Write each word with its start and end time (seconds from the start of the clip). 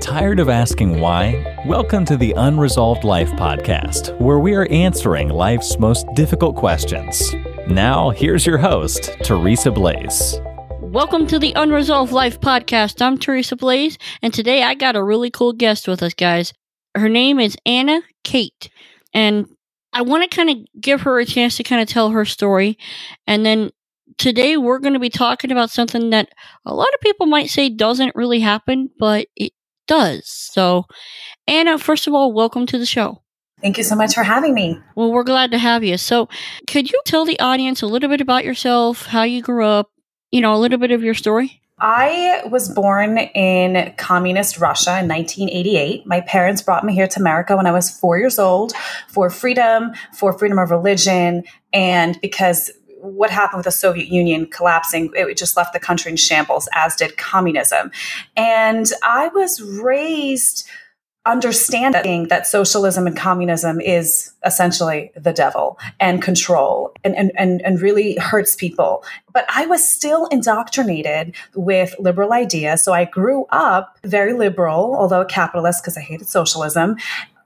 Tired 0.00 0.40
of 0.40 0.48
asking 0.48 1.00
why? 1.00 1.62
Welcome 1.64 2.04
to 2.06 2.16
the 2.16 2.32
Unresolved 2.36 3.04
Life 3.04 3.30
podcast, 3.32 4.18
where 4.20 4.40
we 4.40 4.54
are 4.54 4.66
answering 4.66 5.28
life's 5.28 5.78
most 5.78 6.06
difficult 6.14 6.56
questions. 6.56 7.34
Now, 7.68 8.10
here's 8.10 8.44
your 8.44 8.58
host, 8.58 9.16
Teresa 9.22 9.70
Blaze. 9.70 10.40
Welcome 10.80 11.26
to 11.28 11.38
the 11.38 11.52
Unresolved 11.54 12.12
Life 12.12 12.40
podcast. 12.40 13.00
I'm 13.00 13.16
Teresa 13.16 13.56
Blaze, 13.56 13.96
and 14.20 14.34
today 14.34 14.64
I 14.64 14.74
got 14.74 14.96
a 14.96 15.02
really 15.02 15.30
cool 15.30 15.52
guest 15.52 15.86
with 15.86 16.02
us, 16.02 16.12
guys. 16.12 16.52
Her 16.96 17.08
name 17.08 17.38
is 17.38 17.56
Anna 17.64 18.02
Khait, 18.24 18.68
and 19.14 19.46
I 19.92 20.02
want 20.02 20.28
to 20.28 20.36
kind 20.36 20.50
of 20.50 20.56
give 20.80 21.02
her 21.02 21.20
a 21.20 21.24
chance 21.24 21.56
to 21.56 21.62
kind 21.62 21.80
of 21.80 21.88
tell 21.88 22.10
her 22.10 22.24
story, 22.24 22.76
and 23.26 23.46
then 23.46 23.70
today 24.18 24.56
we're 24.56 24.80
going 24.80 24.94
to 24.94 25.00
be 25.00 25.10
talking 25.10 25.50
about 25.52 25.70
something 25.70 26.10
that 26.10 26.28
a 26.66 26.74
lot 26.74 26.92
of 26.94 27.00
people 27.00 27.26
might 27.26 27.48
say 27.48 27.68
doesn't 27.68 28.14
really 28.14 28.40
happen, 28.40 28.90
but 28.98 29.28
it 29.36 29.52
does. 29.86 30.28
So, 30.28 30.86
Anna, 31.46 31.78
first 31.78 32.06
of 32.06 32.14
all, 32.14 32.32
welcome 32.32 32.66
to 32.66 32.78
the 32.78 32.86
show. 32.86 33.22
Thank 33.60 33.78
you 33.78 33.84
so 33.84 33.96
much 33.96 34.14
for 34.14 34.22
having 34.22 34.54
me. 34.54 34.78
Well, 34.94 35.10
we're 35.10 35.24
glad 35.24 35.50
to 35.52 35.58
have 35.58 35.82
you. 35.82 35.96
So, 35.96 36.28
could 36.66 36.90
you 36.90 37.00
tell 37.04 37.24
the 37.24 37.40
audience 37.40 37.82
a 37.82 37.86
little 37.86 38.08
bit 38.08 38.20
about 38.20 38.44
yourself, 38.44 39.06
how 39.06 39.22
you 39.22 39.42
grew 39.42 39.64
up, 39.64 39.90
you 40.30 40.40
know, 40.40 40.54
a 40.54 40.58
little 40.58 40.78
bit 40.78 40.90
of 40.90 41.02
your 41.02 41.14
story? 41.14 41.62
I 41.78 42.42
was 42.50 42.68
born 42.68 43.18
in 43.18 43.92
communist 43.96 44.58
Russia 44.58 45.00
in 45.00 45.08
1988. 45.08 46.06
My 46.06 46.20
parents 46.20 46.62
brought 46.62 46.84
me 46.84 46.94
here 46.94 47.08
to 47.08 47.20
America 47.20 47.56
when 47.56 47.66
I 47.66 47.72
was 47.72 47.90
four 47.90 48.16
years 48.16 48.38
old 48.38 48.72
for 49.08 49.28
freedom, 49.28 49.92
for 50.12 50.32
freedom 50.38 50.58
of 50.58 50.70
religion, 50.70 51.42
and 51.72 52.18
because 52.20 52.70
what 53.04 53.30
happened 53.30 53.58
with 53.58 53.64
the 53.64 53.72
Soviet 53.72 54.08
Union 54.08 54.46
collapsing, 54.46 55.10
it 55.14 55.36
just 55.36 55.56
left 55.56 55.72
the 55.72 55.80
country 55.80 56.10
in 56.10 56.16
shambles, 56.16 56.68
as 56.72 56.96
did 56.96 57.16
communism. 57.16 57.90
And 58.36 58.90
I 59.02 59.28
was 59.28 59.60
raised 59.60 60.68
understanding 61.26 62.28
that 62.28 62.46
socialism 62.46 63.06
and 63.06 63.16
communism 63.16 63.80
is 63.80 64.32
essentially 64.44 65.10
the 65.16 65.32
devil 65.32 65.78
and 65.98 66.20
control 66.20 66.92
and, 67.02 67.16
and, 67.16 67.32
and, 67.36 67.62
and 67.62 67.80
really 67.80 68.16
hurts 68.16 68.54
people. 68.54 69.02
But 69.32 69.46
I 69.48 69.64
was 69.64 69.88
still 69.88 70.26
indoctrinated 70.26 71.34
with 71.54 71.94
liberal 71.98 72.34
ideas. 72.34 72.84
So 72.84 72.92
I 72.92 73.06
grew 73.06 73.46
up 73.50 73.98
very 74.04 74.34
liberal, 74.34 74.94
although 74.94 75.22
a 75.22 75.26
capitalist 75.26 75.82
because 75.82 75.96
I 75.96 76.02
hated 76.02 76.28
socialism. 76.28 76.96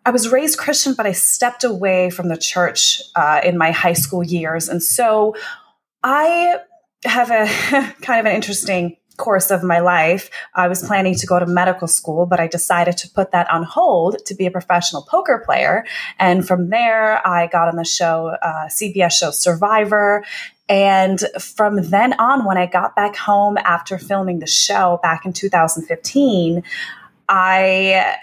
I 0.08 0.10
was 0.10 0.32
raised 0.32 0.56
Christian, 0.56 0.94
but 0.94 1.04
I 1.04 1.12
stepped 1.12 1.64
away 1.64 2.08
from 2.08 2.28
the 2.28 2.38
church 2.38 3.02
uh, 3.14 3.42
in 3.44 3.58
my 3.58 3.72
high 3.72 3.92
school 3.92 4.24
years. 4.24 4.66
And 4.70 4.82
so 4.82 5.36
I 6.02 6.60
have 7.04 7.30
a 7.30 7.46
kind 8.00 8.18
of 8.18 8.24
an 8.24 8.32
interesting 8.32 8.96
course 9.18 9.50
of 9.50 9.62
my 9.62 9.80
life. 9.80 10.30
I 10.54 10.66
was 10.66 10.82
planning 10.82 11.14
to 11.16 11.26
go 11.26 11.38
to 11.38 11.44
medical 11.44 11.86
school, 11.86 12.24
but 12.24 12.40
I 12.40 12.46
decided 12.46 12.96
to 12.96 13.10
put 13.10 13.32
that 13.32 13.50
on 13.50 13.64
hold 13.64 14.24
to 14.24 14.34
be 14.34 14.46
a 14.46 14.50
professional 14.50 15.02
poker 15.02 15.42
player. 15.44 15.84
And 16.18 16.48
from 16.48 16.70
there, 16.70 17.20
I 17.28 17.46
got 17.46 17.68
on 17.68 17.76
the 17.76 17.84
show, 17.84 18.28
uh, 18.40 18.68
CBS 18.68 19.12
show 19.12 19.30
Survivor. 19.30 20.24
And 20.70 21.20
from 21.38 21.82
then 21.90 22.14
on, 22.14 22.46
when 22.46 22.56
I 22.56 22.64
got 22.64 22.96
back 22.96 23.14
home 23.14 23.58
after 23.58 23.98
filming 23.98 24.38
the 24.38 24.46
show 24.46 25.00
back 25.02 25.26
in 25.26 25.34
2015, 25.34 26.62
I 27.28 28.16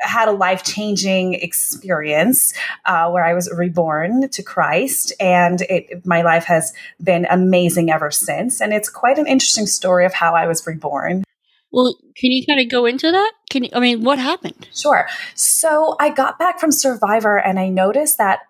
had 0.00 0.28
a 0.28 0.32
life 0.32 0.64
changing 0.64 1.34
experience 1.34 2.52
uh, 2.86 3.10
where 3.10 3.24
I 3.24 3.34
was 3.34 3.50
reborn 3.52 4.28
to 4.30 4.42
Christ, 4.42 5.12
and 5.20 5.60
it, 5.62 6.04
my 6.06 6.22
life 6.22 6.44
has 6.44 6.72
been 7.02 7.26
amazing 7.30 7.90
ever 7.90 8.10
since. 8.10 8.60
And 8.60 8.72
it's 8.72 8.88
quite 8.88 9.18
an 9.18 9.26
interesting 9.26 9.66
story 9.66 10.06
of 10.06 10.14
how 10.14 10.34
I 10.34 10.46
was 10.46 10.66
reborn. 10.66 11.24
Well, 11.72 11.96
can 12.16 12.32
you 12.32 12.44
kind 12.44 12.60
of 12.60 12.68
go 12.68 12.84
into 12.84 13.10
that? 13.10 13.32
Can 13.48 13.64
you, 13.64 13.70
I 13.72 13.80
mean, 13.80 14.02
what 14.02 14.18
happened? 14.18 14.68
Sure. 14.74 15.06
So 15.34 15.96
I 16.00 16.10
got 16.10 16.38
back 16.38 16.58
from 16.58 16.72
Survivor 16.72 17.38
and 17.38 17.60
I 17.60 17.68
noticed 17.68 18.18
that 18.18 18.40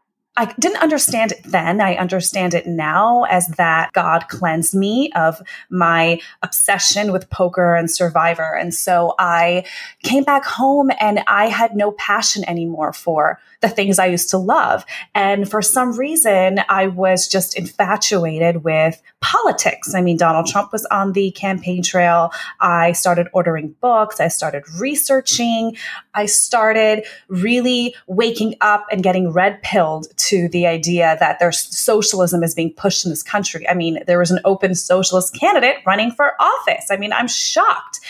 I 0.40 0.46
didn't 0.58 0.80
understand 0.80 1.32
it 1.32 1.42
then. 1.44 1.82
I 1.82 1.96
understand 1.96 2.54
it 2.54 2.66
now 2.66 3.24
as 3.24 3.46
that 3.58 3.92
God 3.92 4.28
cleansed 4.28 4.74
me 4.74 5.12
of 5.12 5.42
my 5.68 6.18
obsession 6.42 7.12
with 7.12 7.28
poker 7.28 7.74
and 7.74 7.90
survivor. 7.90 8.54
And 8.54 8.72
so 8.72 9.14
I 9.18 9.66
came 10.02 10.24
back 10.24 10.46
home 10.46 10.90
and 10.98 11.22
I 11.26 11.48
had 11.48 11.76
no 11.76 11.92
passion 11.92 12.42
anymore 12.48 12.94
for 12.94 13.38
the 13.60 13.68
things 13.68 13.98
I 13.98 14.06
used 14.06 14.30
to 14.30 14.38
love. 14.38 14.84
And 15.14 15.48
for 15.48 15.62
some 15.62 15.96
reason, 15.98 16.60
I 16.68 16.86
was 16.86 17.28
just 17.28 17.56
infatuated 17.56 18.64
with 18.64 19.00
politics. 19.20 19.94
I 19.94 20.00
mean, 20.00 20.16
Donald 20.16 20.46
Trump 20.46 20.72
was 20.72 20.86
on 20.86 21.12
the 21.12 21.30
campaign 21.32 21.82
trail. 21.82 22.32
I 22.60 22.92
started 22.92 23.28
ordering 23.32 23.74
books. 23.80 24.18
I 24.18 24.28
started 24.28 24.64
researching. 24.78 25.76
I 26.14 26.26
started 26.26 27.04
really 27.28 27.94
waking 28.06 28.54
up 28.60 28.86
and 28.90 29.02
getting 29.02 29.30
red 29.30 29.62
pilled 29.62 30.06
to 30.16 30.48
the 30.48 30.66
idea 30.66 31.16
that 31.20 31.38
there's 31.38 31.58
socialism 31.58 32.42
is 32.42 32.54
being 32.54 32.72
pushed 32.72 33.04
in 33.04 33.10
this 33.10 33.22
country. 33.22 33.68
I 33.68 33.74
mean, 33.74 34.02
there 34.06 34.18
was 34.18 34.30
an 34.30 34.40
open 34.44 34.74
socialist 34.74 35.38
candidate 35.38 35.76
running 35.86 36.12
for 36.12 36.32
office. 36.40 36.86
I 36.90 36.96
mean, 36.96 37.12
I'm 37.12 37.28
shocked. 37.28 38.00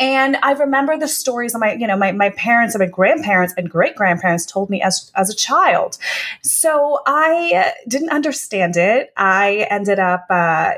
And 0.00 0.38
I 0.42 0.52
remember 0.52 0.96
the 0.96 1.06
stories 1.06 1.54
of 1.54 1.60
my, 1.60 1.74
you 1.74 1.86
know, 1.86 1.96
my, 1.96 2.10
my 2.12 2.30
parents 2.30 2.74
and 2.74 2.80
my 2.80 2.88
grandparents 2.88 3.52
and 3.58 3.70
great 3.70 3.94
grandparents 3.94 4.46
told 4.46 4.70
me 4.70 4.80
as, 4.80 5.12
as 5.14 5.28
a 5.28 5.34
child. 5.34 5.98
So 6.42 7.00
I 7.06 7.74
didn't 7.86 8.08
understand 8.10 8.78
it. 8.78 9.12
I 9.18 9.66
ended 9.70 9.98
up 9.98 10.24
uh, 10.30 10.72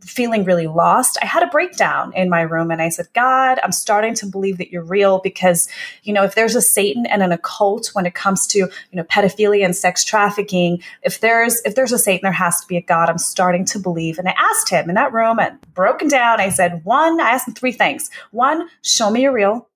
feeling 0.00 0.44
really 0.44 0.66
lost. 0.66 1.18
I 1.20 1.26
had 1.26 1.42
a 1.42 1.48
breakdown 1.48 2.12
in 2.16 2.30
my 2.30 2.40
room 2.40 2.70
and 2.70 2.80
I 2.80 2.88
said, 2.88 3.08
God, 3.14 3.60
I'm 3.62 3.72
starting 3.72 4.14
to 4.14 4.26
believe 4.26 4.56
that 4.56 4.72
you're 4.72 4.82
real 4.82 5.18
because, 5.18 5.68
you 6.02 6.14
know, 6.14 6.24
if 6.24 6.34
there's 6.34 6.54
a 6.54 6.62
Satan 6.62 7.04
and 7.04 7.22
an 7.22 7.32
occult 7.32 7.90
when 7.92 8.06
it 8.06 8.14
comes 8.14 8.46
to, 8.48 8.58
you 8.58 8.70
know, 8.92 9.04
pedophilia 9.04 9.66
and 9.66 9.76
sex 9.76 10.02
trafficking, 10.02 10.82
if 11.02 11.20
there's, 11.20 11.60
if 11.66 11.74
there's 11.74 11.92
a 11.92 11.98
Satan, 11.98 12.22
there 12.22 12.32
has 12.32 12.60
to 12.62 12.66
be 12.66 12.78
a 12.78 12.82
God. 12.82 13.10
I'm 13.10 13.18
starting 13.18 13.66
to 13.66 13.78
believe. 13.78 14.18
And 14.18 14.28
I 14.28 14.34
asked 14.38 14.70
him 14.70 14.88
in 14.88 14.94
that 14.94 15.12
room 15.12 15.38
and 15.38 15.60
broken 15.74 16.08
down, 16.08 16.40
I 16.40 16.48
said, 16.48 16.82
one, 16.84 17.20
I 17.20 17.32
asked 17.32 17.46
him 17.46 17.54
three 17.54 17.72
things. 17.72 18.10
One, 18.30 18.68
show 18.82 19.10
me 19.10 19.22
you're 19.22 19.32
real. 19.32 19.68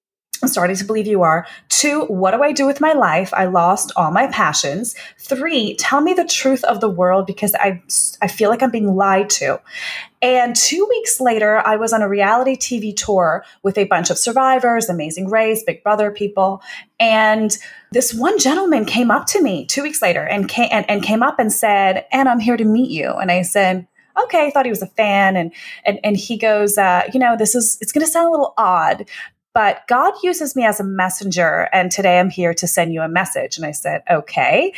I'm 0.43 0.49
starting 0.49 0.77
to 0.77 0.85
believe 0.85 1.07
you 1.07 1.23
are. 1.23 1.47
Two, 1.71 2.03
what 2.03 2.33
do 2.33 2.43
I 2.43 2.53
do 2.53 2.67
with 2.67 2.81
my 2.81 2.93
life? 2.93 3.33
I 3.33 3.47
lost 3.47 3.93
all 3.97 4.11
my 4.11 4.27
passions. 4.27 4.95
Three, 5.19 5.75
tell 5.77 6.03
me 6.03 6.13
the 6.13 6.27
truth 6.27 6.63
of 6.65 6.81
the 6.81 6.89
world 6.91 7.27
because 7.27 7.55
I, 7.55 7.83
I 8.21 8.29
feel 8.29 8.51
like 8.51 8.63
I'm 8.63 8.71
being 8.71 8.95
lied 8.95 9.31
to. 9.31 9.61
And 10.21 10.55
two 10.55 10.87
weeks 10.89 11.19
later, 11.21 11.63
I 11.65 11.77
was 11.77 11.95
on 11.95 12.03
a 12.03 12.09
reality 12.09 12.57
TV 12.57 12.95
tour 12.95 13.45
with 13.63 13.79
a 13.79 13.85
bunch 13.85 14.11
of 14.11 14.19
survivors, 14.19 14.91
Amazing 14.91 15.31
Race, 15.31 15.63
Big 15.65 15.83
Brother 15.83 16.11
people. 16.11 16.63
And 17.01 17.57
this 17.93 18.13
one 18.13 18.39
gentleman 18.39 18.85
came 18.85 19.11
up 19.11 19.27
to 19.29 19.43
me 19.43 19.65
two 19.65 19.83
weeks 19.83 20.03
later 20.03 20.25
and 20.25 20.49
came, 20.49 20.69
and, 20.71 20.85
and 20.91 21.03
came 21.03 21.23
up 21.23 21.39
and 21.39 21.51
said, 21.51 22.05
And 22.13 22.29
I'm 22.29 22.41
here 22.41 22.57
to 22.57 22.65
meet 22.65 22.91
you. 22.91 23.13
And 23.13 23.31
I 23.31 23.43
said, 23.43 23.87
okay, 24.23 24.47
I 24.47 24.51
thought 24.51 24.67
he 24.67 24.71
was 24.71 24.83
a 24.83 24.87
fan. 24.87 25.37
And, 25.37 25.53
and, 25.85 25.99
and 26.05 26.17
he 26.17 26.37
goes, 26.37 26.79
uh, 26.79 27.03
you 27.13 27.21
know, 27.21 27.37
this 27.37 27.55
is, 27.55 27.79
it's 27.81 27.93
going 27.93 28.05
to 28.05 28.11
sound 28.11 28.29
a 28.29 28.31
little 28.31 28.55
odd, 28.57 29.09
but 29.55 29.87
God 29.89 30.15
uses 30.23 30.57
me 30.57 30.65
as 30.65 30.81
a 30.81 30.85
messenger. 30.85 31.69
And 31.73 31.91
today 31.91 32.19
I'm 32.19 32.31
here 32.31 32.55
to 32.55 32.67
send 32.67 32.93
you 32.93 33.03
a 33.03 33.09
message. 33.09 33.57
And 33.57 33.67
I 33.67 33.73
said, 33.73 34.03
okay. 34.11 34.73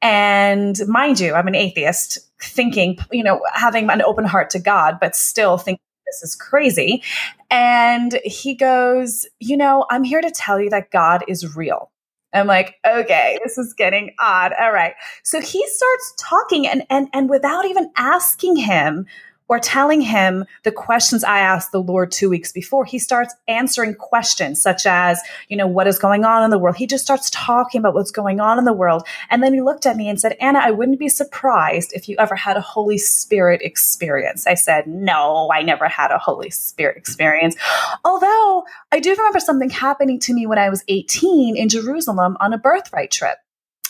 And 0.00 0.76
mind 0.88 1.20
you, 1.20 1.34
I'm 1.34 1.46
an 1.46 1.54
atheist 1.54 2.18
thinking, 2.40 2.98
you 3.12 3.22
know, 3.22 3.40
having 3.52 3.88
an 3.88 4.02
open 4.02 4.24
heart 4.24 4.50
to 4.50 4.58
God, 4.58 4.98
but 5.00 5.14
still 5.14 5.58
thinking 5.58 5.82
this 6.06 6.22
is 6.22 6.34
crazy. 6.34 7.02
And 7.50 8.18
he 8.24 8.54
goes, 8.54 9.26
you 9.40 9.56
know, 9.56 9.86
I'm 9.90 10.04
here 10.04 10.20
to 10.20 10.30
tell 10.30 10.60
you 10.60 10.70
that 10.70 10.90
God 10.90 11.24
is 11.28 11.56
real. 11.56 11.90
I'm 12.32 12.46
like, 12.46 12.76
okay, 12.86 13.38
this 13.44 13.58
is 13.58 13.74
getting 13.74 14.14
odd. 14.18 14.52
All 14.58 14.72
right. 14.72 14.94
So 15.22 15.40
he 15.40 15.66
starts 15.66 16.14
talking 16.18 16.66
and 16.66 16.84
and 16.88 17.08
and 17.12 17.28
without 17.28 17.66
even 17.66 17.90
asking 17.96 18.56
him 18.56 19.06
or 19.48 19.58
telling 19.58 20.00
him 20.00 20.44
the 20.62 20.72
questions 20.72 21.24
I 21.24 21.40
asked 21.40 21.72
the 21.72 21.82
Lord 21.82 22.10
two 22.10 22.30
weeks 22.30 22.52
before. 22.52 22.84
He 22.84 22.98
starts 22.98 23.34
answering 23.48 23.94
questions 23.94 24.60
such 24.60 24.86
as, 24.86 25.20
you 25.48 25.56
know, 25.56 25.66
what 25.66 25.86
is 25.86 25.98
going 25.98 26.24
on 26.24 26.42
in 26.42 26.50
the 26.50 26.58
world? 26.58 26.76
He 26.76 26.86
just 26.86 27.04
starts 27.04 27.30
talking 27.30 27.78
about 27.78 27.94
what's 27.94 28.10
going 28.10 28.40
on 28.40 28.58
in 28.58 28.64
the 28.64 28.72
world. 28.72 29.06
And 29.30 29.42
then 29.42 29.52
he 29.52 29.60
looked 29.60 29.86
at 29.86 29.96
me 29.96 30.08
and 30.08 30.20
said, 30.20 30.36
Anna, 30.40 30.60
I 30.60 30.70
wouldn't 30.70 30.98
be 30.98 31.08
surprised 31.08 31.92
if 31.92 32.08
you 32.08 32.16
ever 32.18 32.34
had 32.34 32.56
a 32.56 32.60
Holy 32.60 32.98
Spirit 32.98 33.60
experience. 33.62 34.46
I 34.46 34.54
said, 34.54 34.86
no, 34.86 35.50
I 35.52 35.62
never 35.62 35.88
had 35.88 36.10
a 36.10 36.18
Holy 36.18 36.50
Spirit 36.50 36.96
experience. 36.96 37.56
Although 38.04 38.64
I 38.90 39.00
do 39.00 39.10
remember 39.10 39.40
something 39.40 39.70
happening 39.70 40.18
to 40.20 40.34
me 40.34 40.46
when 40.46 40.58
I 40.58 40.70
was 40.70 40.84
18 40.88 41.56
in 41.56 41.68
Jerusalem 41.68 42.36
on 42.40 42.52
a 42.52 42.58
birthright 42.58 43.10
trip. 43.10 43.38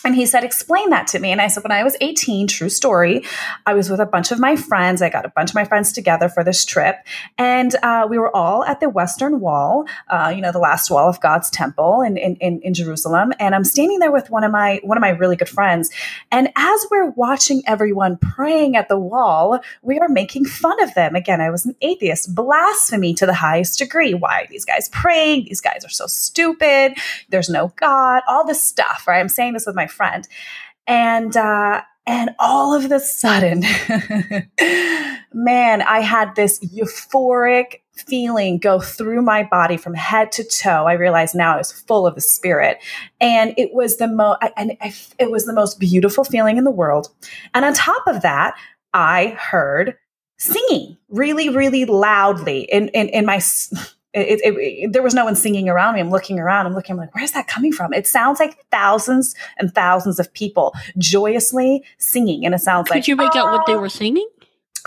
And 0.05 0.15
he 0.15 0.25
said, 0.25 0.43
explain 0.43 0.89
that 0.89 1.07
to 1.07 1.19
me. 1.19 1.31
And 1.31 1.39
I 1.39 1.47
said, 1.47 1.63
when 1.63 1.71
I 1.71 1.83
was 1.83 1.95
18, 2.01 2.47
true 2.47 2.69
story, 2.69 3.23
I 3.65 3.73
was 3.73 3.89
with 3.89 4.01
a 4.01 4.05
bunch 4.05 4.31
of 4.31 4.39
my 4.39 4.57
friends. 4.57 5.01
I 5.01 5.09
got 5.09 5.25
a 5.25 5.29
bunch 5.29 5.51
of 5.51 5.55
my 5.55 5.63
friends 5.63 5.93
together 5.93 6.27
for 6.27 6.43
this 6.43 6.65
trip. 6.65 6.97
And 7.37 7.73
uh, 7.83 8.07
we 8.09 8.17
were 8.17 8.35
all 8.35 8.65
at 8.65 8.81
the 8.81 8.89
Western 8.89 9.39
Wall, 9.39 9.85
uh, 10.09 10.31
you 10.35 10.41
know, 10.41 10.51
the 10.51 10.59
last 10.59 10.91
wall 10.91 11.07
of 11.07 11.21
God's 11.21 11.49
temple 11.49 12.01
in, 12.01 12.17
in, 12.17 12.35
in, 12.37 12.73
Jerusalem. 12.73 13.33
And 13.39 13.53
I'm 13.55 13.63
standing 13.63 13.99
there 13.99 14.11
with 14.11 14.29
one 14.29 14.43
of 14.43 14.51
my, 14.51 14.81
one 14.83 14.97
of 14.97 15.01
my 15.01 15.11
really 15.11 15.35
good 15.35 15.47
friends. 15.47 15.89
And 16.31 16.49
as 16.55 16.85
we're 16.91 17.11
watching 17.11 17.61
everyone 17.67 18.17
praying 18.17 18.75
at 18.75 18.89
the 18.89 18.97
wall, 18.97 19.59
we 19.83 19.99
are 19.99 20.09
making 20.09 20.45
fun 20.45 20.81
of 20.81 20.93
them. 20.95 21.15
Again, 21.15 21.39
I 21.39 21.49
was 21.49 21.65
an 21.65 21.75
atheist, 21.81 22.33
blasphemy 22.33 23.13
to 23.13 23.25
the 23.25 23.33
highest 23.33 23.79
degree. 23.79 24.13
Why 24.13 24.41
are 24.41 24.47
these 24.47 24.65
guys 24.65 24.89
praying? 24.89 25.45
These 25.45 25.61
guys 25.61 25.85
are 25.85 25.89
so 25.89 26.07
stupid. 26.07 26.97
There's 27.29 27.49
no 27.49 27.71
God, 27.75 28.23
all 28.27 28.45
this 28.45 28.61
stuff, 28.61 29.05
right? 29.07 29.19
I'm 29.19 29.29
saying 29.29 29.53
this 29.53 29.65
with 29.65 29.75
my 29.75 29.87
friend. 29.93 30.27
And, 30.87 31.35
uh, 31.37 31.81
and 32.05 32.31
all 32.37 32.73
of 32.73 32.89
the 32.89 32.99
sudden, 32.99 33.61
man, 35.33 35.81
I 35.81 35.99
had 36.01 36.35
this 36.35 36.59
euphoric 36.59 37.79
feeling 37.93 38.57
go 38.57 38.79
through 38.79 39.21
my 39.21 39.43
body 39.43 39.77
from 39.77 39.93
head 39.93 40.31
to 40.33 40.43
toe. 40.43 40.85
I 40.85 40.93
realized 40.93 41.33
now 41.33 41.53
I 41.53 41.57
was 41.57 41.71
full 41.71 42.05
of 42.05 42.15
the 42.15 42.21
spirit, 42.21 42.79
and 43.21 43.53
it 43.57 43.73
was 43.73 43.97
the 43.97 44.07
most, 44.07 44.39
and 44.57 44.75
I, 44.81 44.93
it 45.17 45.31
was 45.31 45.45
the 45.45 45.53
most 45.53 45.79
beautiful 45.79 46.25
feeling 46.25 46.57
in 46.57 46.65
the 46.65 46.71
world. 46.71 47.09
And 47.53 47.63
on 47.63 47.73
top 47.73 48.05
of 48.07 48.21
that, 48.23 48.55
I 48.93 49.37
heard 49.39 49.95
singing 50.37 50.97
really, 51.07 51.49
really 51.49 51.85
loudly 51.85 52.63
in 52.63 52.89
in, 52.89 53.07
in 53.09 53.25
my 53.25 53.39
it, 54.13 54.41
it, 54.43 54.53
it, 54.57 54.93
there 54.93 55.01
was 55.01 55.13
no 55.13 55.25
one 55.25 55.35
singing 55.35 55.69
around 55.69 55.95
me. 55.95 55.99
I'm 55.99 56.11
looking 56.11 56.39
around. 56.39 56.67
I'm 56.67 56.73
looking 56.73 56.93
I'm 56.93 56.99
like, 56.99 57.15
where's 57.15 57.31
that 57.31 57.47
coming 57.47 57.71
from? 57.71 57.93
It 57.93 58.05
sounds 58.05 58.39
like 58.39 58.63
thousands 58.69 59.35
and 59.57 59.73
thousands 59.73 60.19
of 60.19 60.31
people 60.33 60.75
joyously 60.97 61.83
singing, 61.97 62.45
and 62.45 62.53
it 62.53 62.59
sounds 62.59 62.87
Could 62.87 62.95
like. 62.95 63.03
Could 63.03 63.07
you 63.07 63.15
make 63.15 63.35
oh. 63.35 63.39
out 63.39 63.51
what 63.51 63.65
they 63.65 63.75
were 63.75 63.89
singing? 63.89 64.27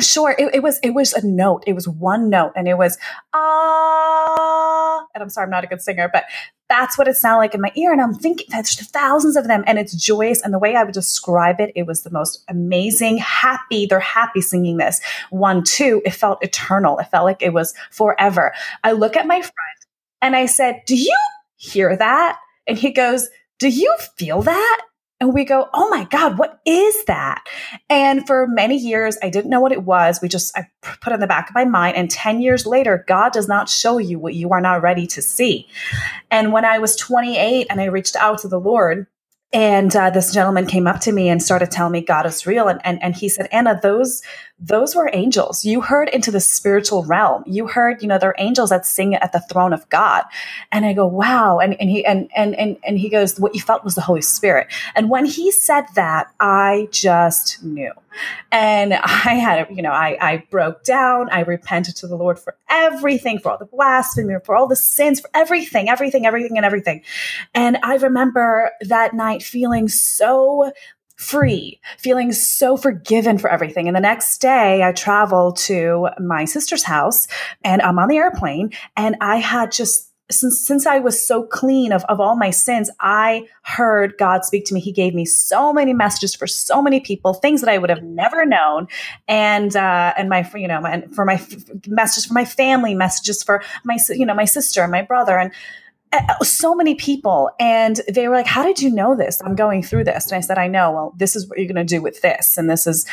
Sure, 0.01 0.35
it, 0.39 0.55
it, 0.57 0.63
was 0.63 0.79
it 0.83 0.91
was 0.91 1.15
a 1.15 1.27
note. 1.27 1.65
It 1.67 1.73
was 1.73 1.89
one 1.89 2.29
note, 2.29 2.53
and 2.55 2.69
it 2.69 2.77
was 2.77 2.99
ah. 3.33 5.07
And 5.15 5.23
I'm 5.23 5.31
sorry, 5.31 5.45
I'm 5.45 5.51
not 5.51 5.65
a 5.65 5.67
good 5.67 5.81
singer, 5.81 6.11
but 6.13 6.25
that's 6.69 6.99
what 6.99 7.09
it 7.09 7.17
sounded 7.17 7.39
like 7.39 7.55
in 7.55 7.63
my 7.63 7.73
ear. 7.77 7.93
And 7.93 8.03
I'm 8.03 8.13
thinking 8.13 8.47
there's 8.51 8.75
thousands 8.91 9.37
of 9.37 9.47
them, 9.47 9.65
and 9.67 9.79
it's 9.79 9.95
joyous. 9.95 10.43
And 10.43 10.53
the 10.53 10.59
way 10.59 10.77
I 10.77 10.85
would 10.85 10.93
describe 10.93 11.61
it, 11.61 11.73
it 11.75 11.87
was 11.87 12.03
the 12.03 12.11
most 12.11 12.45
amazing, 12.49 13.17
happy. 13.17 13.87
They're 13.87 13.99
happy 14.01 14.43
singing 14.43 14.77
this. 14.77 15.01
One, 15.31 15.65
two, 15.65 16.03
it 16.05 16.13
felt 16.13 16.45
eternal. 16.45 16.99
It 16.99 17.05
felt 17.05 17.25
like 17.25 17.41
it 17.41 17.55
was 17.55 17.73
forever. 17.91 18.53
I 18.85 18.93
look 18.93 19.17
at 19.17 19.27
my 19.27 19.41
friend 19.41 19.79
and 20.21 20.37
I 20.37 20.45
said, 20.45 20.83
"Do 20.87 20.95
you 20.95 21.17
hear 21.57 21.97
that?" 21.97 22.39
And 22.67 22.77
he 22.77 22.91
goes, 22.91 23.31
"Do 23.59 23.69
you 23.69 23.95
feel 24.19 24.43
that?" 24.43 24.83
And 25.19 25.33
we 25.33 25.45
go, 25.45 25.69
oh 25.73 25.89
my 25.89 26.05
God, 26.05 26.39
what 26.39 26.61
is 26.67 27.05
that? 27.07 27.43
And 27.89 28.27
for 28.27 28.47
many 28.47 28.77
years, 28.77 29.17
I 29.23 29.31
didn't 29.31 29.51
know 29.51 29.61
what 29.61 29.73
it 29.73 29.83
was. 29.83 30.21
We 30.21 30.29
just, 30.29 30.57
I 30.57 30.69
put 31.01 31.13
in 31.15 31.21
the 31.21 31.27
back 31.27 31.49
of 31.49 31.55
my 31.55 31.65
mind. 31.65 31.97
And 31.97 32.11
10 32.11 32.41
years 32.41 32.67
later, 32.67 33.03
God 33.09 33.33
does 33.33 33.49
not 33.49 33.71
show 33.71 33.97
you 33.97 34.19
what 34.19 34.35
you 34.35 34.51
are 34.51 34.61
not 34.61 34.83
ready 34.83 35.07
to 35.09 35.23
see. 35.23 35.69
And 36.31 36.53
when 36.53 36.67
I 36.67 36.79
was 36.79 36.97
28 36.97 37.67
and 37.71 37.81
I 37.81 37.87
reached 37.87 38.17
out 38.17 38.41
to 38.41 38.49
the 38.49 38.61
Lord, 38.61 39.07
and 39.53 39.95
uh, 39.97 40.11
this 40.11 40.35
gentleman 40.35 40.67
came 40.67 40.87
up 40.87 41.01
to 41.01 41.13
me 41.13 41.31
and 41.31 41.43
started 41.43 41.71
telling 41.71 41.93
me 41.93 42.03
God 42.03 42.27
is 42.27 42.47
real. 42.47 42.69
And, 42.69 42.81
and, 42.85 43.03
and 43.03 43.15
he 43.15 43.29
said, 43.29 43.49
Anna, 43.53 43.79
those, 43.83 44.21
those 44.59 44.97
were 44.97 45.11
angels. 45.13 45.65
You 45.65 45.83
heard 45.83 46.09
into 46.09 46.31
the 46.31 46.41
spiritual 46.41 47.05
realm. 47.05 47.45
You 47.47 47.67
heard, 47.67 48.01
you 48.01 48.09
know, 48.09 48.19
they're 48.19 48.35
angels 48.39 48.71
that 48.71 48.87
sing 48.87 49.15
at 49.15 49.33
the 49.33 49.41
throne 49.41 49.75
of 49.75 49.87
God. 49.91 50.25
And 50.73 50.87
I 50.87 50.95
go, 50.95 51.07
wow. 51.07 51.59
And, 51.59 51.79
and 51.79 51.91
he, 51.91 52.05
and, 52.07 52.31
and, 52.35 52.55
and, 52.55 52.79
and 52.87 52.99
he 52.99 53.11
goes, 53.11 53.39
what 53.39 53.55
you 53.55 53.61
felt 53.61 53.85
was 53.85 53.95
the 53.95 54.01
Holy 54.01 54.23
Spirit. 54.23 54.69
And 54.95 55.11
when 55.11 55.27
he 55.27 55.51
said 55.51 55.85
that, 55.95 56.33
I 56.41 56.89
just 56.91 57.63
knew. 57.63 57.93
And 58.51 58.95
I 58.95 59.35
had, 59.35 59.67
you 59.71 59.83
know, 59.83 59.91
I, 59.91 60.17
I 60.21 60.47
broke 60.51 60.85
down. 60.85 61.29
I 61.29 61.41
repented 61.41 61.97
to 61.97 62.07
the 62.07 62.17
Lord 62.17 62.39
for 62.39 62.57
everything, 62.71 63.39
for 63.39 63.51
all 63.51 63.59
the 63.59 63.67
blasphemy, 63.67 64.37
for 64.43 64.57
all 64.57 64.67
the 64.67 64.77
sins, 64.77 65.21
for 65.21 65.29
everything, 65.35 65.91
everything, 65.91 66.25
everything, 66.25 66.57
and 66.57 66.65
everything. 66.65 67.03
And 67.55 67.77
I 67.83 67.97
remember 67.97 68.71
that 68.81 69.13
night 69.13 69.43
feeling 69.43 69.89
so 69.89 70.73
free, 71.17 71.81
feeling 71.99 72.31
so 72.33 72.77
forgiven 72.77 73.39
for 73.39 73.51
everything. 73.51 73.89
And 73.89 73.97
the 73.97 74.01
next 74.01 74.39
day, 74.39 74.83
I 74.83 74.93
traveled 74.93 75.57
to 75.59 76.09
my 76.21 76.45
sister's 76.45 76.85
house 76.85 77.27
and 77.65 77.83
I'm 77.83 77.99
on 77.99 78.09
the 78.09 78.19
airplane 78.19 78.73
and 78.97 79.17
I 79.21 79.37
had 79.37 79.73
just 79.73 80.13
since 80.31 80.61
since 80.61 80.87
I 80.87 80.99
was 80.99 81.25
so 81.25 81.45
clean 81.45 81.93
of, 81.93 82.05
of 82.07 82.21
all 82.21 82.37
my 82.37 82.51
sins, 82.51 82.91
I 82.99 83.47
heard 83.63 84.15
God 84.19 84.45
speak 84.45 84.65
to 84.67 84.75
me. 84.75 84.81
He 84.81 84.91
gave 84.91 85.15
me 85.15 85.25
so 85.25 85.73
many 85.73 85.93
messages 85.93 86.35
for 86.35 86.49
so 86.49 86.83
many 86.83 86.99
people, 86.99 87.33
things 87.33 87.61
that 87.61 87.71
I 87.71 87.79
would 87.79 87.91
have 87.91 88.03
never 88.03 88.45
known, 88.45 88.89
and 89.29 89.77
uh, 89.77 90.15
and 90.17 90.29
my 90.29 90.49
you 90.57 90.67
know 90.67 90.85
and 90.85 91.15
for 91.15 91.25
my 91.25 91.41
messages 91.87 92.27
for 92.27 92.35
my 92.35 92.45
family, 92.45 92.95
messages 92.95 93.43
for 93.43 93.63
my 93.85 93.99
you 94.11 94.27
know 94.27 94.35
my 94.35 94.47
sister 94.47 94.83
and 94.83 94.91
my 94.91 95.03
brother, 95.03 95.39
and 95.39 95.53
so 96.43 96.75
many 96.75 96.95
people 96.95 97.51
and 97.59 98.01
they 98.13 98.29
were 98.29 98.35
like 98.35 98.47
how 98.47 98.63
did 98.63 98.81
you 98.81 98.91
know 98.91 99.17
this? 99.17 99.41
I'm 99.45 99.55
going 99.55 99.83
through 99.83 100.05
this. 100.05 100.27
And 100.27 100.37
i 100.37 100.41
said 100.41 100.59
i 100.59 100.69
know. 100.69 100.93
Well 100.93 101.15
this 101.17 101.37
is 101.37 101.49
what 101.49 101.59
you're 101.59 101.73
going 101.73 101.87
to 101.87 101.95
do 101.95 102.03
with 102.03 102.21
this 102.23 102.57
and 102.57 102.69
this 102.69 102.87
is 102.87 103.07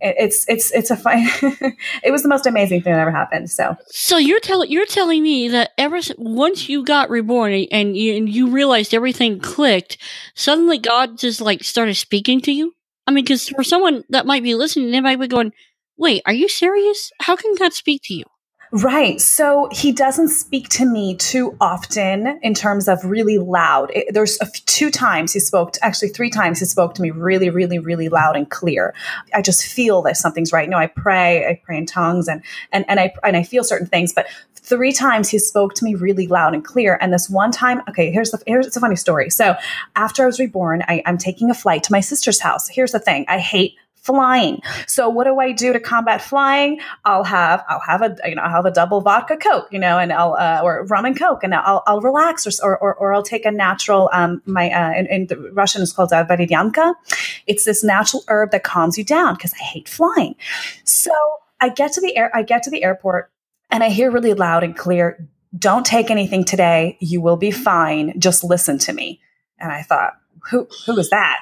it's 0.00 0.44
it's 0.48 0.70
it's 0.72 0.90
a 0.90 0.96
fine 0.96 1.26
it 2.02 2.10
was 2.10 2.22
the 2.22 2.28
most 2.28 2.46
amazing 2.46 2.82
thing 2.82 2.92
that 2.92 3.00
ever 3.00 3.10
happened 3.10 3.50
so. 3.50 3.76
So 3.86 4.16
you're 4.16 4.40
telling 4.40 4.70
you're 4.70 4.86
telling 4.86 5.22
me 5.22 5.48
that 5.48 5.70
ever 5.78 6.00
once 6.18 6.68
you 6.68 6.84
got 6.84 7.10
reborn 7.10 7.52
and 7.70 7.96
you, 7.96 8.16
and 8.16 8.28
you 8.28 8.50
realized 8.50 8.94
everything 8.94 9.40
clicked 9.40 9.98
suddenly 10.34 10.78
god 10.78 11.18
just 11.18 11.40
like 11.40 11.64
started 11.64 11.94
speaking 11.94 12.40
to 12.42 12.52
you? 12.52 12.74
I 13.06 13.12
mean 13.12 13.24
because 13.24 13.48
for 13.48 13.64
someone 13.64 14.04
that 14.10 14.26
might 14.26 14.42
be 14.42 14.54
listening 14.54 14.90
they 14.90 15.00
might 15.00 15.20
be 15.20 15.28
going 15.28 15.52
wait 15.96 16.22
are 16.26 16.32
you 16.32 16.48
serious? 16.48 17.12
How 17.20 17.36
can 17.36 17.54
god 17.56 17.72
speak 17.72 18.02
to 18.04 18.14
you 18.14 18.24
Right. 18.72 19.20
So 19.20 19.68
he 19.72 19.90
doesn't 19.90 20.28
speak 20.28 20.68
to 20.70 20.84
me 20.84 21.16
too 21.16 21.56
often 21.60 22.38
in 22.40 22.54
terms 22.54 22.86
of 22.86 23.04
really 23.04 23.36
loud. 23.36 23.90
It, 23.92 24.14
there's 24.14 24.38
two 24.66 24.92
times 24.92 25.32
he 25.32 25.40
spoke, 25.40 25.72
to, 25.72 25.84
actually 25.84 26.10
three 26.10 26.30
times 26.30 26.60
he 26.60 26.66
spoke 26.66 26.94
to 26.94 27.02
me 27.02 27.10
really, 27.10 27.50
really, 27.50 27.80
really 27.80 28.08
loud 28.08 28.36
and 28.36 28.48
clear. 28.48 28.94
I 29.34 29.42
just 29.42 29.66
feel 29.66 30.02
that 30.02 30.16
something's 30.16 30.52
right. 30.52 30.66
You 30.66 30.70
know, 30.70 30.78
I 30.78 30.86
pray, 30.86 31.46
I 31.46 31.60
pray 31.64 31.78
in 31.78 31.86
tongues 31.86 32.28
and, 32.28 32.44
and, 32.70 32.84
and 32.88 33.00
I, 33.00 33.12
and 33.24 33.36
I 33.36 33.42
feel 33.42 33.64
certain 33.64 33.88
things, 33.88 34.12
but 34.12 34.28
three 34.54 34.92
times 34.92 35.28
he 35.28 35.40
spoke 35.40 35.74
to 35.74 35.84
me 35.84 35.96
really 35.96 36.28
loud 36.28 36.54
and 36.54 36.64
clear. 36.64 36.96
And 37.00 37.12
this 37.12 37.28
one 37.28 37.50
time, 37.50 37.82
okay, 37.88 38.12
here's 38.12 38.30
the, 38.30 38.40
here's 38.46 38.68
it's 38.68 38.76
a 38.76 38.80
funny 38.80 38.94
story. 38.94 39.30
So 39.30 39.56
after 39.96 40.22
I 40.22 40.26
was 40.26 40.38
reborn, 40.38 40.84
I, 40.86 41.02
I'm 41.06 41.18
taking 41.18 41.50
a 41.50 41.54
flight 41.54 41.82
to 41.84 41.92
my 41.92 42.00
sister's 42.00 42.38
house. 42.38 42.68
Here's 42.68 42.92
the 42.92 43.00
thing. 43.00 43.24
I 43.26 43.38
hate 43.38 43.74
flying. 44.02 44.62
So 44.86 45.08
what 45.08 45.24
do 45.24 45.38
I 45.38 45.52
do 45.52 45.72
to 45.72 45.80
combat 45.80 46.22
flying? 46.22 46.80
I'll 47.04 47.24
have 47.24 47.64
I'll 47.68 47.80
have 47.80 48.02
a 48.02 48.16
you 48.28 48.34
know 48.34 48.42
I'll 48.42 48.50
have 48.50 48.66
a 48.66 48.70
double 48.70 49.00
vodka 49.00 49.36
coke, 49.36 49.68
you 49.70 49.78
know, 49.78 49.98
and 49.98 50.12
I'll 50.12 50.34
uh, 50.34 50.60
or 50.62 50.84
rum 50.86 51.04
and 51.04 51.18
coke, 51.18 51.44
and 51.44 51.54
I'll, 51.54 51.82
I'll 51.86 52.00
relax, 52.00 52.46
or, 52.60 52.76
or 52.78 52.94
or 52.94 53.14
I'll 53.14 53.22
take 53.22 53.44
a 53.44 53.50
natural 53.50 54.10
um 54.12 54.42
my 54.46 54.70
uh, 54.70 54.98
in, 54.98 55.06
in 55.06 55.26
the 55.26 55.36
Russian 55.52 55.82
is 55.82 55.92
called 55.92 56.10
uh. 56.12 56.94
It's 57.46 57.64
this 57.64 57.84
natural 57.84 58.24
herb 58.28 58.50
that 58.52 58.64
calms 58.64 58.98
you 58.98 59.04
down 59.04 59.34
because 59.34 59.52
I 59.54 59.62
hate 59.62 59.88
flying. 59.88 60.34
So 60.84 61.12
I 61.60 61.68
get 61.68 61.92
to 61.94 62.00
the 62.00 62.16
air 62.16 62.30
I 62.34 62.42
get 62.42 62.62
to 62.64 62.70
the 62.70 62.82
airport 62.82 63.30
and 63.70 63.84
I 63.84 63.90
hear 63.90 64.10
really 64.10 64.34
loud 64.34 64.64
and 64.64 64.76
clear, 64.76 65.28
"Don't 65.56 65.84
take 65.86 66.10
anything 66.10 66.44
today. 66.44 66.96
You 67.00 67.20
will 67.20 67.36
be 67.36 67.50
fine. 67.50 68.18
Just 68.18 68.42
listen 68.44 68.78
to 68.78 68.92
me." 68.92 69.20
And 69.58 69.70
I 69.70 69.82
thought, 69.82 70.14
who 70.50 70.66
who 70.86 70.98
is 70.98 71.10
that? 71.10 71.40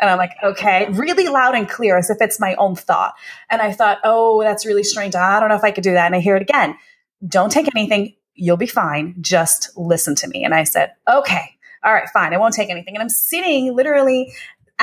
And 0.00 0.10
I'm 0.10 0.18
like, 0.18 0.32
okay, 0.42 0.88
really 0.90 1.28
loud 1.28 1.54
and 1.54 1.68
clear 1.68 1.96
as 1.96 2.10
if 2.10 2.18
it's 2.20 2.40
my 2.40 2.54
own 2.54 2.74
thought. 2.74 3.14
And 3.50 3.60
I 3.60 3.72
thought, 3.72 3.98
oh, 4.04 4.42
that's 4.42 4.66
really 4.66 4.82
strange. 4.82 5.14
I 5.14 5.40
don't 5.40 5.48
know 5.48 5.56
if 5.56 5.64
I 5.64 5.70
could 5.70 5.84
do 5.84 5.92
that. 5.92 6.06
And 6.06 6.14
I 6.14 6.20
hear 6.20 6.36
it 6.36 6.42
again. 6.42 6.76
Don't 7.26 7.52
take 7.52 7.68
anything. 7.76 8.14
You'll 8.34 8.56
be 8.56 8.66
fine. 8.66 9.14
Just 9.20 9.70
listen 9.76 10.14
to 10.16 10.28
me. 10.28 10.44
And 10.44 10.54
I 10.54 10.64
said, 10.64 10.94
okay, 11.08 11.56
all 11.84 11.92
right, 11.92 12.08
fine. 12.08 12.34
I 12.34 12.38
won't 12.38 12.54
take 12.54 12.70
anything. 12.70 12.94
And 12.94 13.02
I'm 13.02 13.08
sitting 13.08 13.74
literally 13.74 14.32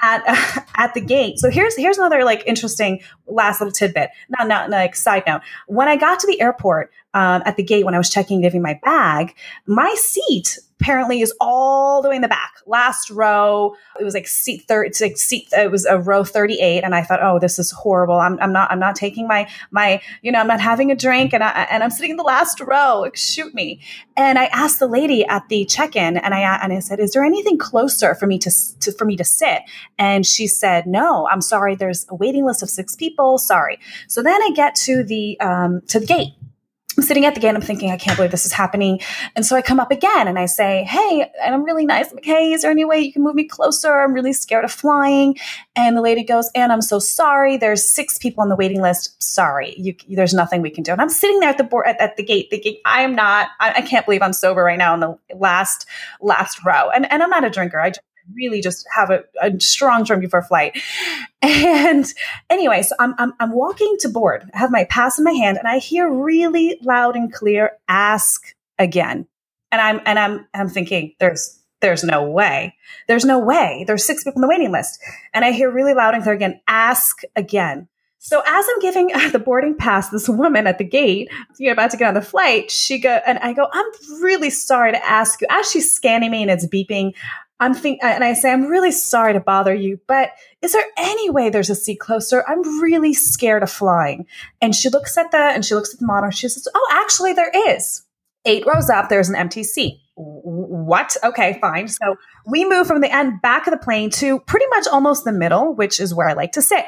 at 0.02 0.24
uh, 0.28 0.62
at 0.76 0.94
the 0.94 1.02
gate. 1.02 1.40
So 1.40 1.50
here's 1.50 1.76
here's 1.76 1.98
another 1.98 2.24
like 2.24 2.44
interesting 2.46 3.02
last 3.28 3.62
little 3.62 3.72
tidbit. 3.72 4.10
Not 4.30 4.48
not 4.48 4.70
like 4.70 4.96
side 4.96 5.24
note. 5.28 5.42
When 5.68 5.88
I 5.88 5.96
got 5.96 6.20
to 6.20 6.28
the 6.28 6.40
airport 6.42 6.92
um, 7.14 7.42
at 7.46 7.58
the 7.58 7.64
gate 7.64 7.86
when 7.86 7.96
I 7.96 7.98
was 7.98 8.10
checking 8.10 8.42
giving 8.42 8.62
my 8.62 8.80
bag, 8.84 9.36
my 9.66 9.94
seat 9.98 10.60
apparently 10.80 11.22
is 11.22 11.34
all 11.40 12.02
the 12.02 12.10
way 12.10 12.16
in 12.16 12.22
the 12.22 12.28
back, 12.28 12.54
last 12.66 13.10
row. 13.10 13.76
It 14.00 14.04
was 14.04 14.14
like 14.14 14.28
seat 14.28 14.66
thirty. 14.68 14.90
It's 14.90 15.02
like 15.02 15.18
seat. 15.18 15.48
It 15.52 15.72
was 15.72 15.86
a 15.86 16.00
row 16.00 16.24
thirty 16.24 16.60
eight, 16.60 16.84
and 16.84 16.94
I 16.94 17.04
thought, 17.04 17.22
oh, 17.22 17.40
this 17.40 17.60
is 17.60 17.72
horrible. 17.72 18.20
I'm, 18.20 18.40
I'm 18.40 18.54
not. 18.54 18.72
I'm 18.72 18.80
not 18.80 18.96
taking 18.96 19.28
my 19.28 19.50
my. 19.72 20.02
You 20.22 20.32
know, 20.32 20.40
I'm 20.40 20.48
not 20.48 20.60
having 20.60 20.92
a 20.92 20.96
drink, 20.96 21.34
and 21.34 21.44
I 21.44 21.68
and 21.72 21.84
I'm 21.84 21.90
sitting 21.90 22.12
in 22.12 22.18
the 22.18 22.24
last 22.24 22.60
row. 22.60 23.02
Like, 23.02 23.16
shoot 23.16 23.54
me. 23.54 23.82
And 24.16 24.40
I 24.40 24.46
asked 24.46 24.80
the 24.80 24.88
lady 24.88 25.26
at 25.26 25.48
the 25.50 25.66
check 25.66 25.96
in, 25.96 26.18
and 26.18 26.34
I 26.34 26.58
and 26.64 26.74
I 26.74 26.80
said, 26.80 27.00
is 27.00 27.14
there 27.14 27.24
anything 27.24 27.58
closer 27.58 28.16
for 28.16 28.28
me 28.28 28.38
to, 28.40 28.52
to 28.80 28.92
for 28.92 29.06
me 29.06 29.16
to 29.18 29.24
sit? 29.24 29.62
And 29.98 30.26
she 30.26 30.48
said, 30.48 30.88
no. 30.88 31.28
I'm 31.28 31.42
sorry. 31.42 31.76
There's 31.76 32.06
a 32.10 32.16
waiting 32.16 32.46
list 32.46 32.64
of 32.64 32.70
six 32.70 32.96
people. 32.96 33.38
Sorry. 33.38 33.80
So 34.08 34.22
then 34.24 34.42
I 34.42 34.52
get 34.56 34.76
to 34.76 35.04
the 35.04 35.40
um, 35.40 35.82
to 35.88 36.00
the 36.00 36.06
gate 36.06 36.34
I'm 36.98 37.04
sitting 37.04 37.26
at 37.26 37.36
the 37.36 37.40
gate. 37.40 37.54
I'm 37.54 37.62
thinking, 37.62 37.92
I 37.92 37.98
can't 37.98 38.18
believe 38.18 38.32
this 38.32 38.46
is 38.46 38.54
happening. 38.54 39.00
And 39.36 39.46
so 39.46 39.56
I 39.56 39.62
come 39.62 39.80
up 39.80 39.92
again 39.92 40.28
and 40.28 40.40
I 40.40 40.48
say, 40.48 40.84
Hey, 40.84 41.32
and 41.44 41.54
I'm 41.54 41.64
really 41.64 41.86
nice. 41.86 42.10
I'm 42.10 42.16
like, 42.16 42.26
hey, 42.26 42.54
is 42.54 42.64
there 42.64 42.72
any 42.72 42.86
way 42.86 43.00
you 43.00 43.14
can 43.14 43.24
move 43.24 43.36
me 43.36 43.44
closer? 43.44 44.02
I'm 44.02 44.14
really 44.14 44.34
scared 44.34 44.66
of 44.66 44.72
flying. 44.72 45.38
And 45.76 45.96
the 45.96 46.02
lady 46.02 46.24
goes, 46.24 46.50
And 46.56 46.72
I'm 46.72 46.82
so 46.82 46.98
sorry. 46.98 47.58
There's 47.58 47.88
six 47.88 48.18
people 48.18 48.42
on 48.42 48.50
the 48.50 48.56
waiting 48.56 48.82
list. 48.82 49.22
Sorry, 49.22 49.76
you, 49.78 49.96
there's 50.10 50.34
nothing 50.34 50.62
we 50.62 50.72
can 50.72 50.84
do. 50.84 50.92
And 50.92 51.02
I'm 51.02 51.10
sitting 51.10 51.40
there 51.40 51.50
at 51.50 51.60
the 51.60 51.64
board 51.64 51.86
at, 51.88 52.02
at 52.02 52.18
the 52.18 52.24
gate 52.24 52.48
thinking, 52.50 52.78
I 52.84 53.02
am 53.02 53.16
not, 53.16 53.50
I, 53.60 53.74
I, 53.74 53.82
can't 53.82 54.06
believe 54.06 54.24
I'm 54.24 54.34
sober 54.34 54.64
right 54.64 54.78
now 54.78 54.96
in 54.96 55.00
the 55.00 55.18
last, 55.36 55.86
last 56.20 56.66
row. 56.66 56.90
And, 56.90 57.12
and 57.12 57.22
I'm 57.22 57.30
not 57.30 57.44
a 57.44 57.50
drinker. 57.50 57.80
I 57.80 57.92
really 58.34 58.62
just 58.62 58.86
have 58.96 59.10
a, 59.10 59.24
a 59.42 59.60
strong 59.60 60.04
drink 60.04 60.22
before 60.22 60.44
flight. 60.44 60.78
And 61.44 62.06
anyway, 62.50 62.82
so 62.82 62.96
I'm, 63.00 63.14
I'm, 63.20 63.32
I'm 63.40 63.52
walking 63.52 63.96
to 64.00 64.10
board. 64.10 64.50
I 64.54 64.58
have 64.58 64.72
my 64.72 64.86
pass 64.86 65.20
in 65.20 65.24
my 65.24 65.32
hand 65.32 65.58
and 65.58 65.68
I 65.68 65.78
hear 65.78 66.10
really 66.10 66.80
loud 66.82 67.16
and 67.16 67.32
clear, 67.32 67.74
ask 67.88 68.42
again. 68.80 69.28
And 69.72 69.80
I'm, 69.80 70.02
and 70.06 70.18
I'm, 70.18 70.48
I'm 70.56 70.68
thinking 70.68 71.14
there's, 71.20 71.60
there's 71.80 72.04
no 72.04 72.24
way. 72.24 72.76
There's 73.08 73.24
no 73.24 73.40
way. 73.40 73.86
There's 73.86 74.04
six 74.04 74.24
people 74.24 74.40
on 74.40 74.42
the 74.42 74.48
waiting 74.48 74.72
list. 74.72 75.00
And 75.34 75.46
I 75.46 75.52
hear 75.52 75.70
really 75.70 75.94
loud 75.94 76.16
and 76.16 76.24
clear 76.24 76.36
again, 76.36 76.60
ask 76.68 77.22
again. 77.36 77.88
So 78.20 78.42
as 78.46 78.66
I'm 78.70 78.80
giving 78.80 79.12
uh, 79.14 79.30
the 79.30 79.40
boarding 79.40 79.76
pass, 79.76 80.10
this 80.10 80.28
woman 80.28 80.68
at 80.68 80.80
the 80.80 80.84
gate, 80.84 81.30
you 81.60 81.68
know, 81.68 81.74
about 81.74 81.92
to 81.92 81.98
get 81.98 82.08
on 82.08 82.14
the 82.14 82.22
flight, 82.22 82.72
she 82.72 83.00
go 83.00 83.22
and 83.26 83.38
I 83.40 83.54
go, 83.54 83.68
I'm 83.72 83.86
really 84.22 84.50
sorry 84.50 84.92
to 84.92 85.06
ask 85.06 85.40
you. 85.40 85.48
As 85.50 85.70
she's 85.70 85.94
scanning 85.94 86.32
me 86.32 86.42
and 86.42 86.52
it's 86.52 86.66
beeping, 86.66 87.14
I'm 87.60 87.74
think, 87.74 88.04
and 88.04 88.24
I 88.24 88.34
say, 88.34 88.52
I'm 88.52 88.66
really 88.66 88.92
sorry 88.92 89.34
to 89.34 89.40
bother 89.40 89.74
you, 89.74 90.00
but 90.08 90.32
is 90.62 90.74
there 90.74 90.86
any 90.96 91.30
way 91.30 91.50
there's 91.50 91.72
a 91.72 91.76
seat 91.76 92.00
closer? 92.00 92.44
I'm 92.48 92.82
really 92.82 93.14
scared 93.14 93.64
of 93.64 93.72
flying. 93.72 94.28
And 94.62 94.76
she 94.76 94.90
looks 94.90 95.18
at 95.18 95.32
the, 95.32 95.38
and 95.38 95.66
she 95.66 95.74
looks 95.74 95.94
at 95.94 96.00
the 96.00 96.06
monitor. 96.06 96.32
She 96.32 96.50
says, 96.50 96.68
Oh, 96.74 96.88
actually, 96.92 97.34
there 97.34 97.52
is. 97.70 98.04
Eight 98.46 98.66
rows 98.66 98.90
up, 98.90 99.10
there's 99.10 99.30
an 99.30 99.36
empty 99.36 99.64
seat. 99.64 100.00
What? 100.20 101.16
Okay, 101.24 101.60
fine. 101.62 101.88
So 101.88 102.16
we 102.48 102.66
move 102.66 102.88
from 102.88 103.02
the 103.02 103.14
end 103.14 103.40
back 103.40 103.68
of 103.68 103.72
the 103.72 103.78
plane 103.78 104.10
to 104.12 104.40
pretty 104.40 104.66
much 104.72 104.88
almost 104.92 105.26
the 105.26 105.32
middle, 105.32 105.76
which 105.76 106.00
is 106.00 106.12
where 106.12 106.28
I 106.28 106.34
like 106.34 106.54
to 106.54 106.62
sit. 106.62 106.86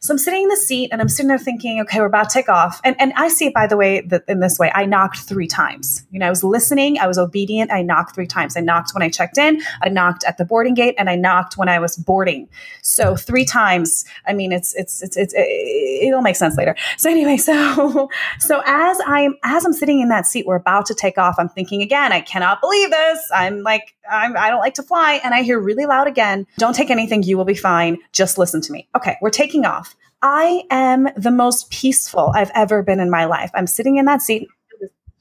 So 0.00 0.12
I'm 0.12 0.18
sitting 0.18 0.42
in 0.42 0.48
the 0.48 0.56
seat 0.56 0.88
and 0.90 1.00
I'm 1.00 1.08
sitting 1.08 1.28
there 1.28 1.38
thinking, 1.38 1.80
okay, 1.82 2.00
we're 2.00 2.06
about 2.06 2.30
to 2.30 2.34
take 2.34 2.48
off. 2.48 2.80
And, 2.82 2.96
and 2.98 3.12
I 3.14 3.28
see 3.28 3.46
it, 3.46 3.54
by 3.54 3.68
the 3.68 3.76
way, 3.76 4.00
that 4.00 4.24
in 4.26 4.40
this 4.40 4.58
way. 4.58 4.72
I 4.74 4.84
knocked 4.84 5.18
three 5.18 5.46
times. 5.46 6.04
You 6.10 6.18
know, 6.18 6.26
I 6.26 6.30
was 6.30 6.42
listening, 6.42 6.98
I 6.98 7.06
was 7.06 7.18
obedient. 7.18 7.70
I 7.70 7.82
knocked 7.82 8.16
three 8.16 8.26
times. 8.26 8.56
I 8.56 8.60
knocked 8.60 8.94
when 8.94 9.02
I 9.02 9.10
checked 9.10 9.38
in, 9.38 9.62
I 9.80 9.88
knocked 9.88 10.24
at 10.24 10.38
the 10.38 10.44
boarding 10.44 10.74
gate, 10.74 10.96
and 10.98 11.08
I 11.08 11.14
knocked 11.14 11.56
when 11.56 11.68
I 11.68 11.78
was 11.78 11.96
boarding. 11.96 12.48
So 12.82 13.14
three 13.14 13.44
times. 13.44 14.04
I 14.26 14.32
mean, 14.32 14.50
it's, 14.50 14.74
it's, 14.74 15.02
it's, 15.02 15.16
it's, 15.16 15.34
it, 15.36 16.08
it'll 16.08 16.20
make 16.20 16.36
sense 16.36 16.56
later. 16.56 16.74
So 16.96 17.08
anyway, 17.08 17.36
so, 17.36 18.08
so 18.40 18.60
as 18.66 18.98
I'm, 19.06 19.36
as 19.44 19.64
I'm 19.64 19.72
sitting 19.72 20.00
in 20.00 20.08
that 20.08 20.26
seat, 20.26 20.46
we're 20.46 20.56
about 20.56 20.86
to 20.86 20.94
take 20.94 21.16
off. 21.16 21.36
I'm 21.38 21.48
thinking 21.48 21.80
again, 21.80 22.10
I 22.10 22.20
cannot 22.22 22.60
believe 22.60 22.71
this. 22.86 23.30
I'm 23.34 23.62
like, 23.62 23.94
I'm, 24.10 24.36
I 24.36 24.50
don't 24.50 24.60
like 24.60 24.74
to 24.74 24.82
fly. 24.82 25.20
And 25.24 25.34
I 25.34 25.42
hear 25.42 25.58
really 25.58 25.86
loud 25.86 26.06
again, 26.06 26.46
don't 26.58 26.74
take 26.74 26.90
anything. 26.90 27.22
You 27.22 27.36
will 27.36 27.44
be 27.44 27.54
fine. 27.54 27.98
Just 28.12 28.38
listen 28.38 28.60
to 28.62 28.72
me. 28.72 28.88
Okay. 28.96 29.16
We're 29.20 29.30
taking 29.30 29.64
off. 29.64 29.94
I 30.22 30.62
am 30.70 31.08
the 31.16 31.30
most 31.30 31.70
peaceful 31.70 32.32
I've 32.34 32.52
ever 32.54 32.82
been 32.82 33.00
in 33.00 33.10
my 33.10 33.24
life. 33.24 33.50
I'm 33.54 33.66
sitting 33.66 33.96
in 33.96 34.04
that 34.06 34.22
seat. 34.22 34.48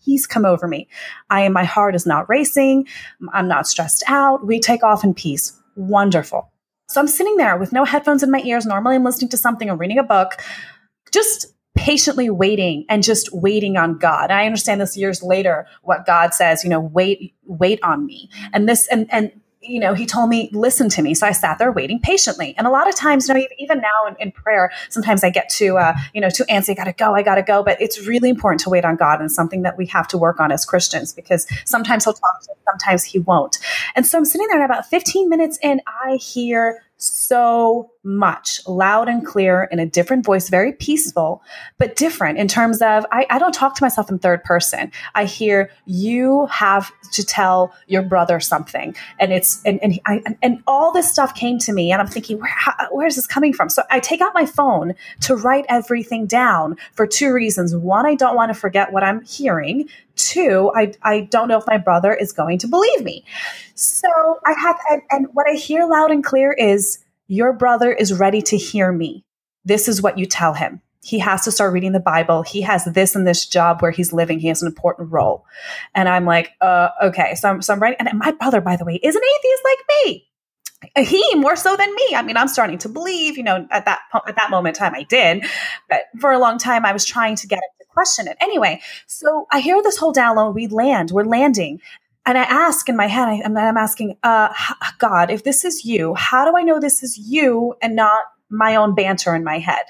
Peace 0.05 0.25
come 0.25 0.45
over 0.45 0.67
me. 0.67 0.87
I 1.29 1.41
am, 1.41 1.53
my 1.53 1.63
heart 1.63 1.95
is 1.95 2.05
not 2.05 2.29
racing. 2.29 2.87
I'm 3.33 3.47
not 3.47 3.67
stressed 3.67 4.03
out. 4.07 4.45
We 4.45 4.59
take 4.59 4.83
off 4.83 5.03
in 5.03 5.13
peace. 5.13 5.59
Wonderful. 5.75 6.51
So 6.89 6.99
I'm 6.99 7.07
sitting 7.07 7.37
there 7.37 7.57
with 7.57 7.71
no 7.71 7.85
headphones 7.85 8.21
in 8.21 8.31
my 8.31 8.41
ears. 8.41 8.65
Normally 8.65 8.95
I'm 8.95 9.03
listening 9.03 9.29
to 9.29 9.37
something 9.37 9.69
or 9.69 9.75
reading 9.75 9.97
a 9.97 10.03
book, 10.03 10.41
just 11.11 11.47
patiently 11.75 12.29
waiting 12.29 12.85
and 12.89 13.03
just 13.03 13.33
waiting 13.33 13.77
on 13.77 13.97
God. 13.97 14.25
And 14.25 14.33
I 14.33 14.45
understand 14.45 14.81
this 14.81 14.97
years 14.97 15.23
later 15.23 15.67
what 15.83 16.05
God 16.05 16.33
says, 16.33 16.63
you 16.63 16.69
know, 16.69 16.79
wait 16.79 17.33
wait 17.45 17.79
on 17.83 18.05
me. 18.05 18.29
And 18.53 18.67
this 18.67 18.87
and 18.87 19.07
and 19.11 19.31
you 19.61 19.79
know, 19.79 19.93
he 19.93 20.05
told 20.05 20.29
me, 20.29 20.49
listen 20.53 20.89
to 20.89 21.01
me. 21.01 21.13
So 21.13 21.27
I 21.27 21.31
sat 21.31 21.59
there 21.59 21.71
waiting 21.71 21.99
patiently. 21.99 22.55
And 22.57 22.65
a 22.65 22.71
lot 22.71 22.89
of 22.89 22.95
times, 22.95 23.27
you 23.27 23.35
know, 23.35 23.45
even 23.59 23.79
now 23.79 24.07
in, 24.07 24.15
in 24.19 24.31
prayer, 24.31 24.71
sometimes 24.89 25.23
I 25.23 25.29
get 25.29 25.49
to, 25.49 25.77
uh, 25.77 25.93
you 26.13 26.21
know, 26.21 26.29
to 26.31 26.51
answer, 26.51 26.71
I 26.71 26.75
gotta 26.75 26.93
go, 26.93 27.13
I 27.13 27.21
gotta 27.21 27.43
go. 27.43 27.63
But 27.63 27.79
it's 27.79 28.05
really 28.07 28.29
important 28.29 28.61
to 28.61 28.69
wait 28.69 28.85
on 28.85 28.95
God 28.95 29.21
and 29.21 29.31
something 29.31 29.61
that 29.61 29.77
we 29.77 29.85
have 29.87 30.07
to 30.09 30.17
work 30.17 30.39
on 30.39 30.51
as 30.51 30.65
Christians 30.65 31.13
because 31.13 31.45
sometimes 31.65 32.05
he'll 32.05 32.13
talk 32.13 32.41
to 32.43 32.51
us, 32.51 32.57
sometimes 32.71 33.03
he 33.03 33.19
won't. 33.19 33.59
And 33.95 34.05
so 34.05 34.17
I'm 34.17 34.25
sitting 34.25 34.47
there 34.47 34.61
and 34.61 34.65
about 34.65 34.87
15 34.87 35.29
minutes 35.29 35.59
in, 35.61 35.81
I 35.87 36.15
hear 36.15 36.81
so 37.01 37.91
much 38.03 38.59
loud 38.67 39.07
and 39.07 39.25
clear 39.25 39.67
in 39.71 39.79
a 39.79 39.85
different 39.85 40.25
voice, 40.25 40.49
very 40.49 40.71
peaceful, 40.73 41.41
but 41.77 41.95
different 41.95 42.37
in 42.37 42.47
terms 42.47 42.81
of 42.81 43.05
I, 43.11 43.25
I, 43.29 43.39
don't 43.39 43.53
talk 43.53 43.75
to 43.75 43.83
myself 43.83 44.09
in 44.09 44.19
third 44.19 44.43
person. 44.43 44.91
I 45.15 45.25
hear 45.25 45.71
you 45.85 46.47
have 46.47 46.91
to 47.13 47.23
tell 47.23 47.73
your 47.87 48.01
brother 48.01 48.39
something. 48.39 48.95
And 49.19 49.31
it's, 49.31 49.61
and, 49.65 49.79
and, 49.83 49.99
I, 50.05 50.21
and 50.41 50.63
all 50.67 50.91
this 50.91 51.11
stuff 51.11 51.35
came 51.35 51.59
to 51.59 51.73
me 51.73 51.91
and 51.91 52.01
I'm 52.01 52.07
thinking, 52.07 52.39
where, 52.39 52.49
how, 52.49 52.73
where 52.91 53.07
is 53.07 53.15
this 53.15 53.27
coming 53.27 53.53
from? 53.53 53.69
So 53.69 53.83
I 53.89 53.99
take 53.99 54.21
out 54.21 54.33
my 54.33 54.45
phone 54.45 54.93
to 55.21 55.35
write 55.35 55.65
everything 55.69 56.25
down 56.25 56.77
for 56.93 57.05
two 57.05 57.33
reasons. 57.33 57.75
One, 57.75 58.05
I 58.05 58.15
don't 58.15 58.35
want 58.35 58.49
to 58.53 58.59
forget 58.59 58.91
what 58.91 59.03
I'm 59.03 59.21
hearing. 59.23 59.89
Two, 60.29 60.71
I, 60.75 60.93
I 61.03 61.21
don't 61.21 61.47
know 61.47 61.57
if 61.57 61.65
my 61.67 61.77
brother 61.77 62.13
is 62.13 62.31
going 62.31 62.59
to 62.59 62.67
believe 62.67 63.03
me. 63.03 63.25
So 63.75 64.09
I 64.45 64.53
have, 64.53 64.77
and, 64.89 65.01
and 65.09 65.27
what 65.33 65.47
I 65.49 65.53
hear 65.53 65.85
loud 65.85 66.11
and 66.11 66.23
clear 66.23 66.51
is, 66.51 66.99
Your 67.27 67.53
brother 67.53 67.91
is 67.91 68.13
ready 68.13 68.41
to 68.43 68.57
hear 68.57 68.91
me. 68.91 69.23
This 69.65 69.87
is 69.87 70.01
what 70.01 70.17
you 70.17 70.25
tell 70.25 70.53
him. 70.53 70.81
He 71.03 71.17
has 71.19 71.43
to 71.45 71.51
start 71.51 71.73
reading 71.73 71.93
the 71.93 71.99
Bible. 71.99 72.43
He 72.43 72.61
has 72.61 72.85
this 72.85 73.15
and 73.15 73.27
this 73.27 73.45
job 73.45 73.81
where 73.81 73.91
he's 73.91 74.13
living. 74.13 74.39
He 74.39 74.49
has 74.49 74.61
an 74.61 74.67
important 74.67 75.11
role. 75.11 75.45
And 75.95 76.07
I'm 76.07 76.25
like, 76.25 76.51
uh, 76.61 76.89
okay. 77.03 77.33
So 77.35 77.49
I'm, 77.49 77.61
so 77.61 77.73
I'm 77.73 77.79
writing. 77.79 78.05
And 78.05 78.19
my 78.19 78.31
brother, 78.31 78.61
by 78.61 78.75
the 78.75 78.85
way, 78.85 78.99
is 79.01 79.15
an 79.15 79.21
atheist 79.23 79.63
like 79.65 79.79
me 80.05 80.27
he 80.97 81.35
more 81.35 81.55
so 81.55 81.75
than 81.75 81.93
me. 81.93 82.15
I 82.15 82.21
mean, 82.23 82.37
I'm 82.37 82.47
starting 82.47 82.77
to 82.79 82.89
believe, 82.89 83.37
you 83.37 83.43
know, 83.43 83.67
at 83.69 83.85
that 83.85 83.99
at 84.27 84.35
that 84.35 84.49
moment 84.49 84.77
in 84.77 84.79
time 84.79 84.95
I 84.95 85.03
did, 85.03 85.45
but 85.89 86.01
for 86.19 86.31
a 86.31 86.39
long 86.39 86.57
time 86.57 86.85
I 86.85 86.93
was 86.93 87.05
trying 87.05 87.35
to 87.37 87.47
get 87.47 87.57
him 87.57 87.80
question 87.93 88.27
it. 88.27 88.37
Anyway, 88.41 88.81
so 89.07 89.47
I 89.51 89.59
hear 89.59 89.81
this 89.83 89.97
whole 89.97 90.13
download. 90.13 90.53
We 90.53 90.67
land, 90.67 91.11
we're 91.11 91.25
landing, 91.25 91.81
and 92.25 92.37
I 92.37 92.43
ask 92.43 92.87
in 92.87 92.95
my 92.95 93.07
head, 93.07 93.27
I, 93.27 93.41
am 93.43 93.57
asking, 93.57 94.17
uh, 94.23 94.53
God, 94.99 95.31
if 95.31 95.43
this 95.43 95.65
is 95.65 95.85
you, 95.85 96.13
how 96.13 96.49
do 96.49 96.55
I 96.55 96.61
know 96.61 96.79
this 96.79 97.03
is 97.03 97.17
you 97.17 97.75
and 97.81 97.95
not 97.95 98.23
my 98.49 98.75
own 98.75 98.93
banter 98.95 99.35
in 99.35 99.43
my 99.43 99.59
head? 99.59 99.83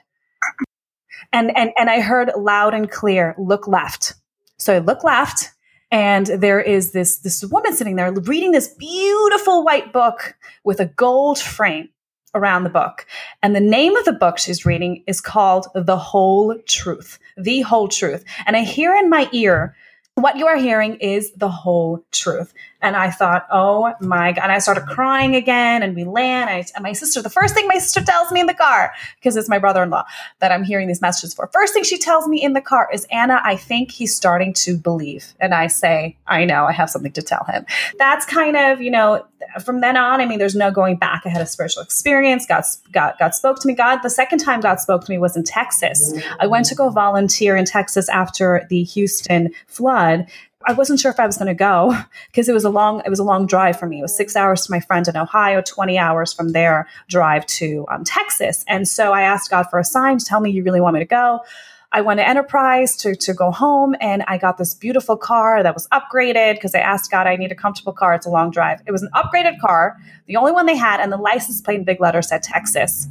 And 1.34 1.56
and 1.56 1.72
and 1.78 1.90
I 1.90 2.02
heard 2.02 2.32
loud 2.38 2.74
and 2.74 2.90
clear, 2.90 3.36
look 3.38 3.68
left. 3.68 4.14
So 4.58 4.76
I 4.76 4.80
look 4.80 5.04
left 5.04 5.52
and 5.92 6.26
there 6.26 6.60
is 6.60 6.92
this 6.92 7.20
this 7.20 7.44
woman 7.44 7.74
sitting 7.74 7.96
there 7.96 8.12
reading 8.12 8.52
this 8.52 8.70
beautiful 8.70 9.64
white 9.64 9.92
book 9.94 10.36
with 10.64 10.80
a 10.80 10.86
gold 10.86 11.40
frame 11.40 11.90
around 12.34 12.64
the 12.64 12.70
book. 12.70 13.06
And 13.42 13.56
the 13.56 13.60
name 13.60 13.96
of 13.96 14.06
the 14.06 14.14
book 14.14 14.38
she's 14.38 14.66
reading 14.66 15.04
is 15.08 15.22
called 15.22 15.68
The 15.74 15.98
Whole 15.98 16.58
Truth. 16.68 17.20
The 17.38 17.62
Whole 17.62 17.88
Truth. 17.88 18.24
And 18.46 18.56
I 18.56 18.64
hear 18.64 18.96
in 18.96 19.10
my 19.10 19.30
ear 19.32 19.76
what 20.24 20.38
you 20.38 20.48
are 20.48 20.58
hearing 20.58 20.96
is 20.96 21.32
the 21.32 21.50
whole 21.50 22.04
truth. 22.12 22.54
And 22.84 22.96
I 22.96 23.12
thought, 23.12 23.46
oh 23.52 23.94
my 24.02 24.32
God. 24.32 24.44
And 24.44 24.52
I 24.52 24.58
started 24.58 24.86
crying 24.88 25.36
again 25.36 25.84
and 25.84 25.96
we 25.96 26.04
land. 26.04 26.50
I, 26.50 26.66
and 26.74 26.82
my 26.82 26.94
sister, 26.94 27.22
the 27.22 27.30
first 27.30 27.54
thing 27.54 27.68
my 27.68 27.78
sister 27.78 28.04
tells 28.04 28.32
me 28.32 28.40
in 28.40 28.48
the 28.48 28.56
car, 28.56 28.92
because 29.20 29.38
it's 29.38 29.48
my 29.48 29.60
brother 29.60 29.84
in 29.84 29.92
law 29.92 30.04
that 30.40 30.52
I'm 30.52 30.64
hearing 30.64 30.88
these 30.88 31.02
messages 31.02 31.34
for, 31.34 31.48
first 31.54 31.74
thing 31.74 31.84
she 31.84 32.00
tells 32.00 32.28
me 32.28 32.44
in 32.44 32.54
the 32.54 32.62
car 32.62 32.90
is, 32.92 33.06
Anna, 33.12 33.40
I 33.44 33.56
think 33.56 33.92
he's 33.92 34.16
starting 34.16 34.54
to 34.54 34.78
believe. 34.78 35.36
And 35.40 35.54
I 35.54 35.68
say, 35.68 36.18
I 36.26 36.44
know, 36.44 36.66
I 36.66 36.72
have 36.72 36.90
something 36.90 37.12
to 37.14 37.22
tell 37.22 37.46
him. 37.46 37.66
That's 38.00 38.26
kind 38.26 38.58
of, 38.58 38.82
you 38.82 38.90
know, 38.90 39.26
from 39.64 39.82
then 39.82 39.98
on, 39.98 40.22
I 40.22 40.26
mean, 40.26 40.40
there's 40.40 40.56
no 40.56 40.72
going 40.72 40.98
back. 40.98 41.24
I 41.26 41.30
had 41.30 41.42
a 41.42 41.46
spiritual 41.48 41.84
experience. 41.84 42.46
God, 42.48 42.64
God, 42.92 43.14
God 43.20 43.36
spoke 43.36 43.60
to 43.60 43.68
me. 43.68 43.74
God, 43.74 44.00
the 44.02 44.10
second 44.10 44.40
time 44.40 44.60
God 44.60 44.80
spoke 44.80 45.04
to 45.06 45.12
me 45.12 45.18
was 45.18 45.36
in 45.36 45.44
Texas. 45.44 46.14
I 46.40 46.48
went 46.48 46.66
to 46.68 46.76
go 46.76 46.90
volunteer 46.90 47.56
in 47.56 47.66
Texas 47.66 48.10
after 48.10 48.66
the 48.70 48.84
Houston 48.84 49.52
flood 49.68 50.11
I 50.68 50.74
wasn't 50.74 51.00
sure 51.00 51.12
if 51.12 51.20
I 51.20 51.26
was 51.26 51.38
going 51.38 51.48
to 51.48 51.56
go 51.56 51.98
because 52.28 52.48
it 52.48 52.54
was 52.54 52.64
a 52.64 52.70
long 52.70 53.02
it 53.06 53.10
was 53.10 53.20
a 53.20 53.24
long 53.24 53.48
drive 53.48 53.80
for 53.80 53.88
me. 53.88 54.00
It 54.00 54.04
was 54.04 54.16
six 54.16 54.36
hours 54.36 54.66
to 54.66 54.72
my 54.72 54.80
friend 54.80 55.08
in 55.08 55.18
Ohio, 55.18 55.62
twenty 55.62 55.98
hours 55.98 56.34
from 56.34 56.52
there 56.52 56.88
drive 57.10 57.46
to 57.48 57.86
um, 57.90 58.04
Texas. 58.04 58.64
And 58.68 58.88
so 58.88 59.14
I 59.14 59.22
asked 59.22 59.50
God 59.50 59.68
for 59.70 59.80
a 59.80 59.84
sign 59.84 60.18
to 60.18 60.26
tell 60.26 60.40
me 60.40 60.52
you 60.52 60.64
really 60.64 60.82
want 60.82 60.94
me 60.94 61.00
to 61.00 61.06
go. 61.06 61.42
I 61.94 62.00
went 62.00 62.20
to 62.20 62.28
Enterprise 62.28 62.96
to, 62.98 63.16
to 63.16 63.34
go 63.34 63.52
home 63.52 63.96
and 64.00 64.24
I 64.28 64.38
got 64.38 64.58
this 64.58 64.74
beautiful 64.74 65.18
car 65.18 65.62
that 65.62 65.74
was 65.74 65.90
upgraded 65.90 66.54
because 66.54 66.74
I 66.74 66.80
asked 66.80 67.12
God, 67.12 67.28
I 67.28 67.36
need 67.36 67.52
a 67.52 67.56
comfortable 67.56 67.92
car. 67.92 68.14
It's 68.14 68.26
a 68.26 68.30
long 68.30 68.50
drive. 68.50 68.82
It 68.86 68.94
was 68.94 69.02
an 69.02 69.10
upgraded 69.14 69.60
car, 69.60 69.98
the 70.26 70.38
only 70.38 70.54
one 70.54 70.68
they 70.68 70.78
had, 70.78 71.02
and 71.02 71.12
the 71.12 71.18
license 71.18 71.60
plate 71.60 71.80
in 71.80 71.84
big 71.84 72.00
letters 72.00 72.30
said 72.30 72.44
Texas. 72.44 73.10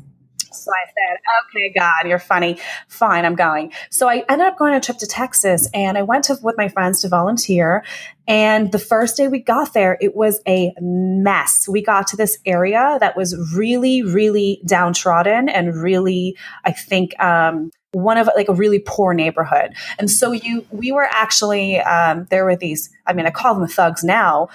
So 0.53 0.71
I 0.71 0.87
said, 0.89 1.19
okay, 1.45 1.73
God, 1.77 2.09
you're 2.09 2.19
funny. 2.19 2.59
Fine, 2.89 3.25
I'm 3.25 3.35
going. 3.35 3.73
So 3.91 4.09
I 4.09 4.25
ended 4.29 4.47
up 4.47 4.59
going 4.59 4.73
on 4.73 4.79
a 4.79 4.81
trip 4.81 4.99
to 4.99 5.07
Texas 5.07 5.69
and 5.73 5.97
I 5.97 6.03
went 6.03 6.25
to, 6.25 6.37
with 6.43 6.57
my 6.57 6.69
friends 6.69 7.03
to 7.03 7.09
volunteer. 7.09 7.85
And 8.27 8.71
the 8.71 8.79
first 8.79 9.17
day 9.17 9.29
we 9.29 9.41
got 9.41 9.73
there, 9.75 9.99
it 10.01 10.15
was 10.15 10.41
a 10.47 10.73
mess. 10.81 11.67
We 11.69 11.83
got 11.83 12.07
to 12.09 12.17
this 12.17 12.39
area 12.47 12.97
that 13.01 13.17
was 13.17 13.37
really, 13.57 14.03
really 14.03 14.61
downtrodden 14.67 15.49
and 15.49 15.75
really, 15.75 16.37
I 16.65 16.73
think, 16.73 17.19
um, 17.21 17.71
one 17.93 18.19
of 18.19 18.31
like 18.37 18.49
a 18.49 18.55
really 18.55 18.79
poor 18.79 19.15
neighborhood. 19.15 19.75
And 19.99 20.09
so 20.09 20.31
you, 20.31 20.65
we 20.71 20.93
were 20.93 21.09
actually, 21.11 21.81
um, 21.81 22.27
there 22.31 22.45
were 22.45 22.55
these, 22.55 22.89
I 23.07 23.13
mean, 23.13 23.27
I 23.27 23.31
call 23.31 23.55
them 23.57 23.67
thugs 23.67 24.05
now, 24.05 24.49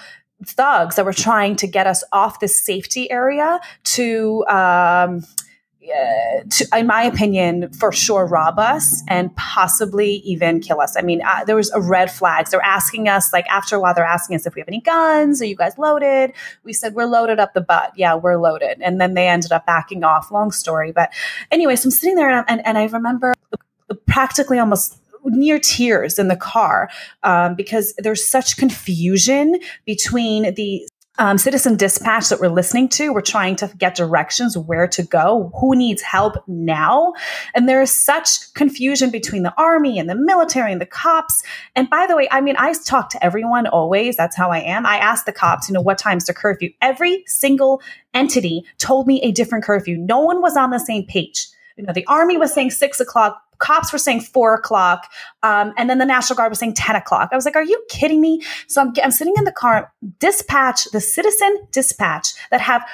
thugs 0.46 0.96
that 0.96 1.04
were 1.04 1.12
trying 1.12 1.56
to 1.56 1.66
get 1.66 1.86
us 1.86 2.02
off 2.12 2.40
this 2.40 2.58
safety 2.58 3.10
area 3.10 3.60
to, 3.84 4.44
um, 4.46 5.22
uh, 5.92 6.42
to, 6.48 6.78
in 6.78 6.86
my 6.86 7.02
opinion, 7.02 7.72
for 7.72 7.92
sure 7.92 8.26
rob 8.26 8.58
us 8.58 9.02
and 9.08 9.34
possibly 9.36 10.16
even 10.16 10.60
kill 10.60 10.80
us. 10.80 10.96
I 10.96 11.02
mean, 11.02 11.22
uh, 11.22 11.44
there 11.44 11.56
was 11.56 11.70
a 11.72 11.80
red 11.80 12.10
flags. 12.10 12.50
They're 12.50 12.60
asking 12.64 13.08
us, 13.08 13.32
like 13.32 13.46
after 13.48 13.76
a 13.76 13.80
while, 13.80 13.94
they're 13.94 14.04
asking 14.04 14.36
us 14.36 14.46
if 14.46 14.54
we 14.54 14.60
have 14.60 14.68
any 14.68 14.80
guns. 14.80 15.40
Are 15.42 15.46
you 15.46 15.56
guys 15.56 15.78
loaded? 15.78 16.32
We 16.64 16.72
said 16.72 16.94
we're 16.94 17.06
loaded 17.06 17.38
up 17.38 17.54
the 17.54 17.60
butt. 17.60 17.92
Yeah, 17.96 18.14
we're 18.14 18.36
loaded. 18.36 18.80
And 18.80 19.00
then 19.00 19.14
they 19.14 19.28
ended 19.28 19.52
up 19.52 19.66
backing 19.66 20.04
off. 20.04 20.30
Long 20.30 20.50
story, 20.50 20.92
but 20.92 21.10
anyway, 21.50 21.76
so 21.76 21.86
I'm 21.86 21.90
sitting 21.90 22.16
there 22.16 22.30
and, 22.30 22.44
and, 22.48 22.66
and 22.66 22.78
I 22.78 22.86
remember 22.86 23.34
practically 24.06 24.58
almost 24.58 24.98
near 25.24 25.58
tears 25.58 26.18
in 26.18 26.28
the 26.28 26.36
car 26.36 26.88
um, 27.22 27.54
because 27.54 27.94
there's 27.98 28.26
such 28.26 28.56
confusion 28.56 29.58
between 29.84 30.54
the 30.54 30.88
um, 31.18 31.38
citizen 31.38 31.76
dispatch 31.76 32.28
that 32.28 32.40
we're 32.40 32.48
listening 32.48 32.88
to. 32.90 33.12
We're 33.12 33.20
trying 33.20 33.56
to 33.56 33.70
get 33.78 33.94
directions 33.94 34.56
where 34.56 34.86
to 34.88 35.02
go, 35.02 35.52
who 35.58 35.74
needs 35.74 36.02
help 36.02 36.36
now. 36.46 37.14
And 37.54 37.68
there 37.68 37.80
is 37.80 37.94
such 37.94 38.52
confusion 38.54 39.10
between 39.10 39.42
the 39.42 39.54
army 39.56 39.98
and 39.98 40.08
the 40.08 40.14
military 40.14 40.72
and 40.72 40.80
the 40.80 40.86
cops. 40.86 41.42
And 41.74 41.88
by 41.88 42.06
the 42.06 42.16
way, 42.16 42.28
I 42.30 42.40
mean, 42.40 42.56
I 42.58 42.74
talk 42.84 43.10
to 43.10 43.24
everyone 43.24 43.66
always. 43.66 44.16
That's 44.16 44.36
how 44.36 44.50
I 44.50 44.58
am. 44.58 44.84
I 44.86 44.98
ask 44.98 45.24
the 45.24 45.32
cops, 45.32 45.68
you 45.68 45.72
know, 45.72 45.80
what 45.80 45.98
time's 45.98 46.26
the 46.26 46.34
curfew? 46.34 46.70
Every 46.82 47.24
single 47.26 47.80
entity 48.14 48.64
told 48.78 49.06
me 49.06 49.20
a 49.22 49.32
different 49.32 49.64
curfew. 49.64 49.96
No 49.96 50.20
one 50.20 50.40
was 50.40 50.56
on 50.56 50.70
the 50.70 50.78
same 50.78 51.04
page. 51.06 51.48
You 51.76 51.84
know, 51.84 51.92
the 51.92 52.06
army 52.06 52.38
was 52.38 52.54
saying 52.54 52.70
six 52.70 53.00
o'clock 53.00 53.42
cops 53.58 53.92
were 53.92 53.98
saying 53.98 54.20
four 54.20 54.54
o'clock, 54.54 55.10
um, 55.42 55.72
and 55.76 55.88
then 55.88 55.98
the 55.98 56.04
National 56.04 56.36
Guard 56.36 56.50
was 56.50 56.58
saying 56.58 56.74
10 56.74 56.96
o'clock. 56.96 57.30
I 57.32 57.36
was 57.36 57.44
like, 57.44 57.56
are 57.56 57.64
you 57.64 57.82
kidding 57.88 58.20
me? 58.20 58.42
So 58.68 58.80
I'm, 58.80 58.92
I'm 59.02 59.10
sitting 59.10 59.34
in 59.36 59.44
the 59.44 59.52
car, 59.52 59.92
dispatch, 60.18 60.84
the 60.92 61.00
citizen 61.00 61.66
dispatch 61.72 62.34
that 62.50 62.60
have 62.60 62.86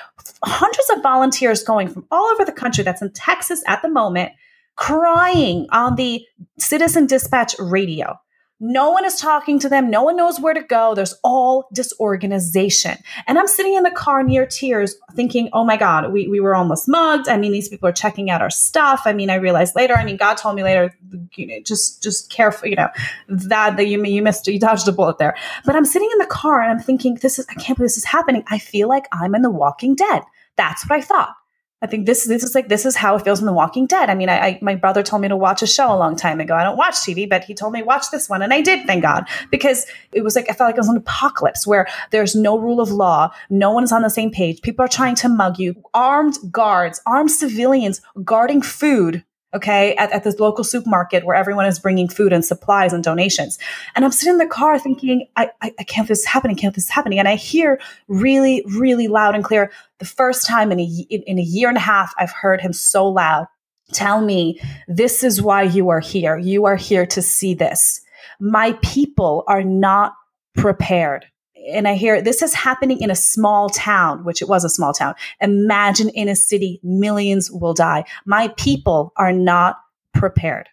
hundreds 0.44 0.90
of 0.90 1.02
volunteers 1.02 1.62
going 1.62 1.88
from 1.88 2.06
all 2.10 2.26
over 2.32 2.44
the 2.44 2.52
country 2.52 2.84
that's 2.84 3.02
in 3.02 3.12
Texas 3.12 3.62
at 3.66 3.82
the 3.82 3.88
moment, 3.88 4.32
crying 4.76 5.66
on 5.70 5.96
the 5.96 6.24
citizen 6.58 7.06
dispatch 7.06 7.54
radio. 7.58 8.18
No 8.64 8.92
one 8.92 9.04
is 9.04 9.16
talking 9.16 9.58
to 9.58 9.68
them. 9.68 9.90
No 9.90 10.04
one 10.04 10.16
knows 10.16 10.38
where 10.38 10.54
to 10.54 10.62
go. 10.62 10.94
There's 10.94 11.18
all 11.24 11.68
disorganization. 11.72 12.96
And 13.26 13.36
I'm 13.36 13.48
sitting 13.48 13.74
in 13.74 13.82
the 13.82 13.90
car 13.90 14.22
near 14.22 14.46
tears 14.46 14.94
thinking, 15.14 15.50
oh 15.52 15.64
my 15.64 15.76
God, 15.76 16.12
we, 16.12 16.28
we 16.28 16.38
were 16.38 16.54
almost 16.54 16.86
mugged. 16.86 17.28
I 17.28 17.38
mean, 17.38 17.50
these 17.50 17.68
people 17.68 17.88
are 17.88 17.92
checking 17.92 18.30
out 18.30 18.40
our 18.40 18.50
stuff. 18.50 19.02
I 19.04 19.14
mean, 19.14 19.30
I 19.30 19.34
realized 19.34 19.74
later, 19.74 19.94
I 19.94 20.04
mean, 20.04 20.16
God 20.16 20.36
told 20.36 20.54
me 20.54 20.62
later, 20.62 20.96
you 21.34 21.46
know, 21.48 21.60
just, 21.64 22.04
just 22.04 22.30
careful, 22.30 22.68
you 22.68 22.76
know, 22.76 22.88
that, 23.28 23.76
that 23.76 23.88
you, 23.88 24.00
you 24.04 24.22
missed, 24.22 24.46
you 24.46 24.60
dodged 24.60 24.86
a 24.86 24.92
bullet 24.92 25.18
there. 25.18 25.36
But 25.64 25.74
I'm 25.74 25.84
sitting 25.84 26.08
in 26.12 26.18
the 26.18 26.26
car 26.26 26.62
and 26.62 26.70
I'm 26.70 26.78
thinking, 26.78 27.16
this 27.16 27.40
is, 27.40 27.46
I 27.50 27.54
can't 27.54 27.76
believe 27.76 27.88
this 27.88 27.96
is 27.96 28.04
happening. 28.04 28.44
I 28.46 28.60
feel 28.60 28.88
like 28.88 29.08
I'm 29.10 29.34
in 29.34 29.42
the 29.42 29.50
walking 29.50 29.96
dead. 29.96 30.22
That's 30.56 30.88
what 30.88 30.96
I 30.96 31.00
thought. 31.00 31.34
I 31.82 31.88
think 31.88 32.06
this 32.06 32.26
this 32.26 32.44
is 32.44 32.54
like 32.54 32.68
this 32.68 32.86
is 32.86 32.94
how 32.94 33.16
it 33.16 33.24
feels 33.24 33.40
in 33.40 33.46
The 33.46 33.52
Walking 33.52 33.86
Dead. 33.86 34.08
I 34.08 34.14
mean, 34.14 34.28
I, 34.28 34.38
I, 34.38 34.58
my 34.62 34.76
brother 34.76 35.02
told 35.02 35.20
me 35.20 35.28
to 35.28 35.36
watch 35.36 35.62
a 35.62 35.66
show 35.66 35.92
a 35.92 35.98
long 35.98 36.14
time 36.14 36.40
ago. 36.40 36.54
I 36.54 36.62
don't 36.62 36.76
watch 36.76 36.94
TV, 36.94 37.28
but 37.28 37.42
he 37.42 37.54
told 37.54 37.72
me 37.72 37.82
watch 37.82 38.10
this 38.12 38.28
one, 38.28 38.40
and 38.40 38.54
I 38.54 38.60
did. 38.60 38.86
Thank 38.86 39.02
God, 39.02 39.24
because 39.50 39.86
it 40.12 40.22
was 40.22 40.36
like 40.36 40.48
I 40.48 40.54
felt 40.54 40.68
like 40.68 40.76
it 40.76 40.80
was 40.80 40.88
an 40.88 40.96
apocalypse 40.96 41.66
where 41.66 41.88
there's 42.10 42.36
no 42.36 42.56
rule 42.56 42.80
of 42.80 42.92
law, 42.92 43.30
no 43.50 43.72
one 43.72 43.82
is 43.82 43.92
on 43.92 44.02
the 44.02 44.10
same 44.10 44.30
page. 44.30 44.62
People 44.62 44.84
are 44.84 44.88
trying 44.88 45.16
to 45.16 45.28
mug 45.28 45.58
you. 45.58 45.74
Armed 45.92 46.38
guards, 46.52 47.00
armed 47.04 47.32
civilians 47.32 48.00
guarding 48.24 48.62
food 48.62 49.24
okay, 49.54 49.94
at, 49.96 50.10
at 50.12 50.24
this 50.24 50.40
local 50.40 50.64
supermarket 50.64 51.24
where 51.24 51.36
everyone 51.36 51.66
is 51.66 51.78
bringing 51.78 52.08
food 52.08 52.32
and 52.32 52.44
supplies 52.44 52.92
and 52.92 53.04
donations. 53.04 53.58
And 53.94 54.04
I'm 54.04 54.12
sitting 54.12 54.34
in 54.34 54.38
the 54.38 54.46
car 54.46 54.78
thinking, 54.78 55.26
I, 55.36 55.50
I, 55.60 55.72
I 55.78 55.84
can't 55.84 56.08
this 56.08 56.20
is 56.20 56.26
happening, 56.26 56.56
can't 56.56 56.74
this 56.74 56.84
is 56.84 56.90
happening. 56.90 57.18
And 57.18 57.28
I 57.28 57.36
hear 57.36 57.80
really, 58.08 58.64
really 58.66 59.08
loud 59.08 59.34
and 59.34 59.44
clear 59.44 59.70
the 59.98 60.04
first 60.04 60.46
time 60.46 60.72
in 60.72 60.80
a, 60.80 60.84
in 61.10 61.38
a 61.38 61.42
year 61.42 61.68
and 61.68 61.76
a 61.76 61.80
half, 61.80 62.12
I've 62.18 62.32
heard 62.32 62.60
him 62.60 62.72
so 62.72 63.06
loud 63.06 63.46
tell 63.92 64.22
me, 64.22 64.60
this 64.88 65.22
is 65.22 65.42
why 65.42 65.62
you 65.62 65.90
are 65.90 66.00
here. 66.00 66.38
You 66.38 66.64
are 66.64 66.76
here 66.76 67.06
to 67.06 67.22
see 67.22 67.54
this. 67.54 68.00
My 68.40 68.72
people 68.82 69.44
are 69.46 69.62
not 69.62 70.14
prepared 70.56 71.26
and 71.70 71.86
I 71.88 71.94
hear 71.94 72.20
this 72.20 72.42
is 72.42 72.54
happening 72.54 73.00
in 73.00 73.10
a 73.10 73.14
small 73.14 73.68
town, 73.68 74.24
which 74.24 74.42
it 74.42 74.48
was 74.48 74.64
a 74.64 74.68
small 74.68 74.92
town. 74.92 75.14
Imagine 75.40 76.08
in 76.10 76.28
a 76.28 76.36
city, 76.36 76.80
millions 76.82 77.50
will 77.50 77.74
die. 77.74 78.04
My 78.24 78.48
people 78.56 79.12
are 79.16 79.32
not 79.32 79.78
prepared. 80.12 80.68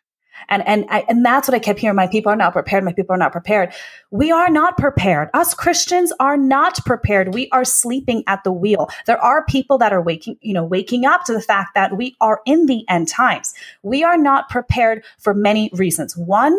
And, 0.47 0.65
and, 0.65 0.85
I, 0.89 1.05
and 1.09 1.25
that's 1.25 1.47
what 1.47 1.55
I 1.55 1.59
kept 1.59 1.79
hearing. 1.79 1.95
My 1.95 2.07
people 2.07 2.31
are 2.31 2.35
not 2.35 2.53
prepared. 2.53 2.83
My 2.83 2.93
people 2.93 3.13
are 3.13 3.19
not 3.19 3.31
prepared. 3.31 3.73
We 4.09 4.31
are 4.31 4.49
not 4.49 4.77
prepared. 4.77 5.29
Us 5.33 5.53
Christians 5.53 6.13
are 6.19 6.37
not 6.37 6.83
prepared. 6.85 7.33
We 7.33 7.49
are 7.51 7.65
sleeping 7.65 8.23
at 8.25 8.43
the 8.43 8.51
wheel. 8.51 8.89
There 9.05 9.21
are 9.21 9.45
people 9.45 9.77
that 9.79 9.91
are 9.91 10.01
waking, 10.01 10.37
you 10.41 10.53
know, 10.53 10.63
waking 10.63 11.05
up 11.05 11.25
to 11.25 11.33
the 11.33 11.41
fact 11.41 11.75
that 11.75 11.97
we 11.97 12.15
are 12.21 12.41
in 12.45 12.67
the 12.67 12.87
end 12.87 13.09
times. 13.09 13.53
We 13.83 14.03
are 14.03 14.17
not 14.17 14.49
prepared 14.49 15.03
for 15.19 15.33
many 15.33 15.69
reasons. 15.73 16.15
One, 16.15 16.57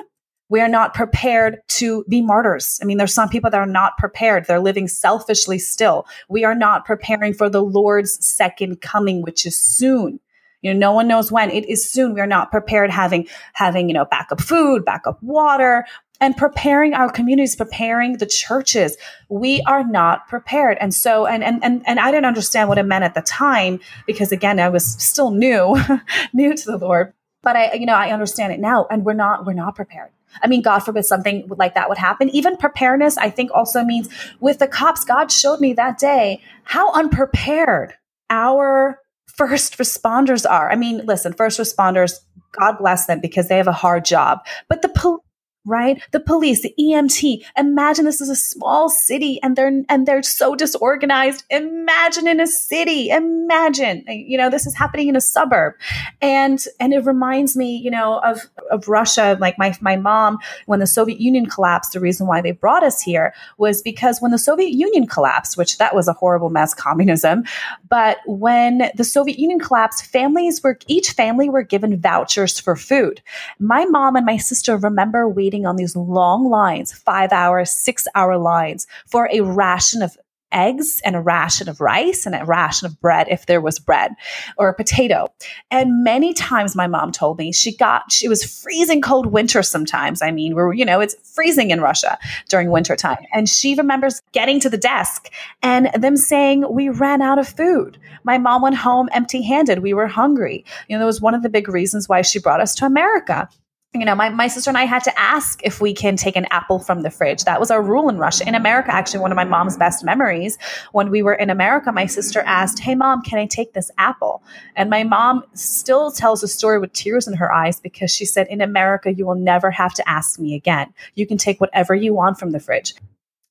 we 0.50 0.60
are 0.60 0.68
not 0.68 0.92
prepared 0.92 1.60
to 1.68 2.04
be 2.08 2.20
martyrs. 2.20 2.78
I 2.82 2.84
mean, 2.84 2.98
there's 2.98 3.14
some 3.14 3.28
people 3.28 3.50
that 3.50 3.60
are 3.60 3.66
not 3.66 3.96
prepared. 3.96 4.44
They're 4.44 4.60
living 4.60 4.88
selfishly 4.88 5.58
still. 5.58 6.06
We 6.28 6.44
are 6.44 6.54
not 6.54 6.84
preparing 6.84 7.32
for 7.32 7.48
the 7.48 7.62
Lord's 7.62 8.24
second 8.24 8.82
coming, 8.82 9.22
which 9.22 9.46
is 9.46 9.56
soon. 9.56 10.20
You 10.60 10.74
know, 10.74 10.78
no 10.78 10.92
one 10.92 11.08
knows 11.08 11.32
when. 11.32 11.50
It 11.50 11.66
is 11.68 11.90
soon. 11.90 12.12
We 12.12 12.20
are 12.20 12.26
not 12.26 12.50
prepared 12.50 12.90
having, 12.90 13.28
having, 13.54 13.88
you 13.88 13.94
know, 13.94 14.04
backup 14.04 14.40
food, 14.40 14.84
backup 14.84 15.22
water, 15.22 15.86
and 16.20 16.36
preparing 16.36 16.92
our 16.92 17.10
communities, 17.10 17.56
preparing 17.56 18.18
the 18.18 18.26
churches. 18.26 18.96
We 19.30 19.62
are 19.66 19.84
not 19.84 20.28
prepared. 20.28 20.76
And 20.80 20.92
so, 20.92 21.26
and, 21.26 21.42
and, 21.42 21.64
and, 21.64 21.82
and 21.86 21.98
I 21.98 22.10
didn't 22.10 22.26
understand 22.26 22.68
what 22.68 22.76
it 22.76 22.82
meant 22.82 23.04
at 23.04 23.14
the 23.14 23.22
time 23.22 23.80
because 24.06 24.32
again, 24.32 24.60
I 24.60 24.68
was 24.68 24.84
still 25.02 25.30
new, 25.30 25.76
new 26.34 26.54
to 26.54 26.64
the 26.64 26.76
Lord. 26.76 27.14
But 27.42 27.56
I, 27.56 27.72
you 27.72 27.86
know, 27.86 27.94
I 27.94 28.10
understand 28.10 28.52
it 28.52 28.60
now 28.60 28.86
and 28.90 29.02
we're 29.02 29.14
not, 29.14 29.46
we're 29.46 29.54
not 29.54 29.76
prepared. 29.76 30.10
I 30.42 30.46
mean, 30.46 30.62
God 30.62 30.80
forbid 30.80 31.04
something 31.04 31.48
like 31.56 31.74
that 31.74 31.88
would 31.88 31.98
happen. 31.98 32.28
Even 32.30 32.56
preparedness, 32.56 33.18
I 33.18 33.30
think 33.30 33.50
also 33.52 33.84
means 33.84 34.08
with 34.40 34.58
the 34.58 34.68
cops, 34.68 35.04
God 35.04 35.30
showed 35.30 35.60
me 35.60 35.72
that 35.74 35.98
day 35.98 36.40
how 36.64 36.92
unprepared 36.92 37.94
our 38.28 39.00
first 39.26 39.78
responders 39.78 40.48
are. 40.48 40.70
I 40.70 40.76
mean, 40.76 41.04
listen, 41.06 41.32
first 41.32 41.58
responders, 41.58 42.20
God 42.52 42.78
bless 42.78 43.06
them 43.06 43.20
because 43.20 43.48
they 43.48 43.56
have 43.56 43.68
a 43.68 43.72
hard 43.72 44.04
job. 44.04 44.40
But 44.68 44.82
the 44.82 44.88
police, 44.88 45.20
right? 45.66 46.00
The 46.12 46.20
police, 46.20 46.62
the 46.62 46.74
EMT. 46.78 47.44
Imagine 47.56 48.04
this 48.04 48.20
is 48.20 48.30
a 48.30 48.36
small 48.36 48.88
city 48.88 49.38
and 49.42 49.56
they're 49.56 49.82
and 49.88 50.06
they're 50.06 50.22
so 50.22 50.54
disorganized. 50.54 51.44
Imagine 51.50 52.26
in 52.26 52.40
a 52.40 52.46
city. 52.46 53.10
Imagine, 53.10 54.04
you 54.08 54.38
know, 54.38 54.48
this 54.48 54.66
is 54.66 54.74
happening 54.74 55.08
in 55.08 55.16
a 55.16 55.20
suburb. 55.20 55.74
And 56.22 56.62
and 56.78 56.94
it 56.94 57.04
reminds 57.04 57.56
me, 57.56 57.76
you 57.76 57.90
know, 57.90 58.20
of 58.20 58.48
of 58.70 58.88
Russia. 58.88 59.36
Like 59.38 59.58
my 59.58 59.76
my 59.80 59.96
mom, 59.96 60.38
when 60.66 60.80
the 60.80 60.86
Soviet 60.86 61.20
Union 61.20 61.46
collapsed, 61.46 61.92
the 61.92 62.00
reason 62.00 62.26
why 62.26 62.40
they 62.40 62.52
brought 62.52 62.82
us 62.82 63.02
here 63.02 63.34
was 63.58 63.82
because 63.82 64.20
when 64.20 64.30
the 64.30 64.38
Soviet 64.38 64.70
Union 64.70 65.06
collapsed, 65.06 65.56
which 65.56 65.76
that 65.78 65.94
was 65.94 66.08
a 66.08 66.14
horrible 66.14 66.50
mess, 66.50 66.72
communism. 66.72 67.44
But 67.88 68.18
when 68.26 68.90
the 68.94 69.04
Soviet 69.04 69.38
Union 69.38 69.58
collapsed, 69.58 70.06
families 70.06 70.62
were 70.62 70.78
each 70.86 71.10
family 71.10 71.50
were 71.50 71.62
given 71.62 72.00
vouchers 72.00 72.58
for 72.58 72.76
food. 72.76 73.20
My 73.58 73.84
mom 73.84 74.16
and 74.16 74.24
my 74.24 74.38
sister 74.38 74.76
remember 74.78 75.28
we 75.28 75.49
waiting 75.50 75.66
on 75.66 75.74
these 75.74 75.96
long 75.96 76.48
lines, 76.48 76.92
five 76.92 77.32
hour, 77.32 77.64
six 77.64 78.06
hour 78.14 78.38
lines 78.38 78.86
for 79.08 79.28
a 79.32 79.40
ration 79.40 80.00
of 80.00 80.16
eggs 80.52 81.00
and 81.04 81.16
a 81.16 81.20
ration 81.20 81.68
of 81.68 81.80
rice 81.80 82.24
and 82.24 82.36
a 82.36 82.44
ration 82.44 82.86
of 82.86 83.00
bread 83.00 83.26
if 83.28 83.46
there 83.46 83.60
was 83.60 83.80
bread 83.80 84.12
or 84.56 84.68
a 84.68 84.74
potato. 84.74 85.26
And 85.72 86.04
many 86.04 86.32
times 86.34 86.76
my 86.76 86.86
mom 86.86 87.10
told 87.10 87.38
me 87.38 87.52
she 87.52 87.76
got, 87.76 88.12
she 88.12 88.28
was 88.28 88.44
freezing 88.44 89.00
cold 89.00 89.26
winter 89.26 89.62
sometimes. 89.62 90.22
I 90.22 90.30
mean, 90.30 90.54
we're, 90.54 90.72
you 90.72 90.84
know, 90.84 91.00
it's 91.00 91.16
freezing 91.34 91.72
in 91.72 91.80
Russia 91.80 92.16
during 92.48 92.70
winter 92.70 92.94
time. 92.94 93.24
And 93.32 93.48
she 93.48 93.74
remembers 93.74 94.22
getting 94.32 94.60
to 94.60 94.70
the 94.70 94.78
desk 94.78 95.30
and 95.62 95.90
them 95.94 96.16
saying, 96.16 96.64
we 96.70 96.88
ran 96.88 97.22
out 97.22 97.38
of 97.38 97.48
food. 97.48 97.98
My 98.22 98.38
mom 98.38 98.62
went 98.62 98.76
home 98.76 99.08
empty 99.12 99.42
handed. 99.42 99.80
We 99.80 99.94
were 99.94 100.06
hungry. 100.06 100.64
You 100.88 100.96
know, 100.96 101.00
that 101.00 101.06
was 101.06 101.20
one 101.20 101.34
of 101.34 101.42
the 101.42 101.48
big 101.48 101.68
reasons 101.68 102.08
why 102.08 102.22
she 102.22 102.38
brought 102.38 102.60
us 102.60 102.74
to 102.76 102.86
America 102.86 103.48
you 103.92 104.04
know, 104.04 104.14
my, 104.14 104.28
my 104.28 104.46
sister 104.46 104.70
and 104.70 104.78
I 104.78 104.84
had 104.84 105.02
to 105.04 105.18
ask 105.18 105.60
if 105.64 105.80
we 105.80 105.92
can 105.92 106.14
take 106.14 106.36
an 106.36 106.46
apple 106.52 106.78
from 106.78 107.02
the 107.02 107.10
fridge. 107.10 107.42
That 107.42 107.58
was 107.58 107.72
our 107.72 107.82
rule 107.82 108.08
in 108.08 108.18
Russia. 108.18 108.46
In 108.46 108.54
America, 108.54 108.94
actually, 108.94 109.18
one 109.18 109.32
of 109.32 109.36
my 109.36 109.44
mom's 109.44 109.76
best 109.76 110.04
memories, 110.04 110.58
when 110.92 111.10
we 111.10 111.24
were 111.24 111.34
in 111.34 111.50
America, 111.50 111.90
my 111.90 112.06
sister 112.06 112.40
asked, 112.46 112.78
Hey, 112.78 112.94
mom, 112.94 113.22
can 113.22 113.40
I 113.40 113.46
take 113.46 113.72
this 113.72 113.90
apple? 113.98 114.44
And 114.76 114.90
my 114.90 115.02
mom 115.02 115.42
still 115.54 116.12
tells 116.12 116.40
the 116.40 116.46
story 116.48 116.78
with 116.78 116.92
tears 116.92 117.26
in 117.26 117.34
her 117.34 117.52
eyes 117.52 117.80
because 117.80 118.12
she 118.12 118.24
said, 118.24 118.46
In 118.48 118.60
America, 118.60 119.12
you 119.12 119.26
will 119.26 119.34
never 119.34 119.72
have 119.72 119.92
to 119.94 120.08
ask 120.08 120.38
me 120.38 120.54
again. 120.54 120.94
You 121.16 121.26
can 121.26 121.36
take 121.36 121.60
whatever 121.60 121.92
you 121.92 122.14
want 122.14 122.38
from 122.38 122.52
the 122.52 122.60
fridge. 122.60 122.94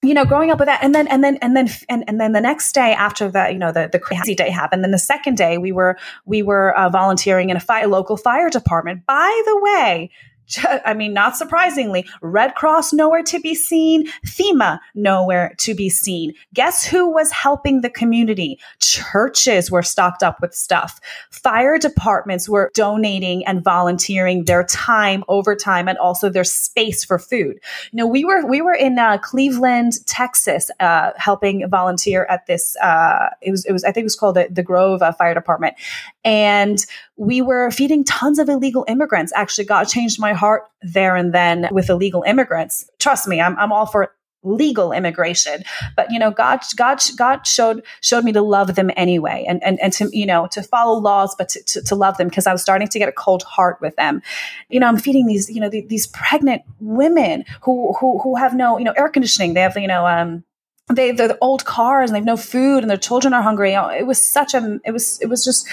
you 0.02 0.14
know, 0.14 0.24
growing 0.24 0.50
up 0.52 0.60
with 0.60 0.68
that, 0.68 0.82
and 0.82 0.96
then 0.96 1.10
and 1.10 1.22
then 1.22 1.38
and 1.42 1.58
then 1.58 1.70
and, 1.90 2.06
and 2.08 2.22
then 2.22 2.32
the 2.32 2.40
next 2.40 2.72
day 2.72 2.94
after 2.94 3.30
that, 3.32 3.52
you 3.52 3.60
know, 3.60 3.74
the 3.74 3.90
the 3.92 4.00
crazy 4.00 4.34
day 4.34 4.50
happened. 4.50 4.82
Then 4.82 4.92
the 4.92 4.98
second 4.98 5.36
day, 5.36 5.58
we 5.58 5.74
were 5.74 5.98
we 6.26 6.42
were 6.42 6.74
uh, 6.78 6.88
volunteering 6.88 7.50
in 7.50 7.58
a 7.58 7.60
fire, 7.60 7.88
local 7.88 8.16
fire 8.16 8.50
department. 8.50 9.06
By 9.06 9.42
the 9.46 9.60
way, 9.62 10.10
I 10.86 10.94
mean, 10.94 11.14
not 11.14 11.38
surprisingly, 11.38 12.08
Red 12.22 12.56
Cross 12.56 12.94
nowhere 12.94 13.24
to 13.24 13.40
be 13.40 13.56
seen, 13.56 14.08
FEMA 14.26 14.80
nowhere 14.96 15.54
to 15.60 15.74
be 15.74 15.90
seen. 15.90 16.34
Guess 16.54 16.86
who 16.86 17.10
was 17.10 17.32
helping 17.32 17.82
the 17.82 17.90
community? 17.90 18.60
Churches 18.80 19.70
were 19.70 19.84
stocked 19.84 20.24
up 20.24 20.42
with 20.42 20.54
stuff. 20.54 21.00
Fire 21.30 21.78
departments 21.78 22.50
were 22.50 22.72
donating 22.74 23.46
and 23.46 23.64
volunteering 23.64 24.46
their 24.46 24.64
time, 24.64 25.24
overtime, 25.28 25.88
and 25.88 25.98
also 25.98 26.30
their 26.30 26.44
space 26.44 27.04
for 27.04 27.20
food. 27.20 27.60
You 27.92 27.98
know, 27.98 28.08
we 28.08 28.26
were 28.26 28.46
we 28.46 28.62
were 28.62 28.74
in 28.74 28.98
uh, 28.98 29.18
Cleveland, 29.20 30.06
Texas, 30.06 30.72
uh, 30.80 31.12
helping 31.18 31.68
volunteer 31.70 32.26
at 32.30 32.46
this. 32.48 32.76
Uh, 32.78 33.30
it 33.42 33.52
was 33.52 33.66
it 33.66 33.72
was 33.72 33.84
I 33.84 33.92
think 33.92 34.04
it 34.04 34.06
was 34.06 34.16
called 34.16 34.36
the, 34.36 34.48
the 34.50 34.64
Grove 34.64 35.02
uh, 35.02 35.12
Fire 35.12 35.34
Department, 35.34 35.76
and 36.24 36.86
we 37.20 37.42
were 37.42 37.70
feeding 37.70 38.06
tons 38.06 38.40
of 38.40 38.48
illegal 38.48 38.86
immigrants. 38.88 39.34
Actually, 39.36 39.66
God 39.66 39.84
changed 39.90 40.22
my 40.22 40.32
heart 40.32 40.64
there 40.82 41.18
and 41.18 41.34
then 41.34 41.68
with 41.70 41.90
illegal 41.90 42.24
immigrants. 42.26 42.90
Trust 42.98 43.28
me, 43.28 43.42
I'm, 43.42 43.58
I'm 43.60 43.74
all 43.74 43.86
for 43.86 44.14
legal 44.42 44.94
immigration 44.94 45.62
but 45.98 46.10
you 46.10 46.18
know 46.18 46.32
god 46.32 46.62
god 46.78 47.02
god 47.18 47.46
showed 47.46 47.84
showed 48.00 48.24
me 48.24 48.32
to 48.32 48.42
love 48.42 48.76
them 48.76 48.90
anyway 48.96 49.44
and 49.50 49.62
and, 49.66 49.78
and 49.82 49.92
to 49.92 50.10
you 50.14 50.26
know 50.26 50.48
to 50.48 50.64
follow 50.64 50.98
laws 50.98 51.36
but 51.38 51.50
to, 51.50 51.62
to, 51.64 51.82
to 51.82 51.94
love 51.94 52.16
them 52.16 52.30
because 52.30 52.48
i 52.48 52.54
was 52.54 52.62
starting 52.62 52.88
to 52.88 52.98
get 52.98 53.10
a 53.10 53.12
cold 53.12 53.44
heart 53.44 53.78
with 53.82 53.94
them 53.98 54.22
you 54.70 54.80
know 54.80 54.88
i'm 54.88 54.96
feeding 54.96 55.26
these 55.26 55.50
you 55.50 55.60
know 55.60 55.68
the, 55.68 55.86
these 55.88 56.08
pregnant 56.08 56.62
women 56.80 57.44
who 57.64 57.92
who 58.00 58.18
who 58.20 58.38
have 58.38 58.56
no 58.56 58.78
you 58.78 58.86
know 58.86 58.94
air 58.96 59.10
conditioning 59.10 59.56
they 59.56 59.60
have 59.60 59.76
you 59.76 59.90
know 59.90 60.08
um 60.08 60.42
they 60.90 61.08
have 61.08 61.18
the 61.18 61.38
old 61.42 61.66
cars 61.66 62.10
and 62.10 62.16
they 62.16 62.20
have 62.20 62.26
no 62.26 62.38
food 62.38 62.82
and 62.82 62.90
their 62.90 62.98
children 62.98 63.34
are 63.34 63.44
hungry. 63.44 63.74
It 63.74 64.08
was 64.08 64.20
such 64.20 64.56
a, 64.56 64.80
it 64.84 64.92
was, 64.92 65.20
it 65.22 65.28
was 65.28 65.46
just 65.46 65.68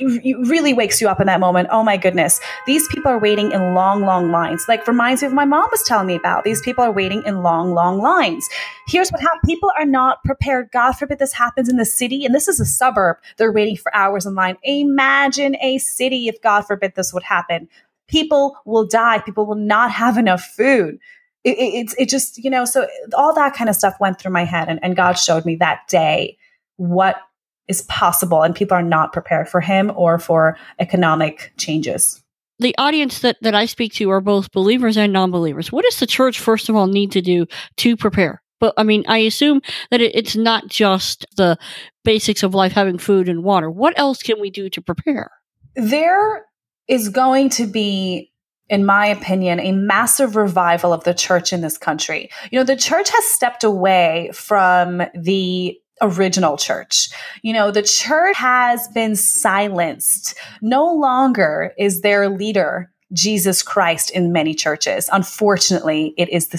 really 0.00 0.74
wakes 0.74 1.00
you 1.00 1.08
up 1.08 1.20
in 1.20 1.26
that 1.28 1.38
moment. 1.38 1.68
Oh 1.70 1.84
my 1.84 1.96
goodness. 1.96 2.40
These 2.66 2.88
people 2.88 3.12
are 3.12 3.18
waiting 3.18 3.52
in 3.52 3.74
long, 3.74 4.02
long 4.02 4.32
lines. 4.32 4.64
Like 4.66 4.86
reminds 4.88 5.22
me 5.22 5.28
of 5.28 5.34
my 5.34 5.44
mom 5.44 5.68
was 5.70 5.82
telling 5.84 6.08
me 6.08 6.16
about. 6.16 6.42
These 6.44 6.60
people 6.62 6.82
are 6.82 6.90
waiting 6.90 7.22
in 7.24 7.42
long, 7.42 7.74
long 7.74 8.00
lines. 8.00 8.48
Here's 8.88 9.10
what 9.10 9.20
happens. 9.20 9.42
People 9.46 9.70
are 9.78 9.86
not 9.86 10.22
prepared. 10.24 10.70
God 10.72 10.92
forbid 10.92 11.20
this 11.20 11.32
happens 11.32 11.68
in 11.68 11.76
the 11.76 11.84
city. 11.84 12.24
And 12.24 12.34
this 12.34 12.48
is 12.48 12.58
a 12.58 12.64
suburb. 12.64 13.18
They're 13.36 13.52
waiting 13.52 13.76
for 13.76 13.94
hours 13.94 14.26
in 14.26 14.34
line. 14.34 14.56
Imagine 14.64 15.56
a 15.62 15.78
city 15.78 16.26
if 16.26 16.42
God 16.42 16.62
forbid 16.62 16.94
this 16.96 17.14
would 17.14 17.22
happen. 17.22 17.68
People 18.08 18.56
will 18.64 18.86
die. 18.86 19.20
People 19.20 19.46
will 19.46 19.54
not 19.54 19.92
have 19.92 20.18
enough 20.18 20.42
food. 20.42 20.98
It, 21.44 21.56
it, 21.56 21.74
it's, 21.74 21.94
it 21.98 22.08
just, 22.08 22.42
you 22.42 22.50
know, 22.50 22.64
so 22.64 22.88
all 23.14 23.32
that 23.34 23.54
kind 23.54 23.70
of 23.70 23.76
stuff 23.76 23.94
went 24.00 24.18
through 24.18 24.32
my 24.32 24.44
head 24.44 24.68
and, 24.68 24.80
and 24.82 24.96
God 24.96 25.12
showed 25.12 25.44
me 25.44 25.54
that 25.56 25.86
day 25.88 26.36
what 26.78 27.16
is 27.68 27.82
possible 27.82 28.42
and 28.42 28.54
people 28.54 28.76
are 28.76 28.82
not 28.82 29.12
prepared 29.12 29.48
for 29.48 29.60
him 29.60 29.92
or 29.94 30.18
for 30.18 30.56
economic 30.78 31.52
changes 31.56 32.22
the 32.58 32.74
audience 32.78 33.20
that, 33.20 33.36
that 33.42 33.54
I 33.54 33.66
speak 33.66 33.92
to 33.94 34.10
are 34.10 34.20
both 34.20 34.52
believers 34.52 34.96
and 34.96 35.12
non 35.12 35.30
believers. 35.30 35.70
What 35.70 35.84
does 35.84 36.00
the 36.00 36.06
church, 36.06 36.40
first 36.40 36.68
of 36.68 36.76
all, 36.76 36.86
need 36.86 37.12
to 37.12 37.22
do 37.22 37.46
to 37.76 37.96
prepare? 37.96 38.42
But 38.60 38.74
I 38.76 38.82
mean, 38.82 39.04
I 39.06 39.18
assume 39.18 39.60
that 39.90 40.00
it, 40.00 40.14
it's 40.14 40.36
not 40.36 40.66
just 40.68 41.26
the 41.36 41.56
basics 42.04 42.42
of 42.42 42.54
life, 42.54 42.72
having 42.72 42.98
food 42.98 43.28
and 43.28 43.44
water. 43.44 43.70
What 43.70 43.98
else 43.98 44.22
can 44.22 44.40
we 44.40 44.50
do 44.50 44.68
to 44.70 44.82
prepare? 44.82 45.30
There 45.76 46.44
is 46.88 47.08
going 47.08 47.50
to 47.50 47.66
be, 47.66 48.32
in 48.68 48.84
my 48.84 49.06
opinion, 49.06 49.60
a 49.60 49.72
massive 49.72 50.34
revival 50.34 50.92
of 50.92 51.04
the 51.04 51.14
church 51.14 51.52
in 51.52 51.60
this 51.60 51.78
country. 51.78 52.30
You 52.50 52.58
know, 52.58 52.64
the 52.64 52.76
church 52.76 53.10
has 53.10 53.24
stepped 53.26 53.62
away 53.62 54.30
from 54.34 55.02
the 55.14 55.78
original 56.00 56.56
church. 56.56 57.08
You 57.42 57.52
know, 57.52 57.70
the 57.70 57.82
church 57.82 58.36
has 58.36 58.88
been 58.88 59.16
silenced. 59.16 60.34
No 60.60 60.92
longer 60.92 61.72
is 61.78 62.00
their 62.00 62.28
leader 62.28 62.90
Jesus 63.12 63.62
Christ 63.62 64.10
in 64.10 64.32
many 64.32 64.54
churches. 64.54 65.08
Unfortunately, 65.12 66.14
it 66.16 66.28
is 66.28 66.48
the 66.48 66.58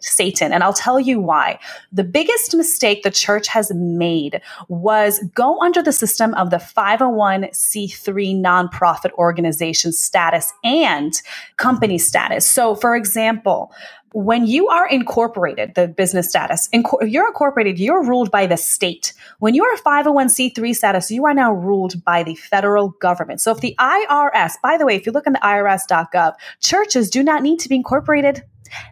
Satan. 0.00 0.52
And 0.52 0.62
I'll 0.62 0.72
tell 0.72 1.00
you 1.00 1.20
why. 1.20 1.58
The 1.92 2.04
biggest 2.04 2.54
mistake 2.54 3.02
the 3.02 3.10
church 3.10 3.48
has 3.48 3.72
made 3.74 4.40
was 4.68 5.20
go 5.34 5.60
under 5.60 5.82
the 5.82 5.92
system 5.92 6.34
of 6.34 6.50
the 6.50 6.56
501c3 6.56 8.40
nonprofit 8.40 9.12
organization 9.12 9.92
status 9.92 10.52
and 10.64 11.20
company 11.56 11.98
status. 11.98 12.48
So, 12.48 12.74
for 12.74 12.96
example, 12.96 13.72
when 14.12 14.46
you 14.46 14.68
are 14.68 14.88
incorporated, 14.88 15.74
the 15.74 15.86
business 15.86 16.28
status, 16.28 16.68
if 16.72 16.84
you're 17.02 17.26
incorporated, 17.26 17.78
you're 17.78 18.02
ruled 18.02 18.30
by 18.30 18.46
the 18.46 18.56
state. 18.56 19.12
When 19.38 19.54
you 19.54 19.64
are 19.64 19.76
501c3 19.76 20.74
status, 20.74 21.10
you 21.10 21.26
are 21.26 21.34
now 21.34 21.52
ruled 21.52 22.02
by 22.04 22.22
the 22.22 22.34
federal 22.34 22.90
government. 23.00 23.40
So 23.40 23.52
if 23.52 23.60
the 23.60 23.74
IRS, 23.78 24.52
by 24.62 24.78
the 24.78 24.86
way, 24.86 24.96
if 24.96 25.04
you 25.04 25.12
look 25.12 25.26
on 25.26 25.34
the 25.34 25.40
IRS.gov, 25.40 26.34
churches 26.60 27.10
do 27.10 27.22
not 27.22 27.42
need 27.42 27.58
to 27.60 27.68
be 27.68 27.76
incorporated. 27.76 28.42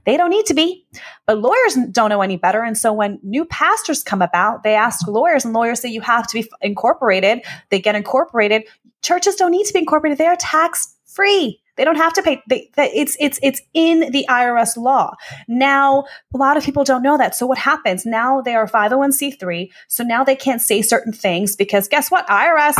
They 0.05 0.17
don't 0.17 0.31
need 0.31 0.47
to 0.47 0.55
be, 0.55 0.87
but 1.27 1.39
lawyers 1.39 1.77
don't 1.91 2.11
know 2.11 2.23
any 2.23 2.37
better. 2.37 2.63
And 2.63 2.77
so 2.77 2.93
when 2.93 3.19
new 3.23 3.45
pastors 3.45 4.03
come 4.03 4.23
about, 4.23 4.63
they 4.63 4.75
ask 4.75 5.07
lawyers, 5.07 5.45
and 5.45 5.55
lawyers 5.55 5.81
say 5.81 5.89
you 5.89 6.01
have 6.03 6.27
to 6.29 6.43
be 6.43 6.49
incorporated. 6.61 7.45
They 7.71 7.81
get 7.81 7.95
incorporated. 7.95 8.65
Churches 9.03 9.37
don't 9.37 9.51
need 9.51 9.67
to 9.67 9.73
be 9.73 9.81
incorporated. 9.81 10.19
They 10.19 10.27
are 10.27 10.37
tax 10.37 10.95
free. 11.07 11.61
They 11.77 11.85
don't 11.85 11.97
have 11.97 12.13
to 12.15 12.23
pay. 12.23 12.43
They, 12.49 12.71
it's 12.77 13.17
it's 13.21 13.39
it's 13.43 13.61
in 13.75 14.11
the 14.11 14.27
IRS 14.29 14.77
law. 14.77 15.15
Now, 15.47 16.05
a 16.35 16.39
lot 16.39 16.57
of 16.57 16.65
people 16.65 16.85
don't 16.85 17.03
know 17.03 17.19
that. 17.19 17.35
So 17.35 17.47
what 17.47 17.59
happens 17.59 18.07
now? 18.07 18.41
They 18.41 18.55
are 18.55 18.67
501c3. 18.67 19.71
So 19.89 20.03
now 20.03 20.25
they 20.25 20.37
can't 20.37 20.63
say 20.63 20.83
certain 20.83 21.13
things 21.13 21.55
because 21.55 21.87
guess 21.87 22.11
what? 22.11 22.27
IRS 22.29 22.77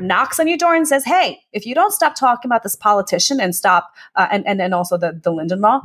knocks 0.00 0.40
on 0.40 0.48
your 0.48 0.58
door 0.58 0.74
and 0.74 0.86
says, 0.86 1.04
"Hey, 1.04 1.40
if 1.52 1.64
you 1.64 1.74
don't 1.74 1.92
stop 1.92 2.16
talking 2.16 2.48
about 2.48 2.64
this 2.64 2.74
politician 2.74 3.40
and 3.40 3.54
stop 3.54 3.92
uh, 4.16 4.26
and 4.30 4.46
and 4.46 4.60
and 4.60 4.74
also 4.74 4.96
the 4.96 5.20
the 5.22 5.30
Linden 5.30 5.60
law, 5.60 5.82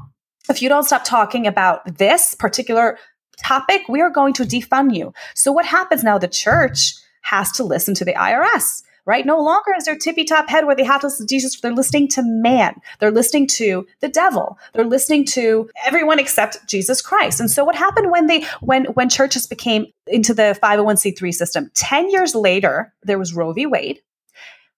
if 0.50 0.62
you 0.62 0.70
don't 0.70 0.84
stop 0.84 1.04
talking 1.04 1.48
about 1.48 1.98
this 1.98 2.36
particular 2.36 2.98
topic, 3.38 3.84
we 3.88 4.02
are 4.02 4.10
going 4.10 4.34
to 4.34 4.44
defund 4.44 4.96
you." 4.96 5.14
So 5.36 5.52
what 5.52 5.66
happens 5.66 6.04
now? 6.04 6.18
The 6.18 6.28
church 6.28 6.94
has 7.22 7.52
to 7.54 7.64
listen 7.64 7.94
to 7.96 8.06
the 8.06 8.14
IRS 8.14 8.84
right? 9.06 9.26
No 9.26 9.40
longer 9.40 9.72
is 9.78 9.86
their 9.86 9.98
tippy 9.98 10.24
top 10.24 10.50
head 10.50 10.66
where 10.66 10.76
they 10.76 10.84
have 10.84 11.02
to 11.02 11.08
listen 11.08 11.28
to 11.28 11.34
Jesus. 11.34 11.60
They're 11.60 11.74
listening 11.74 12.08
to 12.10 12.22
man. 12.24 12.80
They're 13.00 13.12
listening 13.12 13.48
to 13.48 13.86
the 14.00 14.08
devil. 14.08 14.58
They're 14.74 14.86
listening 14.86 15.26
to 15.28 15.70
everyone 15.86 16.20
except 16.20 16.66
Jesus 16.68 17.02
Christ. 17.02 17.40
And 17.40 17.52
so 17.52 17.64
what 17.66 17.76
happened 17.76 18.12
when 18.12 18.28
they, 18.28 18.46
when, 18.62 18.86
when 18.86 19.10
churches 19.10 19.46
became 19.46 19.88
into 20.08 20.34
the 20.34 20.58
501c3 20.62 21.34
system? 21.34 21.72
10 21.74 22.12
years 22.12 22.34
later, 22.34 22.94
there 23.04 23.20
was 23.20 23.34
Roe 23.34 23.54
v. 23.54 23.66
Wade. 23.66 24.00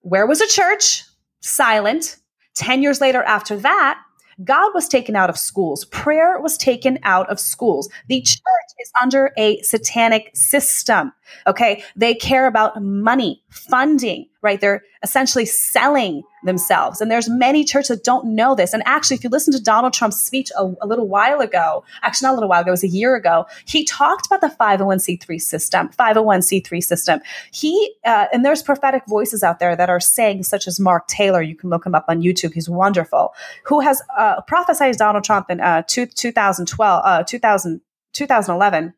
Where 0.01 0.27
was 0.27 0.41
a 0.41 0.47
church? 0.47 1.03
Silent. 1.41 2.17
10 2.55 2.81
years 2.81 3.01
later 3.01 3.21
after 3.23 3.57
that, 3.57 3.99
God 4.43 4.71
was 4.73 4.87
taken 4.87 5.15
out 5.15 5.29
of 5.29 5.37
schools. 5.37 5.85
Prayer 5.85 6.39
was 6.39 6.57
taken 6.57 6.99
out 7.03 7.29
of 7.29 7.39
schools. 7.39 7.89
The 8.07 8.21
church 8.21 8.71
is 8.79 8.91
under 9.01 9.31
a 9.37 9.61
satanic 9.61 10.31
system. 10.33 11.13
Okay. 11.47 11.83
They 11.95 12.13
care 12.13 12.47
about 12.47 12.81
money, 12.81 13.41
funding, 13.49 14.27
right? 14.45 14.61
They're 14.61 14.83
essentially 15.03 15.45
selling 15.45 16.21
themselves. 16.43 17.01
And 17.01 17.09
there's 17.09 17.27
many 17.27 17.63
churches 17.63 17.89
that 17.89 18.03
don't 18.03 18.35
know 18.35 18.53
this. 18.53 18.73
And 18.73 18.83
actually, 18.85 19.17
if 19.17 19.23
you 19.23 19.29
listen 19.31 19.51
to 19.53 19.61
Donald 19.61 19.93
Trump's 19.93 20.19
speech 20.19 20.51
a, 20.57 20.71
a 20.81 20.87
little 20.87 21.07
while 21.07 21.41
ago, 21.41 21.83
actually 22.03 22.27
not 22.27 22.33
a 22.33 22.35
little 22.35 22.49
while 22.49 22.61
ago, 22.61 22.69
it 22.69 22.71
was 22.71 22.83
a 22.83 22.87
year 22.87 23.15
ago, 23.15 23.45
he 23.65 23.83
talked 23.83 24.27
about 24.27 24.41
the 24.41 24.55
501c3 24.55 25.41
system, 25.41 25.89
501c3 25.89 26.83
system. 26.83 27.19
He, 27.51 27.95
uh, 28.05 28.27
and 28.31 28.45
there's 28.45 28.61
prophetic 28.61 29.03
voices 29.07 29.43
out 29.43 29.59
there 29.59 29.75
that 29.75 29.89
are 29.89 29.99
saying, 29.99 30.43
such 30.43 30.67
as 30.67 30.79
Mark 30.79 31.07
Taylor, 31.07 31.41
you 31.41 31.55
can 31.55 31.71
look 31.71 31.85
him 31.85 31.95
up 31.95 32.05
on 32.07 32.21
YouTube. 32.21 32.53
He's 32.53 32.69
wonderful, 32.69 33.33
who 33.65 33.79
has 33.79 34.01
uh, 34.17 34.41
prophesied 34.43 34.95
Donald 34.97 35.23
Trump 35.23 35.49
in 35.49 35.59
uh, 35.59 35.81
two, 35.87 36.05
2012, 36.05 37.01
uh, 37.03 37.23
2000, 37.23 37.81
2011 38.13 38.93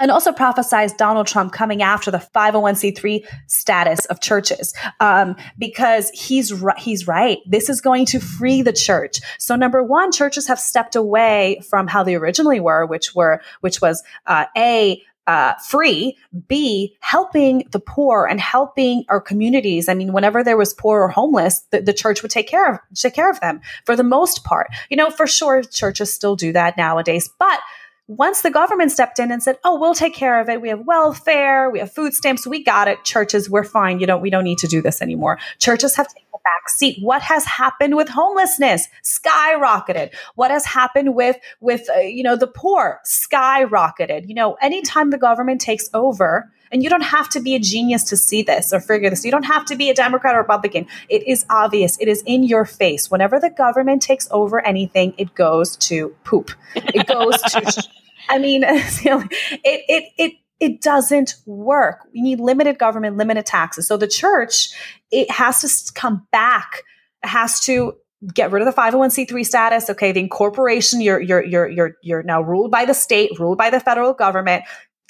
and 0.00 0.10
also 0.10 0.32
prophesies 0.32 0.92
Donald 0.92 1.26
Trump 1.26 1.52
coming 1.52 1.82
after 1.82 2.10
the 2.10 2.18
501c3 2.18 3.24
status 3.46 4.04
of 4.06 4.20
churches 4.20 4.74
um, 5.00 5.36
because 5.58 6.10
he's 6.10 6.52
right, 6.52 6.78
he's 6.78 7.06
right. 7.06 7.38
This 7.46 7.68
is 7.68 7.80
going 7.80 8.06
to 8.06 8.20
free 8.20 8.62
the 8.62 8.72
church. 8.72 9.20
So 9.38 9.56
number 9.56 9.82
one, 9.82 10.12
churches 10.12 10.46
have 10.48 10.58
stepped 10.58 10.96
away 10.96 11.60
from 11.68 11.88
how 11.88 12.02
they 12.02 12.14
originally 12.14 12.60
were, 12.60 12.86
which 12.86 13.14
were 13.14 13.40
which 13.60 13.80
was 13.80 14.02
uh, 14.26 14.46
a 14.56 15.02
uh, 15.26 15.54
free, 15.54 16.16
B, 16.48 16.96
helping 17.00 17.64
the 17.70 17.78
poor 17.78 18.26
and 18.26 18.40
helping 18.40 19.04
our 19.08 19.20
communities. 19.20 19.88
I 19.88 19.94
mean, 19.94 20.12
whenever 20.12 20.42
there 20.42 20.56
was 20.56 20.74
poor 20.74 21.02
or 21.02 21.08
homeless, 21.08 21.60
the, 21.70 21.80
the, 21.80 21.92
church 21.92 22.22
would 22.22 22.30
take 22.32 22.48
care 22.48 22.74
of 22.74 22.80
take 22.94 23.14
care 23.14 23.30
of 23.30 23.38
them 23.40 23.60
for 23.86 23.94
the 23.94 24.02
most 24.02 24.42
part. 24.42 24.68
You 24.90 24.96
know, 24.96 25.10
for 25.10 25.26
sure, 25.26 25.62
churches 25.62 26.12
still 26.12 26.34
do 26.34 26.52
that 26.52 26.76
nowadays, 26.76 27.30
but 27.38 27.60
once 28.08 28.42
the 28.42 28.50
government 28.50 28.92
stepped 28.92 29.18
in 29.18 29.30
and 29.30 29.42
said, 29.42 29.58
"Oh, 29.64 29.78
we'll 29.78 29.94
take 29.94 30.14
care 30.14 30.40
of 30.40 30.48
it. 30.48 30.60
We 30.60 30.68
have 30.68 30.86
welfare, 30.86 31.70
we 31.70 31.78
have 31.78 31.92
food 31.92 32.14
stamps, 32.14 32.46
we 32.46 32.62
got 32.62 32.88
it. 32.88 33.04
Churches, 33.04 33.48
we're 33.48 33.64
fine. 33.64 34.00
You 34.00 34.06
don't 34.06 34.20
we 34.20 34.30
don't 34.30 34.44
need 34.44 34.58
to 34.58 34.66
do 34.66 34.82
this 34.82 35.00
anymore." 35.00 35.38
Churches 35.58 35.96
have 35.96 36.08
taken 36.08 36.26
the 36.32 36.38
back 36.44 36.68
seat. 36.68 36.98
What 37.00 37.22
has 37.22 37.44
happened 37.44 37.96
with 37.96 38.08
homelessness? 38.08 38.88
Skyrocketed. 39.04 40.10
What 40.34 40.50
has 40.50 40.64
happened 40.64 41.14
with 41.14 41.36
with 41.60 41.88
uh, 41.96 42.00
you 42.00 42.22
know 42.22 42.36
the 42.36 42.46
poor? 42.48 43.00
Skyrocketed. 43.04 44.28
You 44.28 44.34
know, 44.34 44.54
anytime 44.60 45.10
the 45.10 45.18
government 45.18 45.60
takes 45.60 45.88
over, 45.94 46.50
and 46.72 46.82
you 46.82 46.88
don't 46.88 47.02
have 47.02 47.28
to 47.30 47.40
be 47.40 47.54
a 47.54 47.58
genius 47.58 48.02
to 48.04 48.16
see 48.16 48.42
this 48.42 48.72
or 48.72 48.80
figure 48.80 49.10
this. 49.10 49.24
You 49.24 49.30
don't 49.30 49.44
have 49.44 49.64
to 49.66 49.76
be 49.76 49.90
a 49.90 49.94
Democrat 49.94 50.34
or 50.34 50.38
Republican. 50.38 50.86
It 51.08 51.26
is 51.28 51.44
obvious. 51.50 51.98
It 52.00 52.08
is 52.08 52.22
in 52.26 52.42
your 52.42 52.64
face. 52.64 53.10
Whenever 53.10 53.38
the 53.38 53.50
government 53.50 54.02
takes 54.02 54.26
over 54.30 54.64
anything, 54.64 55.14
it 55.18 55.34
goes 55.34 55.76
to 55.76 56.14
poop. 56.24 56.50
It 56.74 57.06
goes 57.06 57.40
to. 57.42 57.88
I 58.28 58.38
mean, 58.38 58.62
it 58.66 59.28
it 59.64 60.12
it 60.16 60.32
it 60.58 60.80
doesn't 60.80 61.34
work. 61.44 62.06
We 62.14 62.22
need 62.22 62.40
limited 62.40 62.78
government, 62.78 63.16
limited 63.16 63.46
taxes. 63.46 63.86
So 63.86 63.96
the 63.96 64.08
church, 64.08 64.70
it 65.10 65.30
has 65.30 65.60
to 65.60 65.92
come 65.92 66.26
back. 66.32 66.82
It 67.22 67.28
has 67.28 67.60
to 67.62 67.94
get 68.32 68.52
rid 68.52 68.62
of 68.62 68.72
the 68.72 68.80
501c3 68.80 69.44
status. 69.44 69.90
Okay, 69.90 70.12
the 70.12 70.20
incorporation, 70.20 71.00
you're 71.00 71.20
you're 71.20 71.44
you're 71.44 71.68
you're 71.68 71.96
you're 72.02 72.22
now 72.22 72.40
ruled 72.40 72.70
by 72.70 72.84
the 72.84 72.94
state, 72.94 73.38
ruled 73.38 73.58
by 73.58 73.70
the 73.70 73.80
federal 73.80 74.14
government. 74.14 74.64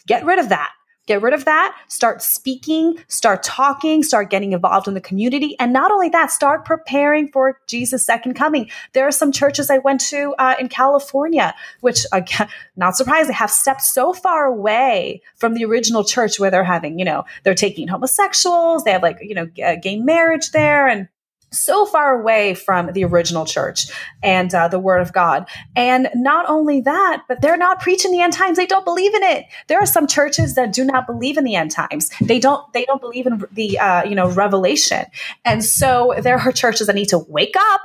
Get 0.06 0.24
rid 0.24 0.38
of 0.38 0.48
that. 0.48 0.70
Get 1.06 1.20
rid 1.20 1.34
of 1.34 1.44
that, 1.46 1.76
start 1.88 2.22
speaking, 2.22 2.96
start 3.08 3.42
talking, 3.42 4.04
start 4.04 4.30
getting 4.30 4.52
involved 4.52 4.86
in 4.86 4.94
the 4.94 5.00
community. 5.00 5.56
And 5.58 5.72
not 5.72 5.90
only 5.90 6.08
that, 6.10 6.30
start 6.30 6.64
preparing 6.64 7.26
for 7.28 7.58
Jesus' 7.66 8.06
second 8.06 8.34
coming. 8.34 8.70
There 8.92 9.06
are 9.06 9.12
some 9.12 9.32
churches 9.32 9.68
I 9.68 9.78
went 9.78 10.00
to 10.02 10.32
uh, 10.38 10.54
in 10.60 10.68
California, 10.68 11.54
which, 11.80 12.06
again, 12.12 12.48
not 12.76 12.96
surprisingly, 12.96 13.34
have 13.34 13.50
stepped 13.50 13.82
so 13.82 14.12
far 14.12 14.46
away 14.46 15.22
from 15.34 15.54
the 15.54 15.64
original 15.64 16.04
church 16.04 16.38
where 16.38 16.52
they're 16.52 16.62
having, 16.62 17.00
you 17.00 17.04
know, 17.04 17.24
they're 17.42 17.54
taking 17.54 17.88
homosexuals, 17.88 18.84
they 18.84 18.92
have 18.92 19.02
like, 19.02 19.18
you 19.22 19.34
know, 19.34 19.46
gay 19.46 19.96
marriage 19.96 20.52
there 20.52 20.86
and 20.86 21.08
so 21.52 21.86
far 21.86 22.20
away 22.20 22.54
from 22.54 22.92
the 22.92 23.04
original 23.04 23.44
church 23.44 23.90
and 24.22 24.52
uh, 24.54 24.68
the 24.68 24.78
word 24.78 25.00
of 25.00 25.12
God. 25.12 25.48
And 25.76 26.08
not 26.14 26.48
only 26.48 26.80
that, 26.80 27.24
but 27.28 27.40
they're 27.40 27.56
not 27.56 27.80
preaching 27.80 28.10
the 28.10 28.20
end 28.20 28.32
times. 28.32 28.56
They 28.56 28.66
don't 28.66 28.84
believe 28.84 29.14
in 29.14 29.22
it. 29.22 29.46
There 29.68 29.78
are 29.78 29.86
some 29.86 30.06
churches 30.06 30.54
that 30.54 30.72
do 30.72 30.84
not 30.84 31.06
believe 31.06 31.36
in 31.36 31.44
the 31.44 31.54
end 31.54 31.70
times. 31.70 32.10
They 32.20 32.38
don't. 32.38 32.70
They 32.72 32.84
don't 32.84 33.00
believe 33.00 33.26
in 33.26 33.44
the 33.52 33.78
uh, 33.78 34.04
you 34.04 34.14
know 34.14 34.30
revelation. 34.30 35.04
And 35.44 35.64
so 35.64 36.14
there 36.20 36.38
are 36.38 36.52
churches 36.52 36.86
that 36.86 36.94
need 36.94 37.08
to 37.08 37.18
wake 37.18 37.54
up. 37.56 37.80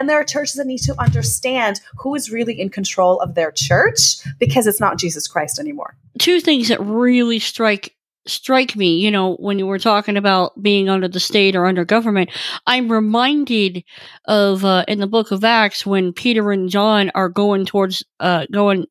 And 0.00 0.08
there 0.08 0.18
are 0.18 0.24
churches 0.24 0.54
that 0.54 0.66
need 0.66 0.80
to 0.80 1.00
understand 1.00 1.80
who 1.98 2.14
is 2.14 2.30
really 2.30 2.60
in 2.60 2.70
control 2.70 3.20
of 3.20 3.34
their 3.34 3.52
church 3.52 4.16
because 4.38 4.66
it's 4.66 4.80
not 4.80 4.98
Jesus 4.98 5.28
Christ 5.28 5.60
anymore. 5.60 5.96
Two 6.18 6.40
things 6.40 6.68
that 6.68 6.80
really 6.80 7.38
strike 7.38 7.94
strike 8.26 8.76
me, 8.76 8.98
you 8.98 9.10
know, 9.10 9.34
when 9.36 9.58
you 9.58 9.66
were 9.66 9.78
talking 9.78 10.16
about 10.16 10.60
being 10.62 10.88
under 10.88 11.08
the 11.08 11.20
state 11.20 11.56
or 11.56 11.66
under 11.66 11.84
government, 11.84 12.30
I'm 12.66 12.90
reminded 12.90 13.84
of 14.26 14.64
uh, 14.64 14.84
in 14.88 15.00
the 15.00 15.06
book 15.06 15.30
of 15.30 15.44
Acts 15.44 15.84
when 15.84 16.12
Peter 16.12 16.52
and 16.52 16.68
John 16.68 17.10
are 17.14 17.28
going 17.28 17.66
towards, 17.66 18.04
uh, 18.20 18.46
going 18.52 18.86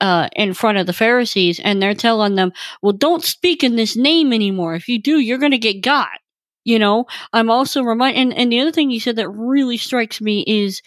uh, 0.00 0.28
in 0.36 0.54
front 0.54 0.78
of 0.78 0.86
the 0.86 0.92
Pharisees 0.92 1.60
and 1.60 1.82
they're 1.82 1.94
telling 1.94 2.34
them, 2.34 2.52
well, 2.82 2.92
don't 2.92 3.22
speak 3.22 3.62
in 3.62 3.76
this 3.76 3.96
name 3.96 4.32
anymore. 4.32 4.74
If 4.74 4.88
you 4.88 5.00
do, 5.00 5.18
you're 5.18 5.38
going 5.38 5.52
to 5.52 5.58
get 5.58 5.82
got. 5.82 6.10
You 6.64 6.78
know, 6.78 7.04
I'm 7.34 7.50
also 7.50 7.82
reminded, 7.82 8.20
and, 8.20 8.34
and 8.34 8.50
the 8.50 8.60
other 8.60 8.72
thing 8.72 8.90
you 8.90 8.98
said 8.98 9.16
that 9.16 9.28
really 9.28 9.76
strikes 9.76 10.22
me 10.22 10.44
is 10.46 10.80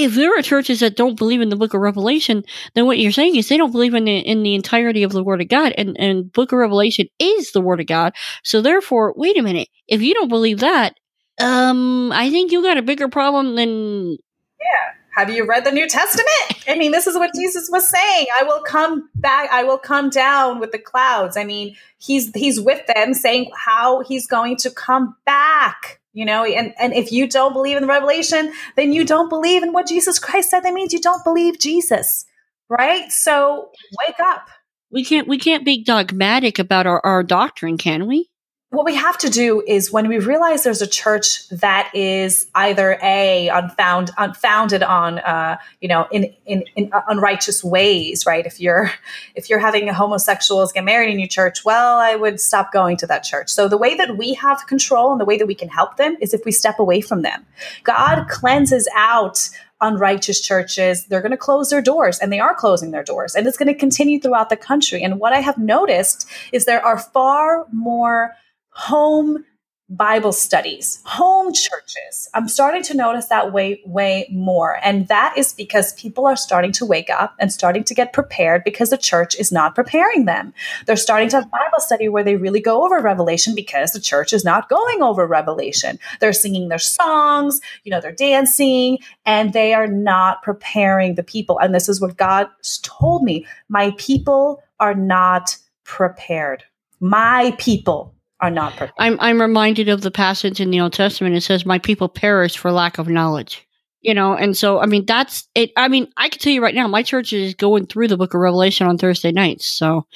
if 0.00 0.14
there 0.14 0.36
are 0.36 0.42
churches 0.42 0.80
that 0.80 0.96
don't 0.96 1.18
believe 1.18 1.42
in 1.42 1.50
the 1.50 1.56
book 1.56 1.74
of 1.74 1.80
revelation 1.80 2.42
then 2.74 2.86
what 2.86 2.98
you're 2.98 3.12
saying 3.12 3.36
is 3.36 3.48
they 3.48 3.58
don't 3.58 3.72
believe 3.72 3.94
in 3.94 4.04
the, 4.04 4.18
in 4.18 4.42
the 4.42 4.54
entirety 4.54 5.02
of 5.02 5.12
the 5.12 5.22
word 5.22 5.42
of 5.42 5.48
god 5.48 5.72
and, 5.76 5.94
and 6.00 6.32
book 6.32 6.52
of 6.52 6.58
revelation 6.58 7.06
is 7.18 7.52
the 7.52 7.60
word 7.60 7.80
of 7.80 7.86
god. 7.86 8.14
So 8.42 8.62
therefore 8.62 9.12
wait 9.16 9.38
a 9.38 9.42
minute. 9.42 9.68
If 9.86 10.00
you 10.02 10.14
don't 10.14 10.28
believe 10.28 10.60
that 10.60 10.94
um 11.40 12.12
i 12.12 12.30
think 12.30 12.52
you 12.52 12.62
got 12.62 12.76
a 12.76 12.82
bigger 12.82 13.08
problem 13.08 13.56
than 13.56 14.12
yeah. 14.12 14.94
Have 15.16 15.28
you 15.28 15.44
read 15.44 15.64
the 15.64 15.72
new 15.72 15.88
testament? 15.88 16.64
I 16.68 16.76
mean 16.76 16.92
this 16.92 17.06
is 17.06 17.16
what 17.16 17.34
jesus 17.34 17.68
was 17.70 17.88
saying. 17.88 18.26
I 18.40 18.44
will 18.44 18.62
come 18.62 19.08
back 19.14 19.50
i 19.52 19.64
will 19.64 19.78
come 19.78 20.08
down 20.08 20.60
with 20.60 20.72
the 20.72 20.78
clouds. 20.78 21.36
I 21.36 21.44
mean 21.44 21.76
he's 21.98 22.32
he's 22.34 22.60
with 22.60 22.86
them 22.94 23.14
saying 23.14 23.50
how 23.54 24.00
he's 24.00 24.26
going 24.26 24.56
to 24.58 24.70
come 24.70 25.16
back 25.26 25.99
you 26.12 26.24
know 26.24 26.44
and 26.44 26.74
and 26.78 26.92
if 26.92 27.12
you 27.12 27.28
don't 27.28 27.52
believe 27.52 27.76
in 27.76 27.82
the 27.82 27.88
revelation 27.88 28.52
then 28.76 28.92
you 28.92 29.04
don't 29.04 29.28
believe 29.28 29.62
in 29.62 29.72
what 29.72 29.86
jesus 29.86 30.18
christ 30.18 30.50
said. 30.50 30.60
That 30.60 30.74
means 30.74 30.92
you 30.92 31.00
don't 31.00 31.24
believe 31.24 31.58
jesus 31.58 32.24
right? 32.70 33.10
So 33.12 33.70
wake 34.06 34.20
up. 34.20 34.48
We 34.90 35.04
can't 35.04 35.28
we 35.28 35.38
can't 35.38 35.64
be 35.64 35.84
dogmatic 35.84 36.58
about 36.58 36.86
our, 36.86 37.04
our 37.04 37.22
doctrine 37.22 37.76
can 37.76 38.06
we 38.06 38.30
what 38.70 38.84
we 38.84 38.94
have 38.94 39.18
to 39.18 39.28
do 39.28 39.62
is 39.66 39.90
when 39.90 40.06
we 40.06 40.18
realize 40.18 40.62
there's 40.62 40.80
a 40.80 40.86
church 40.86 41.48
that 41.48 41.90
is 41.92 42.46
either 42.54 42.98
a 43.02 43.48
unfound 43.48 44.12
unfounded 44.16 44.82
on 44.82 45.18
uh, 45.18 45.58
you 45.80 45.88
know 45.88 46.06
in, 46.12 46.32
in, 46.46 46.64
in 46.76 46.90
unrighteous 47.08 47.64
ways 47.64 48.24
right 48.26 48.46
if 48.46 48.60
you're 48.60 48.90
if 49.34 49.50
you're 49.50 49.58
having 49.58 49.88
homosexuals 49.88 50.72
get 50.72 50.84
married 50.84 51.12
in 51.12 51.18
your 51.18 51.28
church 51.28 51.64
well 51.64 51.98
i 51.98 52.14
would 52.14 52.40
stop 52.40 52.72
going 52.72 52.96
to 52.96 53.06
that 53.06 53.22
church 53.24 53.50
so 53.50 53.68
the 53.68 53.78
way 53.78 53.96
that 53.96 54.16
we 54.16 54.34
have 54.34 54.66
control 54.66 55.12
and 55.12 55.20
the 55.20 55.24
way 55.24 55.36
that 55.36 55.46
we 55.46 55.54
can 55.54 55.68
help 55.68 55.96
them 55.96 56.16
is 56.20 56.32
if 56.32 56.44
we 56.44 56.52
step 56.52 56.78
away 56.78 57.00
from 57.00 57.22
them 57.22 57.44
god 57.84 58.26
cleanses 58.28 58.88
out 58.96 59.50
unrighteous 59.82 60.42
churches, 60.42 61.06
they're 61.06 61.22
going 61.22 61.30
to 61.30 61.38
close 61.38 61.70
their 61.70 61.80
doors 61.80 62.18
and 62.18 62.30
they 62.30 62.38
are 62.38 62.54
closing 62.54 62.90
their 62.90 63.02
doors. 63.02 63.34
And 63.34 63.46
it's 63.46 63.56
going 63.56 63.72
to 63.72 63.74
continue 63.74 64.20
throughout 64.20 64.50
the 64.50 64.56
country. 64.56 65.02
And 65.02 65.18
what 65.18 65.32
I 65.32 65.40
have 65.40 65.56
noticed 65.56 66.28
is 66.52 66.66
there 66.66 66.84
are 66.84 66.98
far 66.98 67.66
more 67.72 68.36
home 68.80 69.44
Bible 69.92 70.32
studies, 70.32 71.00
home 71.04 71.52
churches. 71.52 72.28
I'm 72.32 72.46
starting 72.46 72.84
to 72.84 72.96
notice 72.96 73.26
that 73.26 73.52
way, 73.52 73.82
way 73.84 74.28
more. 74.30 74.78
And 74.84 75.08
that 75.08 75.34
is 75.36 75.52
because 75.52 75.92
people 75.94 76.26
are 76.26 76.36
starting 76.36 76.70
to 76.72 76.86
wake 76.86 77.10
up 77.10 77.34
and 77.40 77.52
starting 77.52 77.82
to 77.84 77.94
get 77.94 78.12
prepared 78.12 78.62
because 78.62 78.90
the 78.90 78.96
church 78.96 79.34
is 79.34 79.50
not 79.50 79.74
preparing 79.74 80.26
them. 80.26 80.54
They're 80.86 80.94
starting 80.94 81.28
to 81.30 81.38
have 81.38 81.50
Bible 81.50 81.80
study 81.80 82.08
where 82.08 82.22
they 82.22 82.36
really 82.36 82.60
go 82.60 82.84
over 82.84 83.00
Revelation 83.00 83.52
because 83.56 83.90
the 83.90 84.00
church 84.00 84.32
is 84.32 84.44
not 84.44 84.68
going 84.68 85.02
over 85.02 85.26
Revelation. 85.26 85.98
They're 86.20 86.32
singing 86.32 86.68
their 86.68 86.78
songs, 86.78 87.60
you 87.82 87.90
know, 87.90 88.00
they're 88.00 88.12
dancing, 88.12 88.98
and 89.26 89.52
they 89.52 89.74
are 89.74 89.88
not 89.88 90.44
preparing 90.44 91.16
the 91.16 91.24
people. 91.24 91.58
And 91.58 91.74
this 91.74 91.88
is 91.88 92.00
what 92.00 92.16
God 92.16 92.46
told 92.82 93.24
me 93.24 93.44
my 93.68 93.92
people 93.98 94.62
are 94.78 94.94
not 94.94 95.56
prepared. 95.82 96.62
My 97.00 97.56
people 97.58 98.14
are 98.40 98.50
not 98.50 98.72
perfect. 98.72 98.94
I'm 98.98 99.18
I'm 99.20 99.40
reminded 99.40 99.88
of 99.88 100.00
the 100.00 100.10
passage 100.10 100.60
in 100.60 100.70
the 100.70 100.80
Old 100.80 100.92
Testament. 100.92 101.36
It 101.36 101.42
says, 101.42 101.66
"My 101.66 101.78
people 101.78 102.08
perish 102.08 102.56
for 102.56 102.72
lack 102.72 102.98
of 102.98 103.08
knowledge." 103.08 103.66
You 104.02 104.14
know, 104.14 104.32
and 104.32 104.56
so 104.56 104.80
I 104.80 104.86
mean 104.86 105.04
that's 105.04 105.46
it. 105.54 105.72
I 105.76 105.88
mean, 105.88 106.08
I 106.16 106.30
can 106.30 106.40
tell 106.40 106.52
you 106.52 106.62
right 106.62 106.74
now, 106.74 106.88
my 106.88 107.02
church 107.02 107.34
is 107.34 107.54
going 107.54 107.86
through 107.86 108.08
the 108.08 108.16
Book 108.16 108.32
of 108.32 108.40
Revelation 108.40 108.86
on 108.86 108.96
Thursday 108.96 109.30
nights. 109.30 109.66
So, 109.66 110.06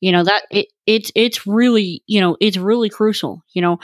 you 0.00 0.12
know 0.12 0.24
that 0.24 0.42
it 0.50 0.66
it's 0.86 1.10
it's 1.14 1.46
really 1.46 2.02
you 2.06 2.20
know 2.20 2.36
it's 2.40 2.58
really 2.58 2.90
crucial. 2.90 3.42
You 3.54 3.62
know, 3.62 3.78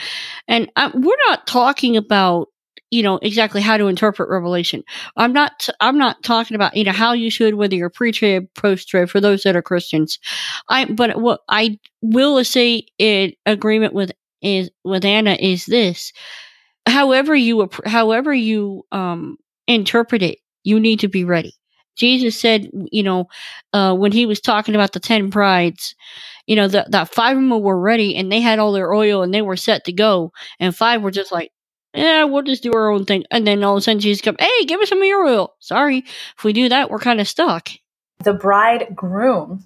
and 0.47 0.71
I, 0.77 0.89
we're 0.89 1.17
not 1.29 1.47
talking 1.47 1.97
about 1.97 2.49
you 2.91 3.03
know 3.03 3.19
exactly 3.23 3.61
how 3.61 3.77
to 3.77 3.87
interpret 3.87 4.29
revelation. 4.29 4.83
I'm 5.17 5.33
not 5.33 5.69
i'm 5.81 5.99
not 5.99 6.23
talking 6.23 6.55
about 6.55 6.77
you 6.77 6.85
know 6.85 6.93
how 6.93 7.13
you 7.13 7.31
should 7.31 7.55
whether 7.55 7.75
you're 7.75 7.91
pre-trib 7.91 8.53
post-trib 8.55 9.09
for 9.09 9.21
those 9.21 9.43
that 9.43 9.57
are 9.57 9.63
christians. 9.63 10.19
I 10.69 10.85
but 10.87 11.21
what 11.21 11.41
i 11.49 11.79
will 12.03 12.43
say 12.45 12.87
in 12.99 13.33
agreement 13.45 13.93
with 13.95 14.13
is 14.43 14.71
with 14.85 15.05
anna 15.05 15.37
is 15.39 15.67
this. 15.67 16.13
However 16.87 17.35
you 17.35 17.69
however 17.85 18.33
you 18.33 18.85
um 18.93 19.39
interpret 19.67 20.23
it 20.23 20.39
you 20.65 20.79
need 20.81 21.01
to 21.01 21.09
be 21.09 21.25
ready. 21.25 21.55
Jesus 21.97 22.39
said 22.39 22.71
you 22.93 23.03
know 23.03 23.27
uh 23.73 23.95
when 23.95 24.13
he 24.13 24.27
was 24.27 24.41
talking 24.41 24.75
about 24.75 24.93
the 24.93 25.01
10 25.01 25.31
brides 25.31 25.95
you 26.47 26.55
know 26.55 26.69
that 26.69 27.13
five 27.13 27.37
of 27.37 27.43
them 27.43 27.61
were 27.61 27.79
ready 27.79 28.15
and 28.17 28.31
they 28.31 28.41
had 28.41 28.59
all 28.59 28.73
their 28.73 28.93
oil 28.95 29.23
and 29.23 29.35
they 29.35 29.43
were 29.43 29.57
set 29.57 29.85
to 29.85 29.93
go. 29.93 30.33
And 30.61 30.75
five 30.77 31.03
were 31.03 31.11
just 31.11 31.33
like 31.33 31.51
yeah, 31.97 32.25
we'll 32.25 32.43
just 32.43 32.63
do 32.63 32.73
our 32.73 32.91
own 32.91 33.05
thing. 33.05 33.25
And 33.31 33.47
then 33.47 33.65
all 33.65 33.75
of 33.75 33.79
a 33.79 33.81
sudden 33.83 34.01
Jesus 34.01 34.23
comes, 34.23 34.39
hey, 34.41 34.65
give 34.67 34.81
us 34.81 34.89
some 34.89 34.99
of 34.99 35.05
your 35.05 35.27
oil. 35.27 35.55
Sorry. 35.59 36.05
If 36.37 36.45
we 36.45 36.53
do 36.53 36.69
that, 36.69 36.91
we're 36.91 36.99
kind 36.99 37.21
of 37.21 37.29
stuck. 37.29 37.71
The 38.23 38.35
bridegroom, 38.35 39.65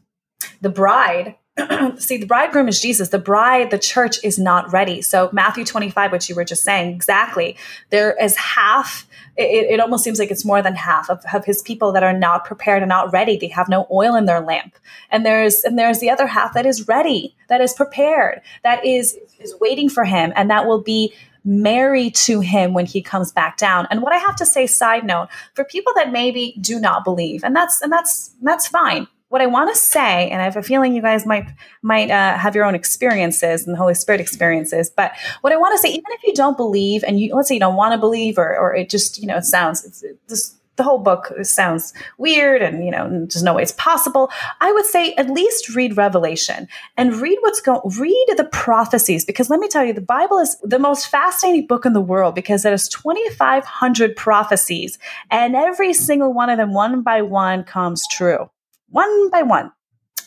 the 0.61 0.71
bride, 0.71 1.37
see, 1.99 2.17
the 2.17 2.27
bridegroom 2.27 2.69
is 2.69 2.81
Jesus. 2.81 3.09
The 3.09 3.19
bride, 3.19 3.71
the 3.71 3.79
church 3.79 4.23
is 4.25 4.39
not 4.39 4.73
ready. 4.73 5.03
So 5.03 5.31
Matthew 5.33 5.65
25, 5.65 6.13
which 6.13 6.29
you 6.29 6.35
were 6.35 6.45
just 6.45 6.65
saying, 6.65 6.95
exactly. 6.95 7.57
There 7.91 8.17
is 8.23 8.37
half, 8.37 9.07
it, 9.37 9.73
it 9.73 9.81
almost 9.81 10.05
seems 10.05 10.19
like 10.19 10.31
it's 10.31 10.45
more 10.45 10.63
than 10.63 10.75
half 10.75 11.11
of, 11.11 11.23
of 11.33 11.45
his 11.45 11.63
people 11.63 11.93
that 11.93 12.03
are 12.03 12.17
not 12.17 12.45
prepared 12.45 12.83
and 12.83 12.89
not 12.89 13.13
ready. 13.13 13.37
They 13.37 13.49
have 13.49 13.69
no 13.69 13.87
oil 13.91 14.15
in 14.15 14.27
their 14.27 14.41
lamp. 14.41 14.77
And 15.11 15.27
there's, 15.27 15.65
and 15.65 15.79
there's 15.79 15.99
the 15.99 16.11
other 16.11 16.27
half 16.27 16.55
that 16.55 16.67
is 16.67 16.89
ready, 16.89 17.37
that 17.49 17.61
is 17.61 17.73
prepared, 17.73 18.41
that 18.63 18.85
is, 18.85 19.19
is 19.39 19.55
waiting 19.61 19.89
for 19.89 20.05
him. 20.05 20.33
And 20.37 20.51
that 20.51 20.67
will 20.67 20.83
be 20.83 21.13
marry 21.45 22.11
to 22.11 22.41
him 22.41 22.75
when 22.75 22.87
he 22.87 23.03
comes 23.03 23.33
back 23.33 23.57
down. 23.57 23.87
And 23.91 24.03
what 24.03 24.13
I 24.13 24.19
have 24.19 24.37
to 24.37 24.47
say, 24.47 24.67
side 24.67 25.05
note, 25.05 25.29
for 25.55 25.65
people 25.65 25.93
that 25.97 26.13
maybe 26.13 26.57
do 26.61 26.79
not 26.79 27.05
believe, 27.05 27.45
and 27.45 27.55
that's 27.55 27.81
and 27.81 27.93
that's 27.93 28.35
that's 28.43 28.67
fine. 28.67 29.07
what 29.31 29.41
I 29.41 29.47
want 29.47 29.73
to 29.73 29.77
say, 29.77 30.29
and 30.29 30.43
I 30.43 30.45
have 30.45 30.57
a 30.57 30.63
feeling 30.63 30.93
you 30.93 31.01
guys 31.03 31.25
might 31.25 31.47
might 31.83 32.11
uh, 32.11 32.37
have 32.37 32.57
your 32.57 32.65
own 32.65 32.75
experiences 32.75 33.65
and 33.65 33.75
the 33.75 33.79
Holy 33.79 33.95
Spirit 33.95 34.21
experiences. 34.21 34.91
But 34.91 35.13
what 35.41 35.53
I 35.53 35.57
want 35.57 35.73
to 35.75 35.79
say, 35.79 35.89
even 35.89 36.05
if 36.09 36.25
you 36.25 36.35
don't 36.35 36.57
believe, 36.57 37.05
and 37.05 37.19
you 37.19 37.35
let's 37.35 37.49
say 37.49 37.55
you 37.55 37.61
don't 37.61 37.77
want 37.77 37.93
to 37.93 37.99
believe, 37.99 38.39
or 38.39 38.57
or 38.59 38.75
it 38.75 38.91
just 38.91 39.21
you 39.21 39.27
know 39.29 39.37
it 39.37 39.45
sounds 39.45 39.85
it's, 39.85 40.03
it's 40.03 40.57
the 40.81 40.85
whole 40.85 40.99
book 40.99 41.31
sounds 41.43 41.93
weird 42.17 42.63
and 42.63 42.83
you 42.87 42.91
know 42.91 43.07
there's 43.11 43.43
no 43.43 43.53
way 43.53 43.63
it's 43.63 43.73
possible. 43.73 44.31
I 44.63 44.73
would 44.73 44.87
say 44.87 45.13
at 45.17 45.29
least 45.29 45.75
read 45.77 45.99
revelation 45.99 46.69
and 46.97 47.17
read 47.17 47.37
what's 47.43 47.61
going 47.61 47.83
read 47.99 48.27
the 48.39 48.45
prophecies 48.45 49.27
because 49.27 49.51
let 49.51 49.61
me 49.61 49.69
tell 49.69 49.85
you 49.85 49.93
the 49.93 50.01
bible 50.01 50.39
is 50.39 50.57
the 50.63 50.79
most 50.79 51.09
fascinating 51.09 51.67
book 51.67 51.85
in 51.85 51.93
the 51.93 52.01
world 52.01 52.35
because 52.35 52.65
it 52.65 52.71
has 52.71 52.89
2500 52.89 54.17
prophecies 54.17 54.99
and 55.31 55.55
every 55.55 55.93
single 55.93 56.33
one 56.33 56.49
of 56.49 56.57
them 56.57 56.73
one 56.73 57.03
by 57.03 57.21
one 57.21 57.63
comes 57.63 58.03
true. 58.11 58.49
One 58.89 59.29
by 59.29 59.43
one. 59.43 59.73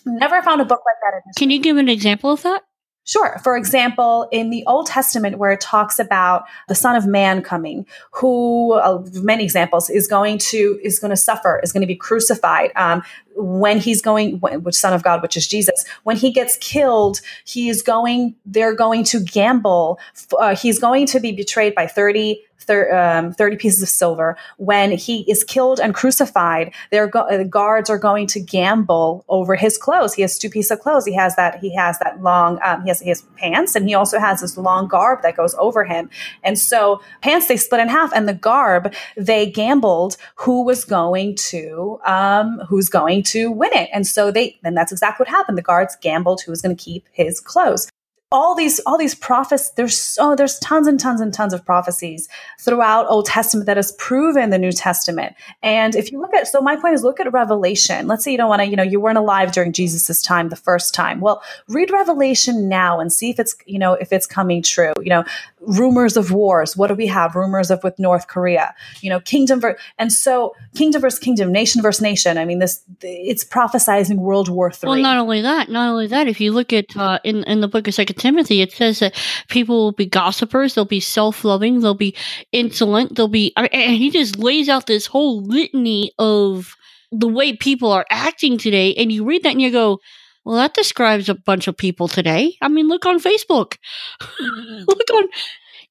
Never 0.05 0.39
found 0.43 0.61
a 0.61 0.65
book 0.65 0.81
like 0.85 1.23
that 1.25 1.33
can 1.35 1.49
you 1.49 1.59
give 1.59 1.77
an 1.77 1.89
example 1.89 2.29
of 2.29 2.43
that 2.43 2.61
Sure. 3.05 3.37
For 3.43 3.57
example, 3.57 4.29
in 4.31 4.49
the 4.49 4.63
Old 4.65 4.85
Testament, 4.85 5.37
where 5.37 5.51
it 5.51 5.59
talks 5.59 5.99
about 5.99 6.45
the 6.69 6.75
Son 6.75 6.95
of 6.95 7.05
Man 7.05 7.41
coming, 7.41 7.85
who 8.11 8.73
uh, 8.73 9.03
many 9.15 9.43
examples 9.43 9.89
is 9.89 10.07
going 10.07 10.37
to 10.37 10.79
is 10.81 10.99
going 10.99 11.11
to 11.11 11.17
suffer, 11.17 11.59
is 11.63 11.73
going 11.73 11.81
to 11.81 11.87
be 11.87 11.97
crucified. 11.97 12.71
Um, 12.75 13.03
when 13.35 13.79
he's 13.79 14.01
going, 14.01 14.39
which 14.39 14.75
Son 14.75 14.93
of 14.93 15.03
God, 15.03 15.21
which 15.21 15.35
is 15.35 15.47
Jesus, 15.47 15.83
when 16.03 16.15
he 16.15 16.31
gets 16.31 16.55
killed, 16.57 17.19
he 17.43 17.67
is 17.67 17.81
going. 17.81 18.35
They're 18.45 18.75
going 18.75 19.03
to 19.05 19.19
gamble. 19.19 19.99
Uh, 20.39 20.55
he's 20.55 20.79
going 20.79 21.05
to 21.07 21.19
be 21.19 21.33
betrayed 21.33 21.75
by 21.75 21.87
thirty 21.87 22.41
thir- 22.63 22.95
um, 22.95 23.34
30 23.34 23.58
pieces 23.58 23.82
of 23.82 23.89
silver. 23.89 24.38
When 24.58 24.91
he 24.91 25.21
is 25.30 25.43
killed 25.43 25.80
and 25.80 25.93
crucified, 25.93 26.73
go- 26.91 27.28
the 27.30 27.45
guards 27.45 27.89
are 27.89 27.97
going 27.97 28.28
to 28.28 28.39
gamble 28.39 29.26
over 29.30 29.56
his 29.56 29.78
clothes. 29.78 30.13
He 30.13 30.21
has 30.21 30.38
two 30.38 30.49
pieces 30.49 30.71
of 30.71 30.80
clothes. 30.80 31.06
He 31.06 31.13
has 31.13 31.36
that, 31.36 31.60
he 31.60 31.76
has 31.76 31.99
that 31.99 32.21
long, 32.21 32.60
um, 32.63 32.84
he 32.84 32.89
has 32.89 33.02
his 33.02 33.23
pants 33.38 33.76
and 33.76 33.88
he 33.88 33.93
also 33.93 34.19
has 34.19 34.41
this 34.41 34.58
long 34.58 34.88
garb 34.88 35.21
that 35.21 35.36
goes 35.36 35.56
over 35.56 35.84
him. 35.84 36.10
And 36.43 36.58
so 36.58 37.02
pants, 37.21 37.47
they 37.47 37.58
split 37.58 37.82
in 37.82 37.89
half 37.89 38.12
and 38.13 38.28
the 38.28 38.34
garb, 38.34 38.93
they 39.15 39.49
gambled 39.49 40.17
who 40.36 40.63
was 40.63 40.86
going 40.86 41.36
to, 41.36 41.99
um, 42.06 42.60
who's 42.67 42.89
going 42.89 43.23
to 43.23 43.52
win 43.52 43.71
it. 43.73 43.89
And 43.93 44.08
so 44.08 44.32
they, 44.32 44.60
and 44.63 44.76
that's 44.76 44.91
exactly 44.91 45.23
what 45.23 45.30
happened. 45.30 45.58
The 45.58 45.63
guards 45.63 45.95
gambled 46.02 46.41
who 46.41 46.52
was 46.52 46.62
going 46.62 46.76
to 46.76 46.84
keep 46.84 47.06
his 47.12 47.39
clothes 47.39 47.89
all 48.34 48.56
these 48.56 48.80
all 48.88 48.98
these 48.98 49.13
prophets 49.13 49.69
there's 49.72 49.98
so 49.98 50.36
there's 50.36 50.58
tons 50.58 50.88
and 50.88 51.00
tons 51.00 51.22
and 51.22 51.32
tons 51.32 51.54
of 51.54 51.63
prophecies 51.63 52.28
throughout 52.60 53.06
old 53.08 53.28
testament 53.28 53.67
that 53.67 53.78
has 53.78 53.91
proven 53.93 54.50
the 54.50 54.58
new 54.58 54.72
testament. 54.72 55.36
And 55.62 55.96
if 55.96 56.12
you 56.12 56.19
look 56.19 56.34
at 56.34 56.48
so 56.48 56.60
my 56.60 56.76
point 56.76 56.96
is 56.96 57.04
look 57.04 57.19
at 57.19 57.32
revelation. 57.32 58.08
Let's 58.08 58.24
say 58.24 58.32
you 58.32 58.38
don't 58.38 58.50
want 58.50 58.63
to 58.63 58.67
you 58.67 58.76
know 58.76 58.84
you 58.84 59.00
weren't 59.00 59.19
alive 59.19 59.52
during 59.52 59.72
jesus's 59.72 60.24
time 60.24 60.50
the 60.50 60.56
first 60.56 60.96
time. 60.96 61.22
Well 61.22 61.43
read 61.67 61.91
revelation 61.91 62.67
now 62.67 63.00
and 63.00 63.13
see 63.13 63.30
if 63.30 63.39
it's 63.39 63.56
you 63.67 63.78
know 63.78 63.93
if 63.93 64.12
it's 64.12 64.26
coming 64.26 64.63
true. 64.63 64.93
You 65.00 65.10
know 65.12 65.24
rumors 65.65 66.17
of 66.17 66.32
wars. 66.32 66.76
What 66.78 66.88
do 66.88 66.95
we 66.95 67.08
have? 67.08 67.36
Rumors 67.36 67.71
of 67.71 67.84
with 67.84 67.97
north 67.99 68.28
korea. 68.28 68.73
You 69.02 69.10
know 69.10 69.19
kingdom 69.19 69.60
ver- 69.60 69.78
and 69.97 70.12
so 70.12 70.56
kingdom 70.76 71.02
versus 71.02 71.19
kingdom 71.19 71.52
nation 71.52 71.82
versus 71.82 72.02
nation. 72.02 72.38
I 72.38 72.45
mean 72.45 72.60
this 72.60 72.84
it's 73.02 73.43
prophesizing 73.43 74.17
world 74.17 74.49
war 74.49 74.71
three. 74.71 74.89
Well 74.89 74.99
not 74.99 75.17
only 75.17 75.41
that 75.41 75.69
not 75.69 75.89
only 75.89 76.08
that 76.08 76.28
if 76.28 76.39
you 76.39 76.52
look 76.52 76.73
at 76.73 76.95
uh, 76.95 77.19
in 77.23 77.43
in 77.43 77.62
the 77.62 77.67
book 77.67 77.88
of 77.88 77.93
second 77.93 78.15
timothy 78.15 78.62
it 78.62 78.71
says 78.71 78.99
that 78.99 79.15
people 79.49 79.76
will 79.76 79.91
be 79.91 80.06
gossipers 80.06 80.76
they'll 80.76 80.86
be 80.86 80.99
self-loving 80.99 81.82
they'll 81.82 81.93
be 81.93 82.15
insolent 82.52 83.15
they'll 83.15 83.28
be 83.28 83.54
and 83.56 83.95
he 83.95 84.10
just 84.10 84.38
lays 84.38 84.69
out 84.69 84.88
this 84.88 85.06
whole 85.06 85.43
litany 85.43 86.12
of 86.19 86.76
the 87.12 87.28
way 87.28 87.56
people 87.56 87.91
are 87.91 88.06
acting 88.10 88.58
today 88.58 88.93
and 88.95 89.12
you 89.12 89.23
read 89.23 89.43
that 89.43 89.52
and 89.52 89.62
you 89.62 89.71
go 89.71 89.99
well, 90.45 90.58
that 90.58 90.73
describes 90.73 91.29
a 91.29 91.36
bunch 91.36 91.67
of 91.67 91.77
people 91.77 92.08
today. 92.08 92.58
I 92.62 92.67
mean, 92.67 92.88
look 92.88 93.06
on 93.06 93.19
Facebook. 93.19 93.77
Mm-hmm. 94.21 94.84
look 94.88 95.10
on, 95.13 95.27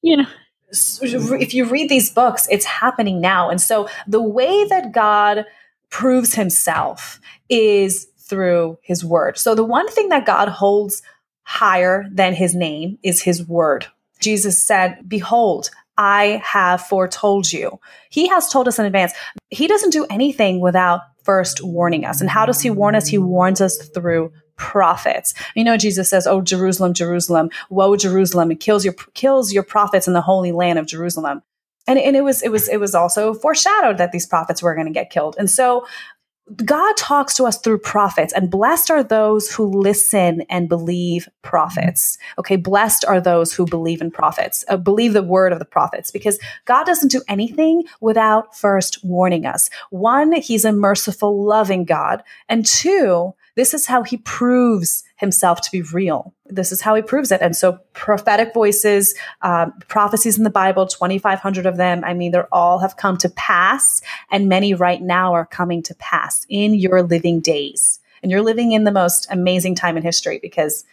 you 0.02 0.16
know. 0.18 0.26
If 0.74 1.52
you 1.52 1.66
read 1.66 1.90
these 1.90 2.10
books, 2.10 2.48
it's 2.50 2.64
happening 2.64 3.20
now. 3.20 3.50
And 3.50 3.60
so 3.60 3.88
the 4.06 4.22
way 4.22 4.64
that 4.68 4.92
God 4.92 5.44
proves 5.90 6.34
himself 6.34 7.20
is 7.50 8.06
through 8.18 8.78
his 8.80 9.04
word. 9.04 9.36
So 9.36 9.54
the 9.54 9.64
one 9.64 9.88
thing 9.88 10.08
that 10.08 10.24
God 10.24 10.48
holds 10.48 11.02
higher 11.42 12.06
than 12.10 12.32
his 12.32 12.54
name 12.54 12.98
is 13.02 13.20
his 13.20 13.46
word. 13.46 13.86
Jesus 14.18 14.62
said, 14.62 15.06
Behold, 15.06 15.70
I 15.98 16.40
have 16.42 16.80
foretold 16.80 17.52
you. 17.52 17.78
He 18.08 18.28
has 18.28 18.48
told 18.48 18.68
us 18.68 18.78
in 18.78 18.86
advance. 18.86 19.12
He 19.50 19.66
doesn't 19.66 19.90
do 19.90 20.06
anything 20.08 20.60
without 20.60 21.02
first 21.22 21.62
warning 21.62 22.04
us. 22.04 22.20
And 22.20 22.30
how 22.30 22.46
does 22.46 22.60
he 22.60 22.70
warn 22.70 22.94
us? 22.94 23.06
He 23.06 23.18
warns 23.18 23.60
us 23.60 23.88
through 23.88 24.32
prophets. 24.56 25.34
You 25.54 25.64
know, 25.64 25.76
Jesus 25.76 26.10
says, 26.10 26.26
"Oh 26.26 26.40
Jerusalem, 26.40 26.94
Jerusalem, 26.94 27.50
woe 27.70 27.96
Jerusalem! 27.96 28.50
It 28.50 28.60
kills 28.60 28.84
your 28.84 28.94
kills 29.14 29.52
your 29.52 29.62
prophets 29.62 30.06
in 30.06 30.14
the 30.14 30.20
holy 30.20 30.52
land 30.52 30.78
of 30.78 30.86
Jerusalem." 30.86 31.42
And, 31.86 31.98
and 31.98 32.16
it 32.16 32.22
was 32.22 32.42
it 32.42 32.50
was 32.50 32.68
it 32.68 32.78
was 32.78 32.94
also 32.94 33.34
foreshadowed 33.34 33.98
that 33.98 34.12
these 34.12 34.26
prophets 34.26 34.62
were 34.62 34.74
going 34.74 34.86
to 34.86 34.92
get 34.92 35.10
killed. 35.10 35.36
And 35.38 35.50
so 35.50 35.84
God 36.56 36.96
talks 36.96 37.34
to 37.34 37.44
us 37.44 37.58
through 37.58 37.78
prophets, 37.78 38.32
and 38.32 38.50
blessed 38.50 38.90
are 38.90 39.02
those 39.02 39.50
who 39.50 39.64
listen 39.64 40.42
and 40.50 40.68
believe 40.68 41.28
prophets. 41.42 42.18
Okay, 42.36 42.56
blessed 42.56 43.04
are 43.04 43.20
those 43.20 43.54
who 43.54 43.64
believe 43.64 44.00
in 44.00 44.10
prophets, 44.10 44.64
uh, 44.68 44.76
believe 44.76 45.12
the 45.12 45.22
word 45.22 45.52
of 45.52 45.60
the 45.60 45.64
prophets, 45.64 46.10
because 46.10 46.38
God 46.64 46.84
doesn't 46.84 47.12
do 47.12 47.22
anything 47.28 47.84
without 48.00 48.56
first 48.56 49.04
warning 49.04 49.46
us. 49.46 49.70
One, 49.90 50.32
He's 50.32 50.64
a 50.64 50.72
merciful, 50.72 51.44
loving 51.44 51.84
God, 51.84 52.22
and 52.48 52.66
two, 52.66 53.34
this 53.54 53.74
is 53.74 53.86
how 53.86 54.02
he 54.02 54.16
proves 54.18 55.04
himself 55.16 55.60
to 55.60 55.70
be 55.70 55.82
real. 55.82 56.34
This 56.46 56.72
is 56.72 56.80
how 56.80 56.94
he 56.94 57.02
proves 57.02 57.30
it. 57.30 57.42
And 57.42 57.54
so, 57.54 57.78
prophetic 57.92 58.54
voices, 58.54 59.14
um, 59.42 59.74
prophecies 59.88 60.38
in 60.38 60.44
the 60.44 60.50
Bible, 60.50 60.86
2,500 60.86 61.66
of 61.66 61.76
them, 61.76 62.02
I 62.04 62.14
mean, 62.14 62.32
they're 62.32 62.52
all 62.52 62.78
have 62.78 62.96
come 62.96 63.16
to 63.18 63.28
pass, 63.30 64.00
and 64.30 64.48
many 64.48 64.74
right 64.74 65.02
now 65.02 65.34
are 65.34 65.46
coming 65.46 65.82
to 65.84 65.94
pass 65.96 66.46
in 66.48 66.74
your 66.74 67.02
living 67.02 67.40
days. 67.40 68.00
And 68.22 68.30
you're 68.30 68.42
living 68.42 68.72
in 68.72 68.84
the 68.84 68.92
most 68.92 69.26
amazing 69.30 69.74
time 69.74 69.96
in 69.96 70.02
history 70.02 70.38
because, 70.40 70.84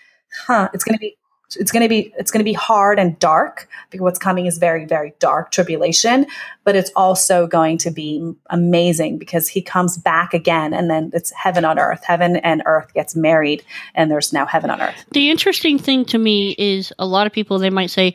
huh, 0.46 0.70
it's 0.74 0.84
going 0.84 0.98
to 0.98 1.00
be 1.00 1.18
it's 1.58 1.72
going 1.72 1.84
to 1.84 1.90
be 1.90 2.14
it's 2.18 2.32
going 2.32 2.40
to 2.40 2.46
be 2.46 2.54
hard 2.54 3.00
and 3.00 3.18
dark 3.20 3.68
because 3.90 4.04
what's 4.04 4.20
coming 4.20 4.46
is 4.46 4.58
very 4.58 4.86
very 4.86 5.14
dark 5.20 5.52
tribulation 5.52 6.26
but 6.70 6.76
it's 6.76 6.92
also 6.96 7.48
going 7.48 7.80
to 7.80 7.90
be 7.90 8.32
amazing 8.52 9.18
because 9.18 9.48
he 9.48 9.60
comes 9.60 9.98
back 9.98 10.36
again 10.36 10.72
and 10.72 10.88
then 10.88 11.10
it's 11.16 11.32
heaven 11.32 11.66
on 11.66 11.80
earth. 11.80 12.04
Heaven 12.04 12.36
and 12.36 12.62
earth 12.68 12.94
gets 12.94 13.16
married 13.16 13.64
and 13.96 14.12
there's 14.12 14.32
now 14.32 14.46
heaven 14.46 14.70
on 14.70 14.80
earth. 14.80 15.04
The 15.12 15.32
interesting 15.32 15.80
thing 15.80 16.06
to 16.06 16.20
me 16.20 16.52
is 16.60 16.94
a 17.00 17.08
lot 17.08 17.26
of 17.26 17.34
people 17.34 17.58
they 17.58 17.72
might 17.72 17.90
say 17.90 18.14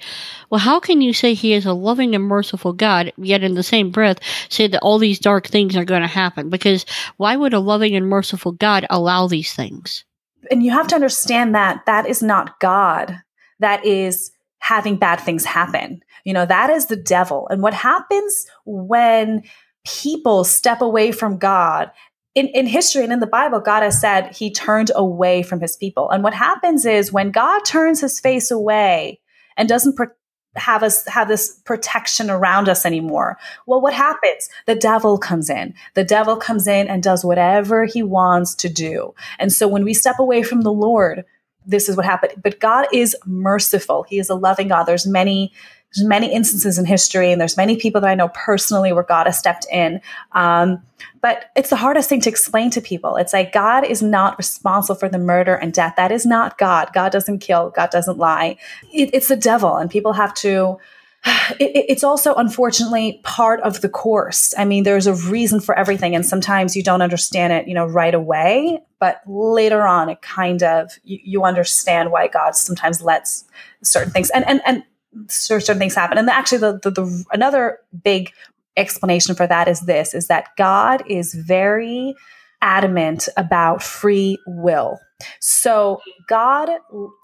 well 0.51 0.61
how 0.61 0.79
can 0.79 1.01
you 1.01 1.12
say 1.12 1.35
he 1.35 1.53
is 1.53 1.66
a 1.66 1.73
loving 1.73 2.14
and 2.14 2.23
merciful 2.23 2.73
god 2.73 3.12
yet 3.16 3.42
in 3.42 3.55
the 3.55 3.64
same 3.64 3.90
breath 3.90 4.20
say 4.49 4.68
that 4.68 4.83
all 4.83 4.99
these 4.99 5.18
dark 5.18 5.49
things 5.49 5.77
are 5.77 5.85
going 5.85 6.03
to 6.03 6.07
happen? 6.07 6.49
Because 6.49 6.87
why 7.16 7.35
would 7.35 7.55
a 7.55 7.59
loving 7.59 7.97
and 7.97 8.07
merciful 8.09 8.53
god 8.53 8.87
allow 8.88 9.27
these 9.27 9.53
things 9.53 10.05
and 10.50 10.62
you 10.62 10.70
have 10.70 10.87
to 10.88 10.94
understand 10.94 11.54
that 11.54 11.87
that 11.87 12.07
is 12.07 12.22
not 12.22 12.59
God. 12.61 13.16
That 13.61 13.85
is 13.85 14.33
having 14.59 14.96
bad 14.96 15.20
things 15.20 15.44
happen. 15.44 16.02
You 16.24 16.33
know, 16.33 16.46
that 16.46 16.70
is 16.70 16.87
the 16.87 16.96
devil. 16.96 17.46
And 17.50 17.62
what 17.62 17.74
happens 17.74 18.46
when 18.64 19.42
people 19.85 20.44
step 20.44 20.80
away 20.80 21.12
from 21.12 21.38
God 21.38 21.90
in, 22.35 22.48
in 22.48 22.66
history 22.66 23.04
and 23.04 23.12
in 23.12 23.20
the 23.20 23.26
Bible, 23.26 23.61
God 23.61 23.83
has 23.83 24.00
said 24.00 24.35
he 24.35 24.50
turned 24.50 24.90
away 24.94 25.42
from 25.42 25.61
his 25.61 25.76
people. 25.76 26.11
And 26.11 26.24
what 26.24 26.35
happens 26.35 26.85
is 26.85 27.12
when 27.12 27.30
God 27.30 27.61
turns 27.64 28.00
his 28.00 28.18
face 28.18 28.50
away 28.50 29.20
and 29.57 29.68
doesn't 29.68 29.96
pro- 29.96 30.09
have 30.56 30.82
us 30.82 31.06
have 31.06 31.28
this 31.28 31.60
protection 31.64 32.30
around 32.30 32.68
us 32.68 32.86
anymore. 32.86 33.38
Well, 33.66 33.80
what 33.80 33.94
happens? 33.94 34.48
The 34.66 34.74
devil 34.74 35.18
comes 35.18 35.50
in. 35.50 35.74
The 35.94 36.04
devil 36.04 36.36
comes 36.36 36.66
in 36.66 36.88
and 36.88 37.02
does 37.02 37.24
whatever 37.24 37.84
he 37.84 38.02
wants 38.02 38.54
to 38.56 38.68
do. 38.68 39.14
And 39.38 39.52
so 39.52 39.66
when 39.66 39.84
we 39.84 39.94
step 39.94 40.18
away 40.18 40.42
from 40.42 40.62
the 40.62 40.72
Lord, 40.72 41.24
this 41.66 41.88
is 41.88 41.96
what 41.96 42.06
happened. 42.06 42.42
But 42.42 42.60
God 42.60 42.86
is 42.92 43.16
merciful. 43.24 44.04
He 44.04 44.18
is 44.18 44.28
a 44.28 44.34
loving 44.34 44.68
God. 44.68 44.84
There's 44.84 45.06
many 45.06 45.52
there's 45.94 46.07
many 46.07 46.33
instances 46.33 46.78
in 46.78 46.87
history, 46.87 47.30
and 47.30 47.40
there's 47.40 47.57
many 47.57 47.76
people 47.76 48.00
that 48.00 48.11
I 48.11 48.14
know 48.14 48.28
personally 48.28 48.92
where 48.92 49.04
God 49.04 49.26
has 49.26 49.38
stepped 49.38 49.66
in. 49.70 50.00
Um, 50.33 50.83
but 51.20 51.46
it's 51.57 51.70
the 51.70 51.76
hardest 51.76 52.09
thing 52.09 52.20
to 52.22 52.30
explain 52.30 52.70
to 52.70 52.80
people. 52.80 53.16
It's 53.16 53.33
like 53.33 53.52
God 53.52 53.85
is 53.85 54.02
not 54.02 54.37
responsible 54.37 54.96
for 54.96 55.09
the 55.09 55.18
murder 55.18 55.54
and 55.54 55.72
death. 55.72 55.94
That 55.96 56.11
is 56.11 56.26
not 56.26 56.59
God. 56.59 56.90
God 56.92 57.12
doesn't 57.12 57.38
kill. 57.38 57.70
God 57.70 57.90
doesn't 57.90 58.18
lie. 58.18 58.57
It, 58.92 59.11
it's 59.12 59.28
the 59.28 59.37
devil, 59.37 59.76
and 59.76 59.90
people 59.90 60.12
have 60.12 60.35
to. 60.35 60.78
It, 61.59 61.87
it's 61.88 62.04
also 62.04 62.35
unfortunately 62.35 63.20
part 63.22 63.61
of 63.61 63.80
the 63.80 63.88
course. 63.88 64.54
I 64.57 64.64
mean, 64.64 64.85
there's 64.85 65.07
a 65.07 65.14
reason 65.14 65.61
for 65.61 65.78
everything, 65.78 66.14
and 66.14 66.24
sometimes 66.24 66.74
you 66.74 66.83
don't 66.83 67.02
understand 67.02 67.52
it, 67.52 67.68
you 67.68 67.74
know, 67.74 67.87
right 67.87 68.14
away. 68.14 68.80
But 68.98 69.20
later 69.26 69.87
on, 69.87 70.09
it 70.09 70.22
kind 70.22 70.62
of 70.62 70.92
you, 71.02 71.18
you 71.22 71.44
understand 71.44 72.11
why 72.11 72.28
God 72.28 72.57
sometimes 72.57 73.00
lets 73.02 73.44
certain 73.83 74.12
things. 74.12 74.30
And 74.30 74.46
and 74.46 74.61
and 74.66 74.85
certain 75.29 75.79
things 75.79 75.94
happen. 75.94 76.18
And 76.18 76.29
actually, 76.29 76.59
the, 76.59 76.81
the, 76.83 76.90
the 76.90 77.24
another 77.33 77.79
big 78.03 78.33
explanation 78.77 79.35
for 79.35 79.46
that 79.46 79.68
is 79.68 79.81
this: 79.81 80.14
is 80.14 80.29
that 80.29 80.48
God 80.57 81.03
is 81.09 81.35
very 81.35 82.14
adamant 82.62 83.29
about 83.37 83.83
free 83.83 84.38
will. 84.46 84.98
So 85.40 86.00
God 86.29 86.70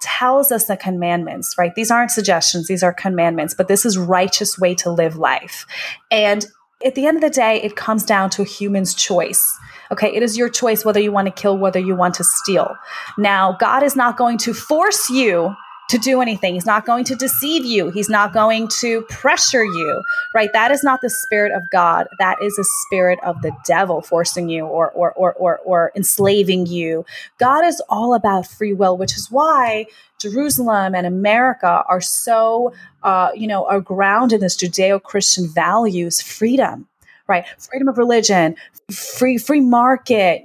tells 0.00 0.52
us 0.52 0.66
the 0.66 0.76
commandments, 0.76 1.54
right? 1.58 1.74
These 1.74 1.90
aren't 1.90 2.10
suggestions, 2.10 2.68
these 2.68 2.82
are 2.82 2.92
commandments, 2.92 3.54
but 3.54 3.66
this 3.66 3.84
is 3.84 3.96
righteous 3.98 4.58
way 4.58 4.74
to 4.76 4.90
live 4.90 5.16
life. 5.16 5.66
And 6.10 6.46
at 6.84 6.94
the 6.94 7.06
end 7.06 7.16
of 7.16 7.22
the 7.22 7.30
day, 7.30 7.60
it 7.62 7.74
comes 7.74 8.04
down 8.04 8.30
to 8.30 8.42
a 8.42 8.44
human's 8.44 8.94
choice. 8.94 9.58
Okay, 9.90 10.14
it 10.14 10.22
is 10.22 10.36
your 10.36 10.48
choice 10.48 10.84
whether 10.84 11.00
you 11.00 11.10
want 11.10 11.26
to 11.26 11.32
kill, 11.32 11.58
whether 11.58 11.80
you 11.80 11.96
want 11.96 12.14
to 12.14 12.24
steal. 12.24 12.76
Now, 13.18 13.56
God 13.58 13.82
is 13.82 13.96
not 13.96 14.16
going 14.16 14.38
to 14.38 14.54
force 14.54 15.10
you 15.10 15.54
to 15.90 15.98
do 15.98 16.22
anything. 16.22 16.54
He's 16.54 16.66
not 16.66 16.86
going 16.86 17.04
to 17.04 17.16
deceive 17.16 17.64
you. 17.64 17.90
He's 17.90 18.08
not 18.08 18.32
going 18.32 18.68
to 18.80 19.02
pressure 19.02 19.64
you, 19.64 20.02
right? 20.34 20.52
That 20.52 20.70
is 20.70 20.84
not 20.84 21.00
the 21.00 21.10
spirit 21.10 21.50
of 21.52 21.68
God. 21.70 22.06
That 22.20 22.40
is 22.40 22.56
a 22.58 22.64
spirit 22.86 23.18
of 23.24 23.42
the 23.42 23.50
devil 23.66 24.00
forcing 24.00 24.48
you 24.48 24.66
or, 24.66 24.92
or, 24.92 25.12
or, 25.14 25.34
or, 25.34 25.58
or 25.64 25.92
enslaving 25.96 26.66
you. 26.66 27.04
God 27.38 27.64
is 27.64 27.82
all 27.88 28.14
about 28.14 28.46
free 28.46 28.72
will, 28.72 28.96
which 28.96 29.16
is 29.16 29.32
why 29.32 29.86
Jerusalem 30.20 30.94
and 30.94 31.08
America 31.08 31.82
are 31.88 32.00
so, 32.00 32.72
uh, 33.02 33.30
you 33.34 33.48
know, 33.48 33.66
are 33.66 33.80
grounded 33.80 34.36
in 34.36 34.40
this 34.42 34.56
Judeo-Christian 34.56 35.48
values, 35.48 36.22
freedom, 36.22 36.86
right? 37.26 37.44
Freedom 37.58 37.88
of 37.88 37.98
religion, 37.98 38.54
free 38.90 39.38
free 39.38 39.60
market, 39.60 40.42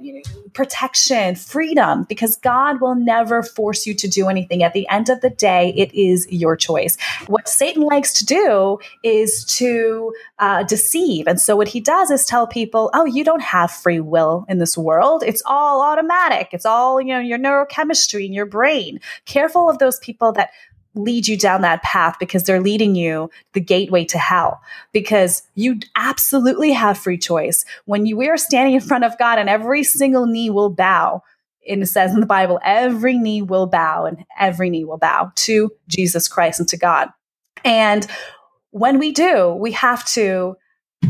protection, 0.52 1.34
freedom, 1.34 2.04
because 2.08 2.36
God 2.36 2.80
will 2.80 2.94
never 2.94 3.42
force 3.42 3.86
you 3.86 3.94
to 3.94 4.08
do 4.08 4.28
anything. 4.28 4.62
At 4.62 4.72
the 4.72 4.88
end 4.88 5.08
of 5.08 5.20
the 5.20 5.30
day, 5.30 5.72
it 5.76 5.92
is 5.94 6.26
your 6.30 6.56
choice. 6.56 6.96
What 7.26 7.48
Satan 7.48 7.82
likes 7.82 8.12
to 8.14 8.24
do 8.24 8.78
is 9.02 9.44
to 9.56 10.14
uh, 10.38 10.62
deceive, 10.64 11.26
and 11.26 11.40
so 11.40 11.56
what 11.56 11.68
he 11.68 11.80
does 11.80 12.10
is 12.10 12.24
tell 12.24 12.46
people, 12.46 12.90
"Oh, 12.94 13.04
you 13.04 13.24
don't 13.24 13.42
have 13.42 13.70
free 13.70 14.00
will 14.00 14.46
in 14.48 14.58
this 14.58 14.76
world. 14.76 15.22
It's 15.26 15.42
all 15.46 15.82
automatic. 15.82 16.48
It's 16.52 16.66
all 16.66 17.00
you 17.00 17.08
know, 17.08 17.20
your 17.20 17.38
neurochemistry 17.38 18.24
in 18.26 18.32
your 18.32 18.46
brain." 18.46 19.00
Careful 19.24 19.68
of 19.68 19.78
those 19.78 19.98
people 19.98 20.32
that 20.32 20.50
lead 20.96 21.28
you 21.28 21.36
down 21.36 21.60
that 21.62 21.82
path 21.82 22.16
because 22.18 22.44
they're 22.44 22.60
leading 22.60 22.94
you 22.94 23.30
the 23.52 23.60
gateway 23.60 24.04
to 24.06 24.18
hell. 24.18 24.60
Because 24.92 25.42
you 25.54 25.78
absolutely 25.94 26.72
have 26.72 26.98
free 26.98 27.18
choice. 27.18 27.64
When 27.84 28.06
you 28.06 28.16
we 28.16 28.28
are 28.28 28.36
standing 28.36 28.74
in 28.74 28.80
front 28.80 29.04
of 29.04 29.16
god 29.18 29.38
and 29.38 29.48
every 29.48 29.84
single 29.84 30.26
knee 30.26 30.50
will 30.50 30.70
bow 30.70 31.22
and 31.68 31.82
it 31.82 31.86
says 31.86 32.14
in 32.14 32.20
the 32.20 32.26
bible 32.26 32.60
every 32.64 33.18
knee 33.18 33.42
will 33.42 33.66
bow 33.66 34.06
and 34.06 34.24
every 34.38 34.70
knee 34.70 34.84
will 34.84 34.98
bow 34.98 35.32
to 35.34 35.70
jesus 35.88 36.28
christ 36.28 36.60
and 36.60 36.68
to 36.68 36.76
god. 36.76 37.08
And 37.64 38.06
when 38.70 38.98
we 38.98 39.12
do 39.12 39.50
we 39.52 39.72
have 39.72 40.04
to 40.06 40.56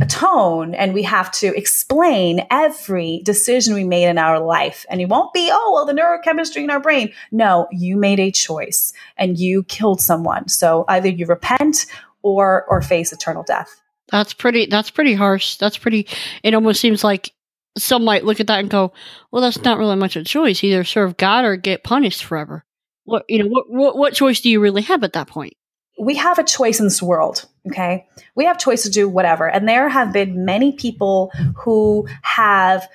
atone 0.01 0.75
and 0.75 0.95
we 0.95 1.03
have 1.03 1.31
to 1.33 1.57
explain 1.57 2.47
every 2.51 3.21
decision 3.25 3.75
we 3.75 3.85
made 3.85 4.09
in 4.09 4.19
our 4.19 4.41
life. 4.41 4.85
And 4.91 5.01
it 5.01 5.09
won't 5.09 5.33
be, 5.33 5.51
oh, 5.53 5.73
well, 5.75 5.87
the 5.87 5.93
neurochemistry 5.93 6.63
in 6.65 6.71
our 6.71 6.81
brain. 6.81 7.13
No, 7.31 7.67
you 7.71 7.97
made 7.97 8.21
a 8.21 8.31
choice 8.31 8.93
and 9.17 9.39
you 9.39 9.63
killed 9.65 10.01
someone. 10.01 10.49
So 10.49 10.85
either 10.89 11.09
you 11.09 11.27
repent 11.27 11.87
or 12.23 12.65
or 12.69 12.83
face 12.83 13.13
eternal 13.13 13.45
death. 13.45 13.81
That's 14.09 14.33
pretty 14.33 14.67
that's 14.67 14.91
pretty 14.91 15.15
harsh. 15.15 15.57
That's 15.57 15.79
pretty 15.79 16.07
it 16.43 16.55
almost 16.55 16.81
seems 16.81 17.05
like 17.05 17.33
some 17.79 18.05
might 18.05 18.25
look 18.25 18.41
at 18.41 18.47
that 18.49 18.61
and 18.61 18.71
go, 18.71 18.93
Well, 19.31 19.43
that's 19.43 19.63
not 19.63 19.79
really 19.79 19.97
much 19.97 20.17
of 20.17 20.23
a 20.23 20.25
choice. 20.25 20.63
Either 20.65 20.85
serve 20.85 21.17
God 21.17 21.45
or 21.45 21.57
get 21.57 21.85
punished 21.85 22.25
forever. 22.25 22.65
What 23.05 23.25
you 23.29 23.39
know, 23.39 23.47
what 23.47 23.71
what, 23.71 23.97
what 23.97 24.15
choice 24.15 24.41
do 24.41 24.51
you 24.51 24.61
really 24.61 24.83
have 24.83 25.05
at 25.05 25.13
that 25.13 25.29
point? 25.29 25.55
We 25.99 26.15
have 26.17 26.39
a 26.39 26.45
choice 26.45 26.79
in 26.79 26.87
this 26.87 27.03
world. 27.03 27.47
Okay. 27.69 28.07
We 28.35 28.45
have 28.45 28.59
choice 28.59 28.83
to 28.85 28.91
do 28.91 29.09
whatever. 29.09 29.49
And 29.49 29.69
there 29.69 29.89
have 29.89 30.13
been 30.13 30.45
many 30.45 30.73
people 30.73 31.33
who 31.57 32.07
have 32.23 32.89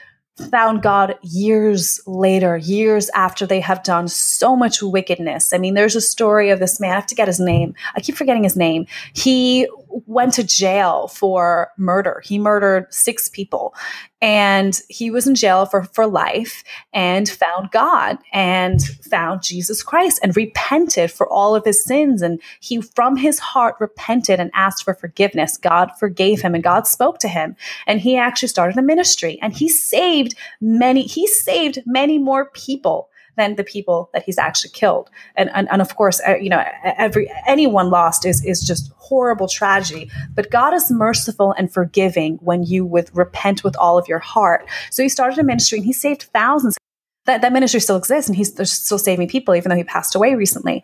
found 0.50 0.82
God 0.82 1.18
years 1.22 2.02
later, 2.08 2.58
years 2.58 3.10
after 3.10 3.46
they 3.46 3.60
have 3.60 3.84
done 3.84 4.08
so 4.08 4.56
much 4.56 4.82
wickedness. 4.82 5.54
I 5.54 5.58
mean, 5.58 5.74
there's 5.74 5.96
a 5.96 6.02
story 6.02 6.50
of 6.50 6.60
this 6.60 6.80
man. 6.80 6.92
I 6.92 6.96
have 6.96 7.06
to 7.08 7.16
get 7.16 7.28
his 7.28 7.40
name. 7.40 7.76
I 7.96 8.02
keep 8.02 8.16
forgetting 8.16 8.44
his 8.44 8.56
name. 8.56 8.88
He 9.14 9.68
went 9.88 10.34
to 10.34 10.44
jail 10.44 11.10
for 11.10 11.70
murder. 11.78 12.22
He 12.26 12.40
murdered 12.40 12.92
six 12.94 13.30
people 13.30 13.76
and 14.22 14.80
he 14.88 15.10
was 15.10 15.28
in 15.28 15.34
jail 15.34 15.66
for, 15.66 15.84
for 15.84 16.06
life 16.06 16.64
and 16.94 17.28
found 17.28 17.72
God 17.72 18.20
and 18.32 18.82
found 18.82 19.42
Jesus 19.42 19.82
Christ 19.82 20.20
and 20.22 20.38
repented 20.38 21.12
for 21.12 21.28
all 21.28 21.56
of 21.56 21.66
his 21.66 21.84
sins. 21.84 22.22
And 22.22 22.40
he, 22.60 22.82
from 22.82 23.16
his 23.16 23.40
heart, 23.40 23.76
repented 23.80 24.40
and 24.40 24.52
asked 24.54 24.84
for 24.84 24.94
forgiveness. 24.94 25.58
God 25.58 25.92
forgave 26.00 26.42
him 26.42 26.54
and 26.54 26.64
God 26.64 26.86
spoke 26.86 27.18
to 27.20 27.28
him. 27.28 27.56
And 27.88 28.00
he 28.00 28.16
actually 28.16 28.50
started 28.50 28.78
a 28.78 28.84
ministry 28.84 29.40
and 29.42 29.54
he 29.54 29.68
saved 29.68 30.36
many, 30.60 31.04
he 31.04 31.26
saved 31.26 31.80
many 31.88 32.20
more 32.20 32.46
people 32.52 33.10
than 33.42 33.56
the 33.56 33.64
people 33.64 34.10
that 34.14 34.24
he's 34.24 34.38
actually 34.38 34.72
killed. 34.72 35.10
And, 35.36 35.50
and, 35.54 35.68
and 35.72 35.82
of 35.82 35.96
course, 35.96 36.22
uh, 36.28 36.36
you 36.36 36.50
know, 36.50 36.64
every, 36.84 37.30
anyone 37.48 37.90
lost 37.90 38.26
is, 38.26 38.46
is 38.46 38.62
just 38.62 38.92
horrible 38.98 39.48
tragedy. 39.48 40.10
But 40.36 40.52
God 40.52 40.74
is 40.74 40.92
merciful 40.92 41.54
and 41.58 41.74
forgiving 41.74 42.36
when 42.42 42.64
you 42.64 42.86
with 42.86 43.14
repent 43.14 43.64
with 43.64 43.76
all 43.78 43.98
of 43.98 44.08
your 44.08 44.20
heart. 44.20 44.68
So 44.92 45.02
he 45.04 45.10
started 45.10 45.40
a 45.40 45.44
ministry 45.44 45.80
and 45.80 45.86
he 45.86 45.94
saved 45.94 46.24
thousands. 46.34 46.78
That, 47.26 47.42
that 47.42 47.54
ministry 47.54 47.80
still 47.80 47.98
exists 47.98 48.30
and 48.30 48.36
he's 48.36 48.52
still 48.70 48.98
saving 48.98 49.28
people, 49.28 49.56
even 49.56 49.70
though 49.70 49.76
he 49.76 49.84
passed 49.84 50.16
away 50.16 50.34
recently. 50.36 50.84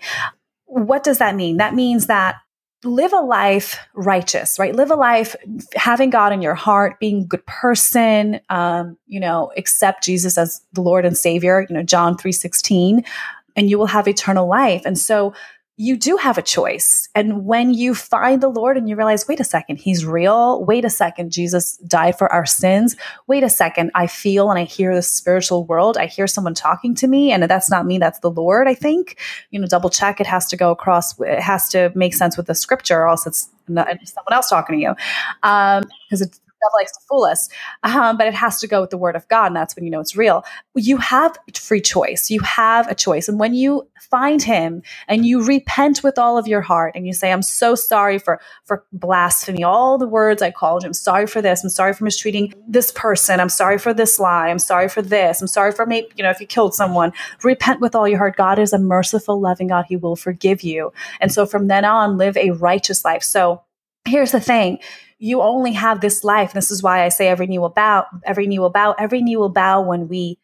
What 0.65 1.03
does 1.03 1.17
that 1.19 1.35
mean? 1.35 1.57
That 1.57 1.73
means 1.73 2.07
that 2.07 2.35
live 2.83 3.11
a 3.11 3.21
life 3.21 3.79
righteous, 3.95 4.59
right? 4.59 4.75
Live 4.75 4.91
a 4.91 4.95
life 4.95 5.35
having 5.75 6.09
God 6.09 6.31
in 6.31 6.41
your 6.41 6.53
heart, 6.53 6.99
being 6.99 7.21
a 7.23 7.25
good 7.25 7.45
person, 7.45 8.39
um, 8.49 8.97
you 9.07 9.19
know, 9.19 9.51
accept 9.57 10.03
Jesus 10.03 10.37
as 10.37 10.61
the 10.73 10.81
Lord 10.81 11.05
and 11.05 11.17
Savior, 11.17 11.65
you 11.67 11.75
know, 11.75 11.83
John 11.83 12.17
3:16, 12.17 13.03
and 13.55 13.69
you 13.69 13.77
will 13.77 13.87
have 13.87 14.07
eternal 14.07 14.47
life. 14.47 14.83
And 14.85 14.97
so 14.97 15.33
you 15.79 15.95
do 15.95 16.17
have 16.17 16.39
a 16.39 16.41
choice. 16.41 17.07
And 17.13 17.45
when 17.45 17.71
you 17.71 17.93
find 17.93 18.41
the 18.41 18.49
Lord 18.49 18.77
and 18.77 18.89
you 18.89 18.95
realize, 18.95 19.27
wait 19.27 19.39
a 19.39 19.43
second, 19.43 19.77
he's 19.77 20.05
real. 20.05 20.65
Wait 20.65 20.83
a 20.83 20.89
second, 20.89 21.31
Jesus 21.31 21.77
died 21.77 22.17
for 22.17 22.31
our 22.33 22.47
sins. 22.47 22.95
Wait 23.27 23.43
a 23.43 23.49
second, 23.49 23.91
I 23.93 24.07
feel 24.07 24.49
and 24.49 24.57
I 24.57 24.63
hear 24.63 24.95
the 24.95 25.03
spiritual 25.03 25.65
world. 25.65 25.95
I 25.95 26.07
hear 26.07 26.25
someone 26.25 26.55
talking 26.55 26.95
to 26.95 27.07
me, 27.07 27.31
and 27.31 27.43
that's 27.43 27.69
not 27.69 27.85
me, 27.85 27.99
that's 27.99 28.19
the 28.19 28.31
Lord, 28.31 28.67
I 28.67 28.73
think. 28.73 29.19
You 29.51 29.59
know, 29.59 29.67
double 29.67 29.91
check. 29.91 30.19
It 30.19 30.25
has 30.25 30.47
to 30.47 30.57
go 30.57 30.71
across, 30.71 31.19
it 31.21 31.39
has 31.39 31.69
to 31.69 31.91
make 31.93 32.15
sense 32.15 32.37
with 32.37 32.47
the 32.47 32.55
scripture, 32.55 33.01
or 33.01 33.07
else 33.07 33.27
it's 33.27 33.47
not, 33.67 33.87
someone 34.05 34.33
else 34.33 34.49
talking 34.49 34.77
to 34.77 34.81
you. 34.81 34.95
Um, 35.43 35.83
because 36.09 36.21
it's 36.21 36.39
devil 36.61 36.79
likes 36.79 36.93
to 36.93 36.99
fool 37.09 37.25
us, 37.25 37.49
um, 37.83 38.17
but 38.17 38.27
it 38.27 38.35
has 38.35 38.59
to 38.61 38.67
go 38.67 38.81
with 38.81 38.91
the 38.91 38.97
word 38.97 39.15
of 39.15 39.27
God, 39.29 39.47
and 39.47 39.57
that's 39.57 39.75
when 39.75 39.85
you 39.85 39.91
know 39.91 40.01
it's 40.01 40.15
real. 40.17 40.45
You 40.75 40.97
have 40.97 41.37
free 41.55 41.81
choice. 41.81 42.31
You 42.31 42.41
have 42.41 42.87
a 42.89 42.95
choice, 42.95 43.29
and 43.29 43.39
when 43.39 43.55
you 43.55 43.87
find 44.11 44.43
Him 44.43 44.83
and 45.07 45.25
you 45.25 45.43
repent 45.45 46.03
with 46.03 46.19
all 46.19 46.37
of 46.37 46.47
your 46.47 46.61
heart, 46.61 46.93
and 46.95 47.07
you 47.07 47.13
say, 47.13 47.31
"I'm 47.31 47.43
so 47.43 47.75
sorry 47.75 48.19
for 48.19 48.39
for 48.65 48.85
blasphemy, 48.93 49.63
all 49.63 49.97
the 49.97 50.07
words 50.07 50.41
I 50.41 50.51
called 50.51 50.83
you. 50.83 50.87
I'm 50.87 50.93
sorry 50.93 51.27
for 51.27 51.41
this. 51.41 51.63
I'm 51.63 51.71
sorry 51.71 51.93
for 51.93 52.05
mistreating 52.05 52.53
this 52.67 52.91
person. 52.91 53.39
I'm 53.41 53.49
sorry 53.49 53.79
for 53.79 53.93
this 53.93 54.19
lie. 54.19 54.49
I'm 54.49 54.59
sorry 54.59 54.89
for 54.89 55.01
this. 55.01 55.41
I'm 55.41 55.47
sorry 55.47 55.71
for 55.73 55.85
maybe 55.87 56.09
you 56.17 56.23
know 56.23 56.31
if 56.31 56.41
you 56.41 56.47
killed 56.47 56.75
someone. 56.75 57.13
Repent 57.43 57.81
with 57.81 57.95
all 57.95 58.07
your 58.07 58.19
heart. 58.19 58.37
God 58.37 58.59
is 58.59 58.73
a 58.73 58.79
merciful, 58.79 59.41
loving 59.41 59.67
God. 59.69 59.85
He 59.89 59.97
will 59.97 60.15
forgive 60.17 60.63
you, 60.63 60.93
and 61.21 61.31
so 61.31 61.45
from 61.47 61.67
then 61.67 61.85
on, 61.85 62.17
live 62.17 62.37
a 62.37 62.51
righteous 62.51 63.05
life. 63.05 63.23
So." 63.23 63.61
Here's 64.07 64.31
the 64.31 64.39
thing 64.39 64.79
you 65.19 65.41
only 65.41 65.73
have 65.73 66.01
this 66.01 66.23
life. 66.23 66.53
This 66.53 66.69
is 66.69 66.83
why 66.83 67.03
I 67.03 67.09
say 67.09 67.27
every 67.27 67.47
knee 67.47 67.59
will 67.59 67.69
bow, 67.69 68.05
every 68.23 68.47
knee 68.47 68.59
will 68.59 68.69
bow, 68.69 68.95
every 68.99 69.21
knee 69.21 69.35
will 69.35 69.49
bow 69.49 69.81
when 69.81 70.07
we 70.07 70.37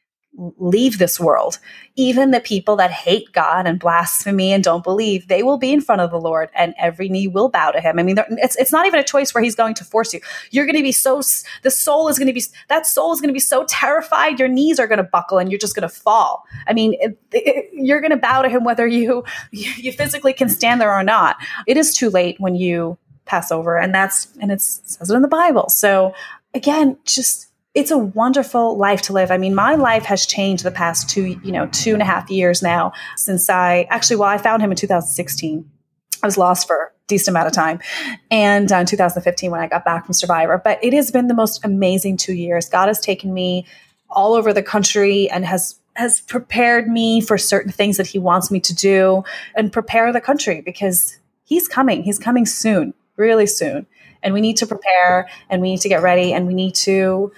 leave 0.58 0.98
this 0.98 1.20
world. 1.20 1.60
Even 1.96 2.32
the 2.32 2.40
people 2.40 2.76
that 2.78 2.90
hate 2.90 3.32
God 3.34 3.68
and 3.68 3.80
blasphemy 3.80 4.52
and 4.52 4.64
don't 4.64 4.84
believe, 4.84 5.28
they 5.28 5.44
will 5.44 5.60
be 5.60 5.72
in 5.72 5.80
front 5.80 6.02
of 6.02 6.10
the 6.10 6.20
Lord 6.20 6.50
and 6.56 6.74
every 6.80 7.08
knee 7.08 7.28
will 7.28 7.50
bow 7.50 7.70
to 7.70 7.80
him. 7.80 8.00
I 8.00 8.04
mean, 8.04 8.18
it's, 8.32 8.56
it's 8.56 8.72
not 8.72 8.88
even 8.88 9.00
a 9.00 9.04
choice 9.04 9.34
where 9.34 9.44
he's 9.44 9.54
going 9.54 9.76
to 9.76 9.84
force 9.84 10.12
you. 10.12 10.22
You're 10.50 10.66
going 10.66 10.76
to 10.76 10.82
be 10.82 10.92
so, 10.92 11.22
the 11.62 11.70
soul 11.70 12.08
is 12.08 12.18
going 12.18 12.28
to 12.28 12.34
be, 12.34 12.44
that 12.70 12.88
soul 12.88 13.14
is 13.14 13.22
going 13.22 13.30
to 13.30 13.34
be 13.34 13.40
so 13.40 13.64
terrified, 13.66 14.40
your 14.40 14.48
knees 14.48 14.80
are 14.80 14.88
going 14.88 14.98
to 14.98 15.04
buckle 15.04 15.38
and 15.38 15.52
you're 15.52 15.60
just 15.60 15.76
going 15.76 15.88
to 15.88 15.96
fall. 15.96 16.44
I 16.66 16.74
mean, 16.74 16.96
it, 17.00 17.20
it, 17.32 17.70
you're 17.72 18.02
going 18.02 18.12
to 18.12 18.18
bow 18.18 18.42
to 18.42 18.50
him 18.50 18.64
whether 18.64 18.88
you, 18.88 19.24
you 19.52 19.92
physically 19.92 20.34
can 20.34 20.50
stand 20.50 20.82
there 20.82 20.92
or 20.92 21.04
not. 21.04 21.38
It 21.68 21.78
is 21.78 21.94
too 21.94 22.10
late 22.10 22.38
when 22.40 22.56
you 22.56 22.98
Passover, 23.26 23.78
and 23.78 23.94
that's 23.94 24.28
and 24.40 24.52
it 24.52 24.62
says 24.62 25.10
it 25.10 25.16
in 25.16 25.22
the 25.22 25.28
Bible. 25.28 25.70
So 25.70 26.14
again, 26.54 26.98
just 27.06 27.48
it's 27.74 27.92
a 27.92 27.98
wonderful 27.98 28.78
life 28.78 29.02
to 29.04 29.14
live. 29.14 29.32
I 29.32 29.38
mean, 29.38 29.56
my 29.56 29.76
life 29.76 30.04
has 30.04 30.26
changed 30.26 30.64
the 30.64 30.72
past 30.72 31.10
two, 31.10 31.40
you 31.44 31.52
know, 31.52 31.68
two 31.68 31.94
and 31.94 32.02
a 32.02 32.06
half 32.06 32.30
years 32.30 32.62
now 32.62 32.94
since 33.18 33.50
I 33.50 33.88
actually, 33.90 34.18
well, 34.18 34.30
I 34.30 34.38
found 34.38 34.62
him 34.62 34.70
in 34.70 34.78
2016. 34.78 35.70
I 36.22 36.28
was 36.28 36.38
lost 36.38 36.68
for 36.68 36.76
a 36.76 36.90
decent 37.08 37.34
amount 37.34 37.48
of 37.48 37.54
time. 37.54 37.80
And 38.30 38.72
uh, 38.72 38.78
in 38.78 38.86
2015, 38.86 39.50
when 39.50 39.60
I 39.60 39.68
got 39.68 39.84
back 39.84 40.06
from 40.06 40.14
Survivor, 40.14 40.62
but 40.64 40.84
it 40.84 40.94
has 40.94 41.10
been 41.10 41.28
the 41.28 41.34
most 41.34 41.66
amazing 41.66 42.18
two 42.18 42.34
years. 42.34 42.70
God 42.70 42.88
has 42.88 43.00
taken 43.00 43.34
me 43.34 43.66
all 44.10 44.36
over 44.36 44.54
the 44.54 44.64
country 44.64 45.30
and 45.30 45.46
has 45.46 45.80
has 45.96 46.22
prepared 46.22 46.88
me 46.88 47.22
for 47.22 47.38
certain 47.38 47.72
things 47.72 47.98
that 47.98 48.08
he 48.08 48.18
wants 48.18 48.50
me 48.50 48.60
to 48.60 48.74
do 48.74 49.24
and 49.56 49.72
prepare 49.72 50.12
the 50.12 50.22
country 50.22 50.60
because 50.62 51.20
he's 51.44 51.68
coming. 51.68 52.02
He's 52.02 52.18
coming 52.18 52.48
soon 52.48 52.96
really 53.18 53.46
soon. 53.48 53.86
And 54.22 54.34
we 54.34 54.42
need 54.42 54.58
to 54.58 54.68
prepare 54.68 55.30
and 55.50 55.62
we 55.62 55.72
need 55.72 55.82
to 55.82 55.90
get 55.90 56.02
ready 56.02 56.34
and 56.34 56.48
we 56.48 56.54
need 56.54 56.76
to 56.76 57.32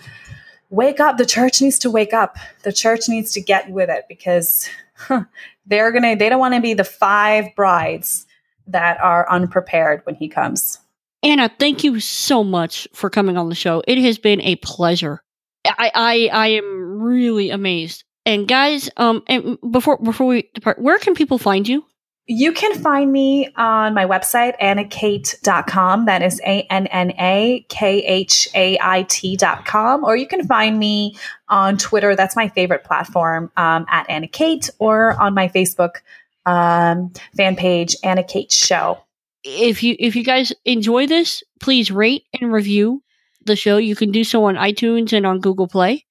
wake 0.69 0.99
up. 0.99 1.17
The 1.17 1.25
church 1.25 1.61
needs 1.61 1.79
to 1.79 1.89
wake 1.91 2.13
up. 2.13 2.37
The 2.63 2.73
church 2.73 3.09
needs 3.09 3.31
to 3.33 3.41
get 3.41 3.69
with 3.71 3.89
it 3.89 4.05
because 4.07 4.69
huh, 4.95 5.23
they're 5.65 5.91
going 5.91 6.03
to, 6.03 6.15
they 6.15 6.29
don't 6.29 6.39
want 6.39 6.53
to 6.53 6.61
be 6.61 6.73
the 6.73 6.83
five 6.83 7.47
brides 7.55 8.25
that 8.67 8.99
are 9.01 9.29
unprepared 9.29 10.01
when 10.05 10.15
he 10.15 10.27
comes. 10.27 10.79
Anna, 11.23 11.49
thank 11.59 11.83
you 11.83 11.99
so 11.99 12.43
much 12.43 12.87
for 12.93 13.09
coming 13.09 13.37
on 13.37 13.49
the 13.49 13.55
show. 13.55 13.81
It 13.87 13.97
has 13.99 14.19
been 14.19 14.41
a 14.41 14.57
pleasure. 14.57 15.23
I, 15.65 15.91
I, 15.95 16.29
I 16.31 16.47
am 16.49 17.01
really 17.01 17.49
amazed. 17.49 18.03
And 18.27 18.47
guys, 18.47 18.89
um, 18.97 19.23
and 19.27 19.57
before 19.71 19.97
before 19.97 20.27
we 20.27 20.49
depart, 20.53 20.79
where 20.79 20.97
can 20.97 21.13
people 21.13 21.37
find 21.37 21.67
you? 21.67 21.85
You 22.27 22.53
can 22.53 22.73
find 22.81 23.11
me 23.11 23.49
on 23.55 23.93
my 23.93 24.05
website, 24.05 24.59
annakhait.com. 24.59 26.05
That 26.05 26.23
is 26.23 26.41
A 26.43 26.63
N 26.71 26.87
N 26.87 27.11
A 27.19 27.63
K 27.69 28.03
H 28.03 28.49
A 28.55 28.79
I 28.81 29.03
T.com. 29.03 30.03
Or 30.03 30.17
you 30.17 30.27
can 30.27 30.47
find 30.47 30.79
me 30.79 31.17
on 31.49 31.77
Twitter. 31.77 32.15
That's 32.15 32.35
my 32.35 32.49
favorite 32.49 32.83
platform 32.83 33.51
um, 33.57 33.85
at 33.89 34.09
Anna 34.09 34.27
Khait 34.27 34.71
or 34.79 35.13
on 35.21 35.35
my 35.35 35.49
Facebook 35.49 35.97
um, 36.47 37.13
fan 37.37 37.55
page, 37.55 37.95
Anna 38.03 38.23
Khait 38.23 38.51
Show. 38.51 38.97
If 39.43 39.83
you 39.83 39.95
if 39.99 40.15
you 40.15 40.23
guys 40.23 40.51
enjoy 40.65 41.05
this, 41.05 41.43
please 41.59 41.91
rate 41.91 42.23
and 42.41 42.51
review 42.51 43.03
the 43.45 43.55
show. 43.55 43.77
You 43.77 43.95
can 43.95 44.11
do 44.11 44.23
so 44.23 44.45
on 44.45 44.55
iTunes 44.55 45.13
and 45.13 45.27
on 45.27 45.41
Google 45.41 45.67
Play. 45.67 46.07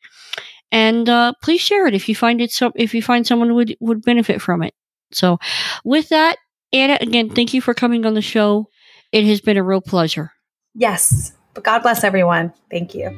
And 0.70 1.08
uh, 1.08 1.32
please 1.42 1.60
share 1.60 1.88
it 1.88 1.94
if 1.94 2.08
you 2.08 2.14
find 2.14 2.40
it 2.40 2.52
so 2.52 2.70
if 2.76 2.94
you 2.94 3.02
find 3.02 3.26
someone 3.26 3.56
would 3.56 3.76
would 3.80 4.02
benefit 4.02 4.40
from 4.40 4.62
it. 4.62 4.74
So, 5.14 5.38
with 5.84 6.08
that, 6.10 6.36
Anna, 6.72 6.98
again, 7.00 7.30
thank 7.30 7.54
you 7.54 7.60
for 7.60 7.74
coming 7.74 8.04
on 8.04 8.14
the 8.14 8.22
show. 8.22 8.68
It 9.12 9.24
has 9.26 9.40
been 9.40 9.56
a 9.56 9.62
real 9.62 9.80
pleasure. 9.80 10.32
Yes. 10.74 11.32
But 11.54 11.64
God 11.64 11.82
bless 11.82 12.02
everyone. 12.02 12.52
Thank 12.70 12.94
you. 12.94 13.10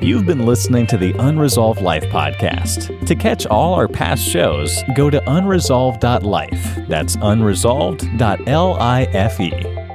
You've 0.00 0.26
been 0.26 0.46
listening 0.46 0.86
to 0.88 0.96
the 0.96 1.12
Unresolved 1.18 1.82
Life 1.82 2.04
podcast. 2.04 3.04
To 3.06 3.14
catch 3.16 3.46
all 3.46 3.74
our 3.74 3.88
past 3.88 4.22
shows, 4.22 4.82
go 4.94 5.10
to 5.10 5.20
unresolved.life. 5.26 6.88
That's 6.88 7.16
unresolved.life. 7.16 9.87